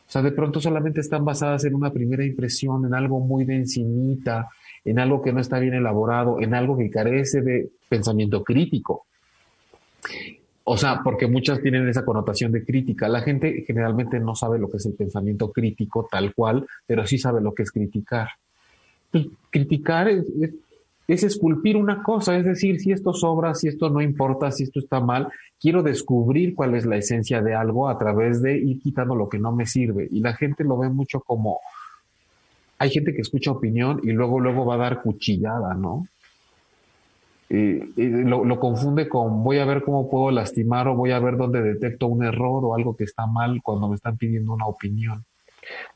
O 0.06 0.10
sea, 0.10 0.20
de 0.20 0.32
pronto 0.32 0.60
solamente 0.60 1.00
están 1.00 1.24
basadas 1.24 1.64
en 1.64 1.74
una 1.74 1.90
primera 1.90 2.22
impresión, 2.22 2.84
en 2.84 2.92
algo 2.92 3.20
muy 3.20 3.46
de 3.46 3.64
en 4.84 4.98
algo 4.98 5.22
que 5.22 5.32
no 5.32 5.40
está 5.40 5.58
bien 5.58 5.72
elaborado, 5.72 6.38
en 6.38 6.52
algo 6.52 6.76
que 6.76 6.90
carece 6.90 7.40
de 7.40 7.70
pensamiento 7.88 8.44
crítico. 8.44 9.06
O 10.70 10.76
sea, 10.76 11.00
porque 11.02 11.26
muchas 11.26 11.62
tienen 11.62 11.88
esa 11.88 12.04
connotación 12.04 12.52
de 12.52 12.62
crítica. 12.62 13.08
La 13.08 13.22
gente 13.22 13.64
generalmente 13.66 14.20
no 14.20 14.34
sabe 14.34 14.58
lo 14.58 14.68
que 14.68 14.76
es 14.76 14.84
el 14.84 14.92
pensamiento 14.92 15.50
crítico 15.50 16.06
tal 16.10 16.34
cual, 16.34 16.66
pero 16.86 17.06
sí 17.06 17.16
sabe 17.16 17.40
lo 17.40 17.54
que 17.54 17.62
es 17.62 17.72
criticar. 17.72 18.28
Pues, 19.10 19.28
criticar 19.48 20.10
es, 20.10 20.26
es, 21.06 21.22
esculpir 21.22 21.78
una 21.78 22.02
cosa, 22.02 22.36
es 22.36 22.44
decir, 22.44 22.80
si 22.80 22.92
esto 22.92 23.14
sobra, 23.14 23.54
si 23.54 23.68
esto 23.68 23.88
no 23.88 24.02
importa, 24.02 24.50
si 24.50 24.64
esto 24.64 24.78
está 24.78 25.00
mal, 25.00 25.28
quiero 25.58 25.82
descubrir 25.82 26.54
cuál 26.54 26.74
es 26.74 26.84
la 26.84 26.96
esencia 26.96 27.40
de 27.40 27.54
algo 27.54 27.88
a 27.88 27.96
través 27.96 28.42
de 28.42 28.58
ir 28.58 28.78
quitando 28.82 29.14
lo 29.14 29.30
que 29.30 29.38
no 29.38 29.52
me 29.52 29.64
sirve. 29.64 30.06
Y 30.10 30.20
la 30.20 30.34
gente 30.34 30.64
lo 30.64 30.76
ve 30.76 30.90
mucho 30.90 31.20
como, 31.20 31.60
hay 32.78 32.90
gente 32.90 33.14
que 33.14 33.22
escucha 33.22 33.52
opinión 33.52 34.00
y 34.02 34.12
luego, 34.12 34.38
luego 34.38 34.66
va 34.66 34.74
a 34.74 34.78
dar 34.78 35.00
cuchillada, 35.00 35.72
¿no? 35.72 36.06
Lo, 37.50 38.60
confunde 38.60 39.08
con 39.08 39.42
voy 39.42 39.58
a 39.58 39.64
ver 39.64 39.82
cómo 39.82 40.10
puedo 40.10 40.30
lastimar 40.30 40.88
o 40.88 40.94
voy 40.94 41.12
a 41.12 41.18
ver 41.18 41.36
dónde 41.36 41.62
detecto 41.62 42.06
un 42.06 42.24
error 42.24 42.64
o 42.64 42.74
algo 42.74 42.94
que 42.96 43.04
está 43.04 43.26
mal 43.26 43.62
cuando 43.62 43.88
me 43.88 43.94
están 43.94 44.16
pidiendo 44.16 44.52
una 44.52 44.66
opinión. 44.66 45.24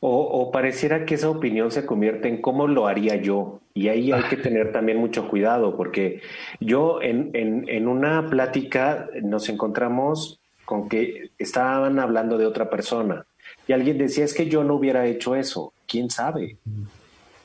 O, 0.00 0.50
pareciera 0.50 1.07
que 1.07 1.14
esa 1.14 1.30
opinión 1.30 1.70
se 1.70 1.86
convierte 1.86 2.28
en 2.28 2.42
cómo 2.42 2.66
lo 2.66 2.86
haría 2.86 3.16
yo. 3.16 3.61
Y 3.72 3.88
ahí 3.88 4.12
hay 4.12 4.24
que 4.24 4.36
tener 4.36 4.70
también 4.72 4.98
mucho 4.98 5.28
cuidado, 5.28 5.76
porque 5.76 6.20
yo 6.61 7.00
en, 7.00 7.30
en, 7.32 7.66
en 7.68 7.88
una 7.88 8.26
plática 8.28 9.09
nos 9.22 9.48
encontramos 9.48 10.40
con 10.66 10.88
que 10.88 11.30
estaban 11.38 11.98
hablando 11.98 12.36
de 12.36 12.46
otra 12.46 12.68
persona 12.68 13.24
y 13.66 13.72
alguien 13.72 13.98
decía, 13.98 14.24
es 14.24 14.34
que 14.34 14.46
yo 14.46 14.64
no 14.64 14.74
hubiera 14.74 15.07
hecho 15.07 15.36
eso. 15.36 15.72
¿Quién 15.86 16.11
sabe? 16.11 16.57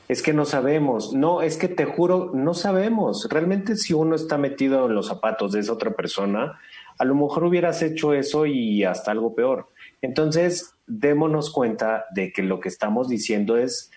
Es 0.07 0.21
que 0.21 0.33
no 0.33 0.45
sabemos. 0.45 1.13
No, 1.13 1.41
es 1.41 1.57
que 1.57 1.67
te 1.67 1.85
juro, 1.85 2.31
no 2.33 2.53
sabemos. 2.53 3.27
Realmente 3.29 3.75
si 3.75 3.93
uno 3.93 4.15
está 4.15 4.37
metido 4.37 4.85
en 4.85 4.95
los 4.95 5.07
zapatos 5.07 5.51
de 5.51 5.59
esa 5.59 5.73
otra 5.73 5.91
persona, 5.91 6.59
a 6.97 7.05
lo 7.05 7.15
mejor 7.15 7.43
hubieras 7.43 7.81
hecho 7.81 8.13
eso 8.13 8.45
y 8.45 8.83
hasta 8.83 9.11
algo 9.11 9.35
peor. 9.35 9.67
Entonces, 10.01 10.73
démonos 10.85 11.51
cuenta 11.51 12.05
de 12.13 12.31
que 12.31 12.43
lo 12.43 12.59
que 12.59 12.69
estamos 12.69 13.09
diciendo 13.09 13.57
es 13.57 13.91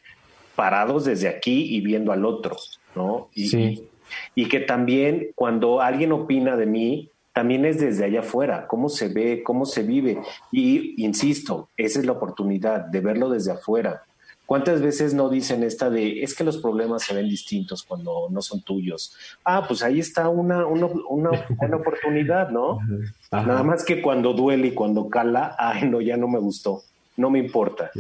parados 0.56 1.04
desde 1.04 1.28
aquí 1.28 1.74
y 1.74 1.80
viendo 1.80 2.12
al 2.12 2.24
otro, 2.24 2.56
¿no? 2.94 3.28
Y, 3.34 3.48
sí. 3.48 3.88
y 4.34 4.48
que 4.48 4.61
también 4.61 5.28
cuando 5.34 5.80
alguien 5.80 6.12
opina 6.12 6.56
de 6.56 6.66
mí, 6.66 7.11
también 7.32 7.64
es 7.64 7.78
desde 7.78 8.04
allá 8.04 8.20
afuera, 8.20 8.66
cómo 8.66 8.88
se 8.88 9.08
ve, 9.08 9.42
cómo 9.44 9.64
se 9.64 9.82
vive. 9.82 10.20
Y 10.50 11.02
insisto, 11.02 11.68
esa 11.76 12.00
es 12.00 12.06
la 12.06 12.12
oportunidad 12.12 12.80
de 12.86 13.00
verlo 13.00 13.30
desde 13.30 13.52
afuera, 13.52 14.02
¿Cuántas 14.51 14.82
veces 14.82 15.14
no 15.14 15.28
dicen 15.28 15.62
esta 15.62 15.90
de, 15.90 16.24
es 16.24 16.34
que 16.34 16.42
los 16.42 16.59
problemas 16.59 17.05
se 17.05 17.14
ven 17.14 17.28
distintos 17.28 17.84
cuando 17.84 18.26
no 18.32 18.42
son 18.42 18.62
tuyos? 18.62 19.14
Ah, 19.44 19.64
pues 19.68 19.80
ahí 19.80 20.01
está 20.01 20.28
una, 20.28 20.66
una, 20.66 20.88
una, 21.09 21.76
oportunidad, 21.76 22.51
¿no? 22.51 22.80
Nada 23.30 23.62
más 23.62 23.84
que 23.84 24.03
cuando 24.03 24.32
duele 24.32 24.66
y 24.66 24.70
cuando 24.72 25.09
cala, 25.09 25.55
ay, 25.57 25.88
no, 25.88 26.01
ya 26.01 26.16
no 26.16 26.26
me 26.26 26.40
gustó, 26.40 26.82
no 27.16 27.30
me 27.30 27.38
importa. 27.38 27.92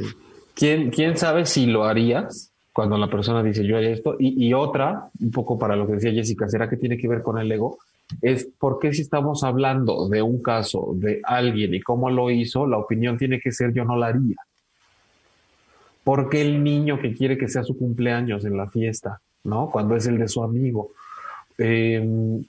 ¿Quién, 0.52 0.90
quién 0.90 1.16
sabe 1.16 1.46
si 1.46 1.66
lo 1.66 1.84
harías 1.84 2.50
cuando 2.72 2.98
la 2.98 3.08
persona 3.08 3.44
dice 3.44 3.64
yo 3.64 3.76
haría 3.76 3.90
esto? 3.90 4.16
Y, 4.18 4.44
y 4.44 4.52
otra, 4.52 5.08
un 5.20 5.30
poco 5.30 5.56
para 5.56 5.76
lo 5.76 5.86
que 5.86 5.92
decía 5.92 6.10
Jessica, 6.10 6.48
¿será 6.48 6.68
que 6.68 6.76
tiene 6.76 6.98
que 6.98 7.06
ver 7.06 7.22
con 7.22 7.38
el 7.38 7.52
ego? 7.52 7.78
es 8.22 8.48
por 8.58 8.80
qué 8.80 8.92
si 8.92 9.02
estamos 9.02 9.44
hablando 9.44 10.08
de 10.08 10.20
un 10.20 10.42
caso 10.42 10.94
de 10.96 11.20
alguien 11.22 11.74
y 11.74 11.80
cómo 11.80 12.10
lo 12.10 12.28
hizo, 12.28 12.66
la 12.66 12.78
opinión 12.78 13.16
tiene 13.16 13.38
que 13.38 13.52
ser 13.52 13.72
yo 13.72 13.84
no 13.84 13.96
la 13.96 14.08
haría. 14.08 14.34
Porque 16.04 16.40
el 16.40 16.62
niño 16.64 16.98
que 17.00 17.14
quiere 17.14 17.36
que 17.36 17.48
sea 17.48 17.62
su 17.62 17.76
cumpleaños 17.76 18.44
en 18.44 18.56
la 18.56 18.68
fiesta, 18.70 19.20
¿no? 19.44 19.70
Cuando 19.70 19.96
es 19.96 20.06
el 20.06 20.18
de 20.18 20.28
su 20.28 20.42
amigo. 20.42 20.92
Em, 21.58 22.42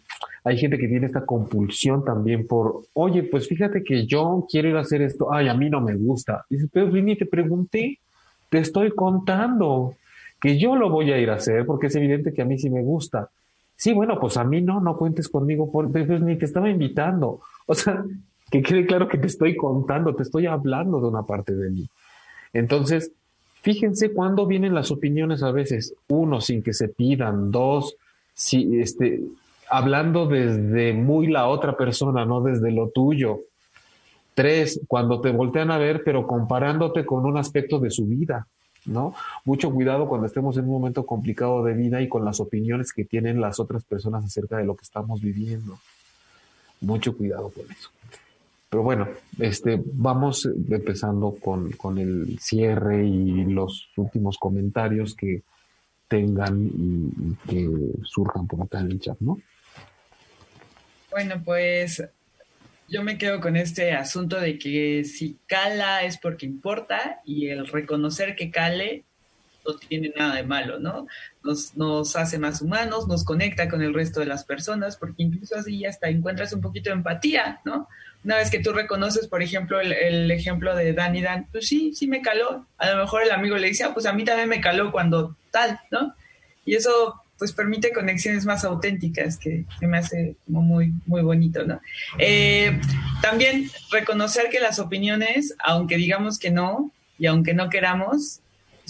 hay 0.44 0.58
gente 0.58 0.78
que 0.78 0.88
tiene 0.88 1.06
esta 1.06 1.26
compulsión 1.26 2.04
también 2.04 2.48
por, 2.48 2.84
oye, 2.94 3.24
pues 3.24 3.48
fíjate 3.48 3.84
que 3.84 4.08
yo 4.08 4.46
quiero 4.50 4.70
ir 4.70 4.78
a 4.78 4.82
hacer 4.82 5.02
esto, 5.02 5.32
ay, 5.32 5.50
a 5.50 5.54
mí 5.54 5.70
no 5.70 5.82
me 5.82 5.96
gusta. 5.96 6.46
Dice, 6.50 6.68
pero 6.72 6.90
Rini, 6.90 7.16
te 7.16 7.26
pregunté, 7.26 8.00
te 8.50 8.60
estoy 8.60 8.92
contando 8.92 9.96
que 10.40 10.58
yo 10.58 10.76
lo 10.76 10.90
voy 10.90 11.12
a 11.12 11.20
ir 11.20 11.30
a 11.30 11.36
hacer 11.36 11.66
porque 11.66 11.88
es 11.88 11.96
evidente 11.96 12.34
que 12.34 12.42
a 12.42 12.46
mí 12.46 12.58
sí 12.58 12.70
me 12.70 12.82
gusta. 12.82 13.30
Sí, 13.76 13.94
bueno, 13.94 14.20
pues 14.20 14.38
a 14.38 14.44
mí 14.44 14.62
no, 14.62 14.80
no 14.80 14.98
cuentes 14.98 15.28
conmigo, 15.30 15.72
por, 15.72 15.92
pues, 15.92 16.08
ni 16.22 16.38
te 16.38 16.46
estaba 16.46 16.70
invitando. 16.70 17.42
O 17.68 17.76
sea, 17.76 18.04
que 18.52 18.62
quede 18.62 18.86
claro 18.86 19.08
que 19.08 19.18
te 19.18 19.28
estoy 19.28 19.56
contando, 19.56 20.16
te 20.16 20.24
estoy 20.24 20.46
hablando 20.46 21.00
de 21.00 21.08
una 21.08 21.24
parte 21.24 21.56
de 21.56 21.70
mí. 21.70 21.88
Entonces, 22.54 23.12
Fíjense 23.62 24.12
cuándo 24.12 24.48
vienen 24.48 24.74
las 24.74 24.92
opiniones 24.92 25.44
a 25.44 25.52
veces. 25.52 25.94
Uno, 26.08 26.42
sin 26.42 26.64
que 26.64 26.74
se 26.74 26.88
pidan. 26.88 27.52
Dos, 27.52 27.96
si, 28.34 28.80
este, 28.80 29.22
hablando 29.70 30.28
desde 30.28 30.94
muy 30.94 31.28
la 31.28 31.48
otra 31.48 31.78
persona, 31.78 32.26
no 32.26 32.42
desde 32.42 32.72
lo 32.72 32.90
tuyo. 32.90 33.40
Tres, 34.34 34.82
cuando 34.88 35.22
te 35.22 35.32
voltean 35.32 35.72
a 35.72 35.78
ver, 35.78 36.04
pero 36.04 36.26
comparándote 36.26 37.06
con 37.06 37.26
un 37.26 37.38
aspecto 37.38 37.80
de 37.80 37.92
su 37.92 38.06
vida, 38.06 38.48
¿no? 38.86 39.14
Mucho 39.46 39.72
cuidado 39.72 40.08
cuando 40.08 40.26
estemos 40.26 40.58
en 40.58 40.66
un 40.66 40.72
momento 40.72 41.06
complicado 41.06 41.64
de 41.64 41.74
vida 41.74 42.02
y 42.02 42.10
con 42.10 42.26
las 42.26 42.40
opiniones 42.40 42.94
que 42.94 43.06
tienen 43.06 43.42
las 43.42 43.60
otras 43.60 43.84
personas 43.84 44.26
acerca 44.26 44.58
de 44.58 44.66
lo 44.66 44.76
que 44.76 44.84
estamos 44.84 45.22
viviendo. 45.22 45.78
Mucho 46.80 47.16
cuidado 47.16 47.50
con 47.50 47.70
eso. 47.72 47.90
Pero 48.72 48.84
bueno, 48.84 49.10
este, 49.38 49.82
vamos 49.84 50.46
empezando 50.46 51.36
con, 51.42 51.74
con 51.74 51.98
el 51.98 52.40
cierre 52.40 53.06
y 53.06 53.44
los 53.44 53.90
últimos 53.98 54.38
comentarios 54.38 55.14
que 55.14 55.42
tengan 56.08 56.72
y, 56.74 57.36
que 57.50 57.70
surjan 58.06 58.48
por 58.48 58.62
acá 58.62 58.80
en 58.80 58.92
el 58.94 59.02
chat, 59.02 59.18
¿no? 59.20 59.40
Bueno, 61.10 61.42
pues 61.44 62.02
yo 62.88 63.04
me 63.04 63.18
quedo 63.18 63.42
con 63.42 63.58
este 63.58 63.92
asunto 63.92 64.40
de 64.40 64.58
que 64.58 65.04
si 65.04 65.38
cala 65.48 66.04
es 66.04 66.18
porque 66.18 66.46
importa 66.46 67.20
y 67.26 67.50
el 67.50 67.68
reconocer 67.68 68.38
que 68.38 68.52
cale 68.52 69.04
no 69.66 69.76
tiene 69.76 70.14
nada 70.16 70.36
de 70.36 70.44
malo, 70.44 70.80
¿no? 70.80 71.08
Nos, 71.44 71.76
nos 71.76 72.16
hace 72.16 72.38
más 72.40 72.62
humanos, 72.62 73.08
nos 73.08 73.24
conecta 73.24 73.70
con 73.70 73.82
el 73.82 73.94
resto 73.94 74.20
de 74.20 74.26
las 74.26 74.44
personas, 74.44 74.98
porque 74.98 75.24
incluso 75.24 75.56
así 75.56 75.86
hasta 75.86 76.10
encuentras 76.10 76.54
un 76.54 76.62
poquito 76.62 76.90
de 76.90 76.96
empatía, 76.96 77.62
¿no? 77.66 77.88
una 78.24 78.38
vez 78.38 78.52
que 78.52 78.60
tú 78.60 78.72
reconoces, 78.72 79.28
por 79.28 79.42
ejemplo, 79.42 79.80
el, 79.80 80.30
ejemplo 80.30 80.76
de 80.76 80.94
Dan 80.94 81.16
y 81.16 81.22
Dan, 81.22 81.48
pues 81.52 81.68
sí, 81.68 81.94
sí 81.96 82.08
me 82.08 82.22
caló. 82.22 82.68
A 82.78 82.92
lo 82.92 82.98
mejor 82.98 83.24
el 83.24 83.32
amigo 83.32 83.58
le 83.58 83.68
dice, 83.68 83.84
ah, 83.84 83.94
pues 83.94 84.06
a 84.06 84.14
mí 84.14 84.24
también 84.24 84.50
me 84.50 84.62
caló 84.62 84.92
cuando 84.92 85.36
tal, 85.50 85.80
¿no? 85.90 86.14
Y 86.66 86.76
eso 86.76 87.16
pues 87.40 87.54
permite 87.54 87.92
conexiones 87.92 88.46
más 88.46 88.64
auténticas, 88.64 89.40
que, 89.40 89.66
me 89.82 89.98
hace 89.98 90.36
como 90.46 90.62
muy, 90.62 90.94
muy 91.08 91.24
bonito, 91.24 91.66
¿no? 91.66 91.82
Eh, 92.20 92.80
también 93.24 93.68
reconocer 93.92 94.50
que 94.52 94.60
las 94.60 94.78
opiniones, 94.78 95.56
aunque 95.58 95.98
digamos 95.98 96.38
que 96.38 96.52
no, 96.52 96.92
y 97.18 97.26
aunque 97.26 97.56
no 97.56 97.70
queramos, 97.70 98.42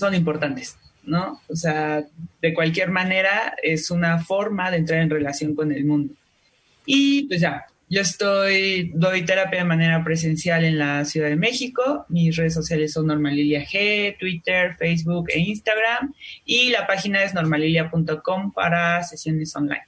son 0.01 0.15
importantes, 0.15 0.77
¿no? 1.03 1.39
O 1.47 1.55
sea, 1.55 2.03
de 2.41 2.53
cualquier 2.55 2.89
manera 2.89 3.55
es 3.61 3.91
una 3.91 4.17
forma 4.19 4.71
de 4.71 4.77
entrar 4.77 4.99
en 4.99 5.11
relación 5.11 5.53
con 5.55 5.71
el 5.71 5.85
mundo. 5.85 6.15
Y 6.87 7.27
pues 7.27 7.39
ya, 7.39 7.67
yo 7.87 8.01
estoy, 8.01 8.91
doy 8.95 9.23
terapia 9.23 9.59
de 9.59 9.65
manera 9.65 10.03
presencial 10.03 10.65
en 10.65 10.79
la 10.79 11.05
Ciudad 11.05 11.29
de 11.29 11.35
México. 11.35 12.05
Mis 12.09 12.35
redes 12.35 12.55
sociales 12.55 12.93
son 12.93 13.05
Normalilia 13.05 13.63
G, 13.63 14.17
Twitter, 14.17 14.75
Facebook 14.79 15.29
e 15.29 15.39
Instagram. 15.39 16.13
Y 16.43 16.71
la 16.71 16.87
página 16.87 17.21
es 17.21 17.35
normalilia.com 17.35 18.53
para 18.53 19.03
sesiones 19.03 19.55
online. 19.55 19.85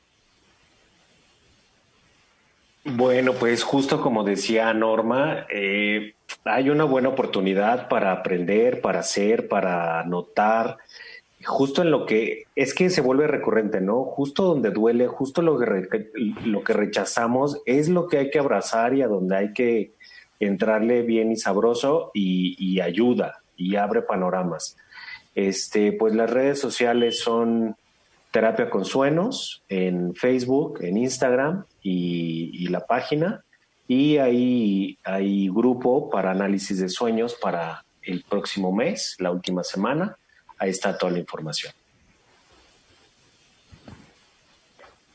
Bueno, 2.86 3.34
pues 3.34 3.64
justo 3.64 4.00
como 4.00 4.24
decía 4.24 4.74
Norma, 4.76 5.48
eh, 5.50 6.14
hay 6.46 6.70
una 6.70 6.84
buena 6.84 7.10
oportunidad 7.10 7.88
para 7.88 8.12
aprender, 8.12 8.82
para 8.82 9.00
hacer, 9.00 9.48
para 9.48 10.04
notar, 10.04 10.78
justo 11.46 11.82
en 11.82 11.92
lo 11.92 12.06
que 12.06 12.46
es 12.56 12.74
que 12.74 12.90
se 12.90 13.02
vuelve 13.02 13.28
recurrente, 13.28 13.82
¿no? 13.82 14.04
Justo 14.04 14.44
donde 14.44 14.72
duele, 14.72 15.08
justo 15.08 15.42
lo 15.42 15.60
que, 15.60 16.10
lo 16.46 16.64
que 16.64 16.74
rechazamos 16.74 17.62
es 17.66 17.90
lo 17.90 18.08
que 18.08 18.18
hay 18.18 18.30
que 18.30 18.40
abrazar 18.40 18.94
y 18.94 19.02
a 19.02 19.08
donde 19.08 19.36
hay 19.36 19.54
que 19.54 19.94
entrarle 20.40 21.02
bien 21.04 21.32
y 21.32 21.38
sabroso 21.38 22.12
y, 22.14 22.80
ayuda 22.80 23.42
y 23.56 23.76
abre 23.76 24.02
panoramas. 24.02 24.78
Este, 25.36 25.94
pues 25.94 26.14
las 26.14 26.30
redes 26.30 26.60
sociales 26.60 27.20
son 27.20 27.76
Terapia 28.32 28.70
con 28.70 28.86
Suenos 28.86 29.64
en 29.70 30.16
Facebook, 30.16 30.80
en 30.82 30.98
Instagram 30.98 31.66
y, 31.82 32.52
y 32.54 32.68
la 32.68 32.86
página. 32.86 33.44
Y 33.88 34.18
ahí 34.18 34.98
hay 35.04 35.50
grupo 35.50 36.10
para 36.10 36.32
análisis 36.32 36.80
de 36.80 36.90
sueños 36.90 37.36
para 37.36 37.86
el 38.02 38.24
próximo 38.24 38.72
mes, 38.72 39.16
la 39.20 39.32
última 39.32 39.64
semana 39.64 40.18
ahí 40.64 40.70
está 40.70 40.98
toda 40.98 41.12
la 41.12 41.20
información. 41.20 41.74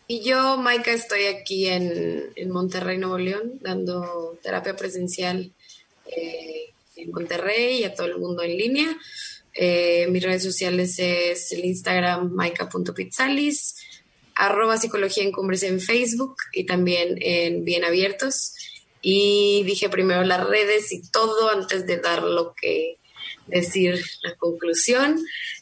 Y 0.07 0.23
yo, 0.23 0.57
Maika, 0.57 0.93
estoy 0.93 1.25
aquí 1.25 1.67
en, 1.67 2.33
Monterrey, 2.51 2.97
Nuevo 2.97 3.19
León, 3.19 3.59
dando 3.61 4.39
terapia 4.43 4.75
presencial 4.75 5.53
eh, 6.07 6.71
en 6.97 7.11
Monterrey 7.11 7.81
y 7.81 7.85
a 7.85 7.95
todo 7.95 8.07
el 8.07 8.19
mundo 8.19 8.43
en 8.43 8.57
línea. 8.57 8.97
Eh, 9.53 10.07
mis 10.09 10.23
redes 10.23 10.43
sociales 10.43 10.99
es 10.99 11.53
el 11.53 11.65
Instagram 11.65 12.31
maika.pizzalis, 12.33 13.77
arroba 14.39 14.77
psicología 14.77 15.25
en 15.25 15.33
cumbres 15.33 15.65
en 15.65 15.81
Facebook 15.81 16.37
y 16.53 16.65
también 16.65 17.19
en 17.21 17.65
Bien 17.65 17.85
Abiertos. 17.85 18.55
Y 19.03 19.65
dije 19.65 19.89
primero 19.89 20.23
las 20.23 20.47
redes 20.47 20.93
y 20.93 21.03
todo 21.11 21.51
antes 21.51 21.87
de 21.87 21.99
dar 21.99 22.23
lo 22.23 22.55
que 22.55 22.99
decir 23.49 24.01
la 24.23 24.37
conclusión, 24.37 25.19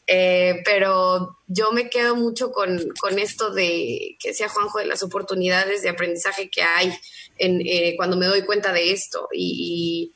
eh, 0.06 0.60
pero 0.64 1.38
yo 1.46 1.72
me 1.72 1.88
quedo 1.88 2.16
mucho 2.16 2.50
con, 2.52 2.78
esto 3.18 3.50
de 3.50 4.16
que 4.20 4.34
sea 4.34 4.48
Juanjo 4.48 4.78
de 4.78 4.86
las 4.86 5.02
oportunidades 5.02 5.82
de 5.82 5.88
aprendizaje 5.88 6.50
que 6.50 6.62
hay 6.62 6.92
en, 7.38 7.60
eh, 7.64 7.94
cuando 7.96 8.16
me 8.16 8.26
doy 8.26 8.42
cuenta 8.42 8.72
de 8.72 8.92
esto 8.92 9.28
y 9.32 10.12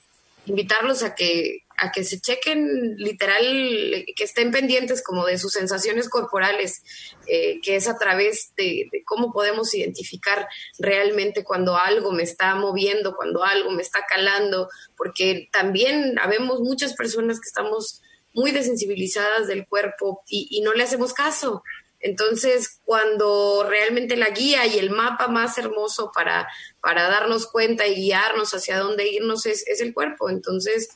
invitarlos 0.46 1.02
a 1.02 1.14
que 1.14 1.64
a 1.80 1.90
que 1.90 2.04
se 2.04 2.20
chequen 2.20 2.96
literal, 2.98 4.04
que 4.14 4.24
estén 4.24 4.50
pendientes 4.50 5.02
como 5.02 5.24
de 5.24 5.38
sus 5.38 5.54
sensaciones 5.54 6.10
corporales, 6.10 6.82
eh, 7.26 7.58
que 7.62 7.76
es 7.76 7.88
a 7.88 7.96
través 7.96 8.52
de, 8.54 8.90
cómo 9.06 9.32
podemos 9.32 9.74
identificar 9.74 10.46
realmente 10.78 11.42
cuando 11.42 11.78
algo 11.78 12.12
me 12.12 12.22
está 12.22 12.54
moviendo, 12.54 13.16
cuando 13.16 13.44
algo 13.44 13.70
me 13.70 13.80
está 13.80 14.04
calando, 14.06 14.68
porque 14.94 15.48
también 15.52 16.18
habemos 16.18 16.60
muchas 16.60 16.92
personas 16.92 17.40
que 17.40 17.48
estamos 17.48 18.02
muy 18.34 18.50
desensibilizadas 18.50 19.48
del 19.48 19.66
cuerpo 19.66 20.22
y, 20.28 20.48
y 20.50 20.60
no 20.60 20.74
le 20.74 20.82
hacemos 20.82 21.14
caso. 21.14 21.62
Entonces, 21.98 22.80
cuando 22.84 23.66
realmente 23.66 24.16
la 24.16 24.30
guía 24.30 24.66
y 24.66 24.78
el 24.78 24.90
mapa 24.90 25.28
más 25.28 25.56
hermoso 25.56 26.12
para, 26.14 26.46
para 26.82 27.08
darnos 27.08 27.46
cuenta 27.46 27.86
y 27.86 27.94
guiarnos 27.94 28.52
hacia 28.52 28.78
dónde 28.78 29.08
irnos 29.08 29.46
es, 29.46 29.66
es 29.66 29.80
el 29.80 29.94
cuerpo. 29.94 30.28
Entonces, 30.28 30.90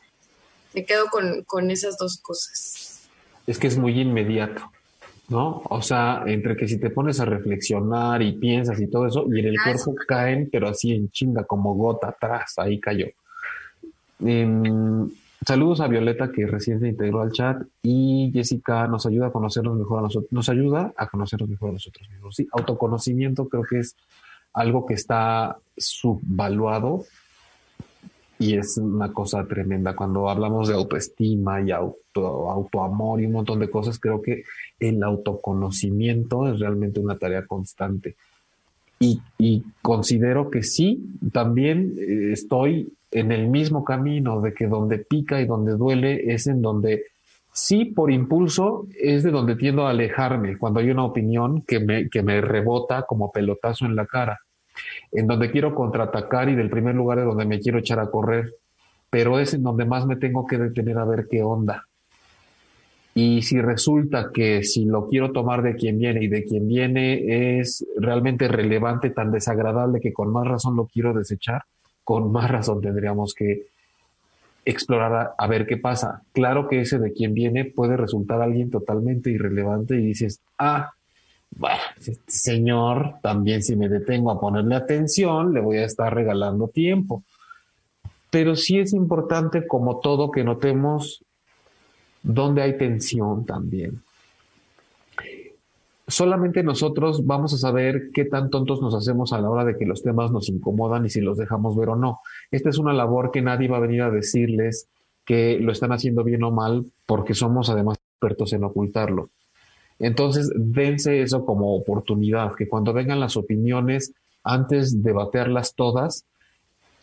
me 0.75 0.85
quedo 0.85 1.07
con, 1.09 1.71
esas 1.71 1.97
dos 1.97 2.19
cosas. 2.19 3.09
Es 3.47 3.59
que 3.59 3.69
es 3.69 3.79
muy 3.79 4.01
inmediato. 4.01 4.63
¿no? 5.29 5.63
O 5.71 5.81
sea, 5.81 6.23
entre 6.27 6.55
que 6.55 6.69
si 6.69 6.79
te 6.79 6.91
pones 6.91 7.19
a 7.19 7.25
reflexionar 7.25 8.21
y 8.21 8.33
piensas 8.33 8.79
y 8.79 8.89
todo 8.89 9.07
eso, 9.07 9.25
y 9.33 9.41
en 9.41 9.47
el 9.47 9.57
cuerpo 9.63 9.95
caen, 10.07 10.51
pero 10.53 10.69
así 10.69 10.93
en 10.93 11.11
chinga, 11.11 11.45
como 11.45 11.75
gota 11.75 12.09
atrás, 12.09 12.55
ahí 12.59 12.79
cayó. 12.79 13.07
Em, 14.21 15.11
saludos 15.47 15.81
a 15.81 15.89
Violeta 15.89 16.31
que 16.31 16.47
recién 16.47 16.79
se 16.81 16.89
integró 16.89 17.23
al 17.23 17.33
chat 17.33 17.63
y 17.83 18.31
Jessica 18.35 18.87
nos 18.87 19.07
ayuda 19.07 19.29
a 19.29 19.33
conocernos 19.33 19.79
mejor 19.79 20.01
a 20.01 20.03
nosotros, 20.03 20.31
nos 20.31 20.49
ayuda 20.51 20.93
a 20.95 21.09
conocernos 21.09 21.49
mejor 21.49 21.71
a 21.71 21.73
nosotros 21.73 22.09
mismos. 22.11 22.37
Sí, 22.37 22.47
autoconocimiento 22.53 23.49
creo 23.49 23.63
que 23.63 23.79
es 23.79 23.97
algo 24.53 24.85
que 24.85 24.95
está 24.95 25.57
subvaluado 25.77 27.05
y 28.39 28.57
es 28.57 28.79
una 28.79 29.13
cosa 29.13 29.47
tremenda. 29.47 29.95
Cuando 29.95 30.29
hablamos 30.29 30.69
de 30.69 30.75
autoestima 30.75 31.61
y 31.63 31.71
auto, 31.71 32.51
autoamor 32.51 33.21
y 33.21 33.27
un 33.27 33.33
montón 33.33 33.61
de 33.61 33.71
cosas, 33.71 33.99
creo 33.99 34.21
que 34.21 34.45
el 34.79 35.03
autoconocimiento 35.03 36.49
es 36.49 36.59
realmente 36.59 37.01
una 37.01 37.19
tarea 37.19 37.47
constante. 37.47 38.17
Y, 39.39 39.63
considero 39.83 40.51
que 40.51 40.63
sí, 40.63 41.05
también 41.31 41.95
eh, 41.99 42.31
estoy 42.33 42.91
en 43.11 43.33
el 43.33 43.49
mismo 43.49 43.85
camino 43.85 44.41
de 44.41 44.55
que 44.55 44.67
donde 44.67 44.99
pica 44.99 45.43
y 45.43 45.47
donde 45.47 45.73
duele 45.73 46.33
es 46.33 46.47
en 46.47 46.63
donde 46.63 47.05
sí, 47.53 47.85
por 47.85 48.11
impulso, 48.11 48.87
es 48.99 49.23
de 49.23 49.31
donde 49.31 49.57
tiendo 49.57 49.87
a 49.87 49.91
alejarme 49.91 50.57
cuando 50.57 50.81
hay 50.81 50.91
una 50.91 51.05
opinión 51.05 51.63
que 51.63 51.81
me, 51.81 52.09
que 52.09 52.23
me 52.23 52.41
rebota 52.41 53.03
como 53.03 53.31
pelotazo 53.31 53.85
en 53.85 53.95
la 53.95 54.07
cara 54.07 54.41
en 55.13 55.27
donde 55.27 55.51
quiero 55.51 55.75
contraatacar 55.75 56.49
y 56.49 56.55
del 56.55 56.71
primer 56.71 56.95
lugar 56.95 57.19
es 57.19 57.25
donde 57.25 57.45
me 57.45 57.61
quiero 57.61 57.79
echar 57.79 58.01
a 58.01 58.11
correr, 58.11 58.55
pero 59.11 59.39
es 59.39 59.55
en 59.55 59.63
donde 59.63 59.85
más 59.85 60.07
me 60.07 60.17
tengo 60.17 60.47
que 60.47 60.59
detener 60.59 60.99
a 60.99 61.05
ver 61.05 61.27
qué 61.31 61.43
onda. 61.43 61.87
Y 63.15 63.43
si 63.43 63.61
resulta 63.61 64.31
que 64.35 64.65
si 64.65 64.87
lo 64.87 65.07
quiero 65.07 65.31
tomar 65.31 65.63
de 65.63 65.77
quien 65.77 65.99
viene 65.99 66.25
y 66.25 66.29
de 66.29 66.45
quien 66.45 66.67
viene 66.67 67.59
es 67.59 67.87
realmente 67.97 68.49
relevante, 68.49 69.11
tan 69.11 69.31
desagradable 69.31 70.01
que 70.01 70.13
con 70.13 70.33
más 70.33 70.47
razón 70.47 70.75
lo 70.75 70.87
quiero 70.87 71.15
desechar, 71.15 71.63
con 72.03 72.33
más 72.33 72.51
razón 72.51 72.81
tendríamos 72.81 73.33
que 73.35 73.69
explorar 74.65 75.35
a, 75.39 75.47
ver 75.47 75.67
qué 75.67 75.77
pasa. 75.77 76.23
Claro 76.33 76.67
que 76.69 76.81
ese 76.81 76.99
de 76.99 77.13
quien 77.13 77.35
viene 77.35 77.65
puede 77.65 77.97
resultar 77.97 78.43
alguien 78.43 78.71
totalmente 78.71 79.31
irrelevante 79.31 79.95
y 79.95 80.07
dices, 80.07 80.41
ah, 80.59 80.91
bueno, 81.57 81.81
este 81.99 82.21
señor 82.27 83.15
también 83.23 83.63
si 83.63 83.77
me 83.77 83.89
detengo 83.89 84.31
a 84.31 84.41
ponerle 84.41 84.75
atención, 84.75 85.53
le 85.53 85.61
voy 85.61 85.79
a 85.79 85.85
estar 85.85 86.13
regalando 86.13 86.69
tiempo. 86.69 87.23
Pero 88.31 88.57
sí 88.57 88.79
es 88.79 88.93
importante, 88.93 89.67
como 89.67 90.01
todo, 90.01 90.31
que 90.31 90.43
notemos 90.43 91.25
dónde 92.23 92.63
hay 92.63 92.77
tensión 92.77 93.47
también. 93.47 94.03
Solamente 96.07 96.63
nosotros 96.63 97.25
vamos 97.25 97.55
a 97.55 97.59
saber 97.59 98.11
qué 98.13 98.25
tan 98.25 98.51
tontos 98.51 98.83
nos 98.83 98.95
hacemos 98.95 99.33
a 99.33 99.41
la 99.41 99.49
hora 99.49 99.65
de 99.65 99.77
que 99.77 99.87
los 99.87 100.03
temas 100.03 100.33
nos 100.33 100.49
incomodan 100.49 101.07
y 101.07 101.11
si 101.11 101.21
los 101.21 101.39
dejamos 101.39 101.77
ver 101.77 101.91
o 101.91 101.97
no. 101.97 102.21
Esta 102.51 102.69
es 102.69 102.79
una 102.79 102.93
labor 102.93 103.31
que 103.31 103.41
nadie 103.41 103.69
va 103.69 103.79
a 103.79 103.81
venir 103.81 104.03
a 104.03 104.11
decirles 104.11 104.89
que 105.25 105.59
lo 105.61 105.73
están 105.73 105.93
haciendo 105.93 106.25
bien 106.25 106.43
o 106.43 106.51
mal 106.51 106.85
porque 107.07 107.33
somos 107.33 107.71
además 107.71 107.97
expertos 108.13 108.53
en 108.53 108.65
ocultarlo. 108.65 109.31
Entonces, 109.99 110.51
dense 110.55 111.23
eso 111.23 111.45
como 111.45 111.75
oportunidad, 111.75 112.55
que 112.55 112.69
cuando 112.69 112.93
vengan 112.93 113.21
las 113.21 113.37
opiniones, 113.37 114.13
antes 114.43 115.03
de 115.03 115.13
baterlas 115.13 115.75
todas 115.75 116.25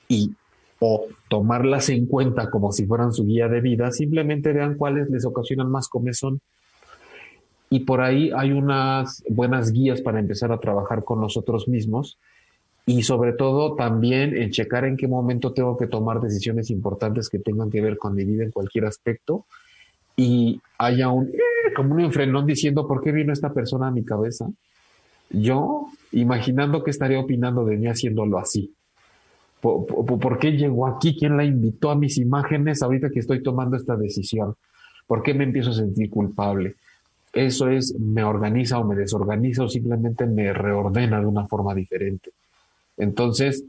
y 0.07 0.31
o 0.79 1.07
tomarlas 1.29 1.89
en 1.89 2.07
cuenta 2.07 2.49
como 2.49 2.71
si 2.71 2.85
fueran 2.85 3.13
su 3.13 3.25
guía 3.25 3.47
de 3.47 3.61
vida, 3.61 3.91
simplemente 3.91 4.51
vean 4.51 4.75
cuáles 4.75 5.09
les 5.09 5.25
ocasionan 5.25 5.69
más 5.69 5.87
comezón. 5.87 6.41
Y 7.69 7.81
por 7.81 8.01
ahí 8.01 8.31
hay 8.35 8.51
unas 8.51 9.23
buenas 9.29 9.71
guías 9.71 10.01
para 10.01 10.19
empezar 10.19 10.51
a 10.51 10.59
trabajar 10.59 11.03
con 11.03 11.21
nosotros 11.21 11.67
mismos 11.67 12.17
y 12.85 13.03
sobre 13.03 13.33
todo 13.33 13.75
también 13.75 14.35
en 14.35 14.49
checar 14.49 14.85
en 14.85 14.97
qué 14.97 15.07
momento 15.07 15.53
tengo 15.53 15.77
que 15.77 15.87
tomar 15.87 16.19
decisiones 16.19 16.71
importantes 16.71 17.29
que 17.29 17.39
tengan 17.39 17.69
que 17.69 17.79
ver 17.79 17.97
con 17.97 18.15
mi 18.15 18.25
vida 18.25 18.43
en 18.43 18.51
cualquier 18.51 18.85
aspecto 18.85 19.45
y 20.15 20.61
haya 20.77 21.09
un 21.09 21.31
como 21.75 21.93
un 21.93 22.01
enfrenón 22.01 22.45
diciendo 22.45 22.87
por 22.87 23.01
qué 23.01 23.11
vino 23.11 23.31
esta 23.31 23.53
persona 23.53 23.87
a 23.87 23.91
mi 23.91 24.03
cabeza. 24.03 24.49
Yo 25.29 25.87
imaginando 26.11 26.83
que 26.83 26.91
estaría 26.91 27.19
opinando 27.19 27.63
de 27.65 27.77
mí 27.77 27.87
haciéndolo 27.87 28.37
así. 28.37 28.73
¿Por, 29.61 30.39
qué 30.39 30.53
llegó 30.53 30.87
aquí? 30.87 31.15
¿Quién 31.15 31.37
la 31.37 31.43
invitó 31.43 31.91
a 31.91 31.95
mis 31.95 32.17
imágenes 32.17 32.81
ahorita 32.81 33.11
que 33.11 33.19
estoy 33.19 33.43
tomando 33.43 33.77
esta 33.77 33.95
decisión? 33.95 34.55
¿Por 35.05 35.21
qué 35.21 35.35
me 35.35 35.43
empiezo 35.43 35.69
a 35.69 35.73
sentir 35.73 36.09
culpable? 36.09 36.75
eso 37.33 37.69
es, 37.69 37.97
me 37.97 38.23
organiza 38.23 38.77
o 38.77 38.83
me 38.83 38.95
desorganiza 38.95 39.63
o 39.63 39.69
simplemente 39.69 40.25
me 40.25 40.51
reordena 40.51 41.19
de 41.19 41.25
una 41.25 41.47
forma 41.47 41.73
diferente. 41.73 42.31
Entonces, 42.97 43.63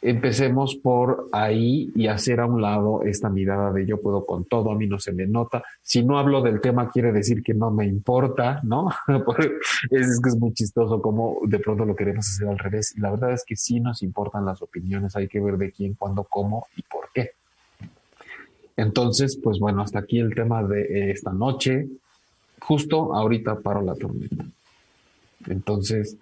empecemos 0.00 0.76
por 0.76 1.28
ahí 1.32 1.90
y 1.94 2.06
hacer 2.06 2.40
a 2.40 2.46
un 2.46 2.62
lado 2.62 3.02
esta 3.02 3.28
mirada 3.28 3.72
de 3.72 3.84
yo 3.84 4.00
puedo 4.00 4.24
con 4.24 4.44
todo, 4.44 4.70
a 4.70 4.76
mí 4.76 4.86
no 4.86 4.98
se 4.98 5.12
me 5.12 5.26
nota. 5.26 5.62
Si 5.82 6.04
no 6.04 6.18
hablo 6.18 6.40
del 6.40 6.60
tema, 6.60 6.90
quiere 6.90 7.12
decir 7.12 7.42
que 7.42 7.54
no 7.54 7.70
me 7.70 7.86
importa, 7.86 8.60
¿no? 8.62 8.88
es 9.90 10.20
que 10.22 10.28
es 10.28 10.36
muy 10.36 10.52
chistoso 10.52 11.02
como 11.02 11.38
de 11.44 11.58
pronto 11.58 11.84
lo 11.84 11.96
queremos 11.96 12.28
hacer 12.28 12.48
al 12.48 12.58
revés. 12.58 12.94
La 12.98 13.10
verdad 13.10 13.32
es 13.32 13.44
que 13.44 13.56
sí 13.56 13.80
nos 13.80 14.02
importan 14.02 14.44
las 14.44 14.62
opiniones, 14.62 15.16
hay 15.16 15.28
que 15.28 15.40
ver 15.40 15.56
de 15.58 15.72
quién, 15.72 15.94
cuándo, 15.94 16.24
cómo 16.24 16.68
y 16.76 16.82
por 16.82 17.10
qué. 17.12 17.32
Entonces, 18.76 19.36
pues 19.42 19.58
bueno, 19.58 19.82
hasta 19.82 19.98
aquí 19.98 20.20
el 20.20 20.34
tema 20.34 20.62
de 20.62 21.10
esta 21.10 21.32
noche. 21.32 21.88
Justo 22.60 23.14
ahorita 23.14 23.60
paro 23.60 23.82
la 23.82 23.94
tormenta. 23.94 24.44
Entonces, 25.46 26.16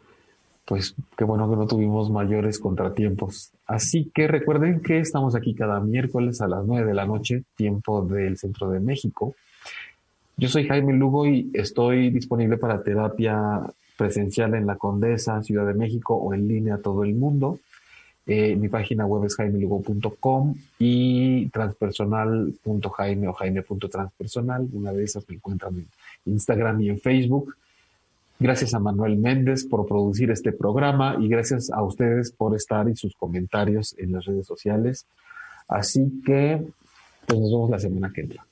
pues 0.67 0.95
qué 1.17 1.25
bueno 1.25 1.49
que 1.49 1.57
no 1.57 1.67
tuvimos 1.67 2.11
mayores 2.11 2.59
contratiempos. 2.59 3.53
Así 3.67 4.11
que 4.12 4.27
recuerden 4.27 4.81
que 4.81 4.99
estamos 4.99 5.37
aquí 5.37 5.55
cada 5.55 5.81
miércoles 5.81 6.41
a 6.41 6.49
las 6.49 6.67
9 6.67 6.87
de 6.87 6.95
la 6.95 7.07
noche, 7.07 7.45
tiempo 7.57 8.03
del 8.03 8.37
centro 8.37 8.69
de 8.71 8.81
México. 8.81 9.35
Yo 10.37 10.49
soy 10.49 10.67
Jaime 10.67 10.93
Lugo 10.93 11.27
y 11.27 11.51
estoy 11.55 12.11
disponible 12.11 12.59
para 12.59 12.83
terapia 12.83 13.62
presencial 13.97 14.55
en 14.55 14.67
la 14.67 14.77
Condesa, 14.77 15.43
Ciudad 15.43 15.67
de 15.67 15.75
México 15.75 16.14
o 16.14 16.35
en 16.35 16.49
línea 16.49 16.75
a 16.75 16.83
todo 16.83 17.05
el 17.05 17.14
mundo. 17.14 17.61
Eh, 18.27 18.57
mi 18.57 18.69
página 18.69 19.07
web 19.07 19.25
es 19.25 19.37
jaimelugo.com 19.37 20.57
y 20.81 21.49
transpersonal.jaime 21.51 23.29
o 23.29 23.33
jaime.transpersonal. 23.33 24.69
Una 24.73 24.93
de 24.93 25.05
esas 25.05 25.29
me 25.29 25.37
encuentran 25.37 25.77
en 25.77 25.87
Instagram 26.27 26.81
y 26.81 26.89
en 26.89 26.99
Facebook. 26.99 27.55
Gracias 28.39 28.74
a 28.74 28.80
Manuel 28.80 29.16
Méndez 29.16 29.64
por 29.64 29.87
producir 29.87 30.30
este 30.30 30.53
programa 30.53 31.16
y 31.18 31.28
gracias 31.28 31.70
a 31.70 31.82
ustedes 31.82 32.32
por 32.32 32.55
estar 32.55 32.89
y 32.89 32.95
sus 32.95 33.14
comentarios 33.14 33.95
en 33.99 34.12
las 34.12 34.26
redes 34.26 34.47
sociales. 34.47 35.07
Así 35.68 36.20
que, 36.24 36.62
pues 37.26 37.41
nos 37.41 37.51
vemos 37.51 37.70
la 37.70 37.78
semana 37.78 38.12
que 38.14 38.20
entra. 38.20 38.45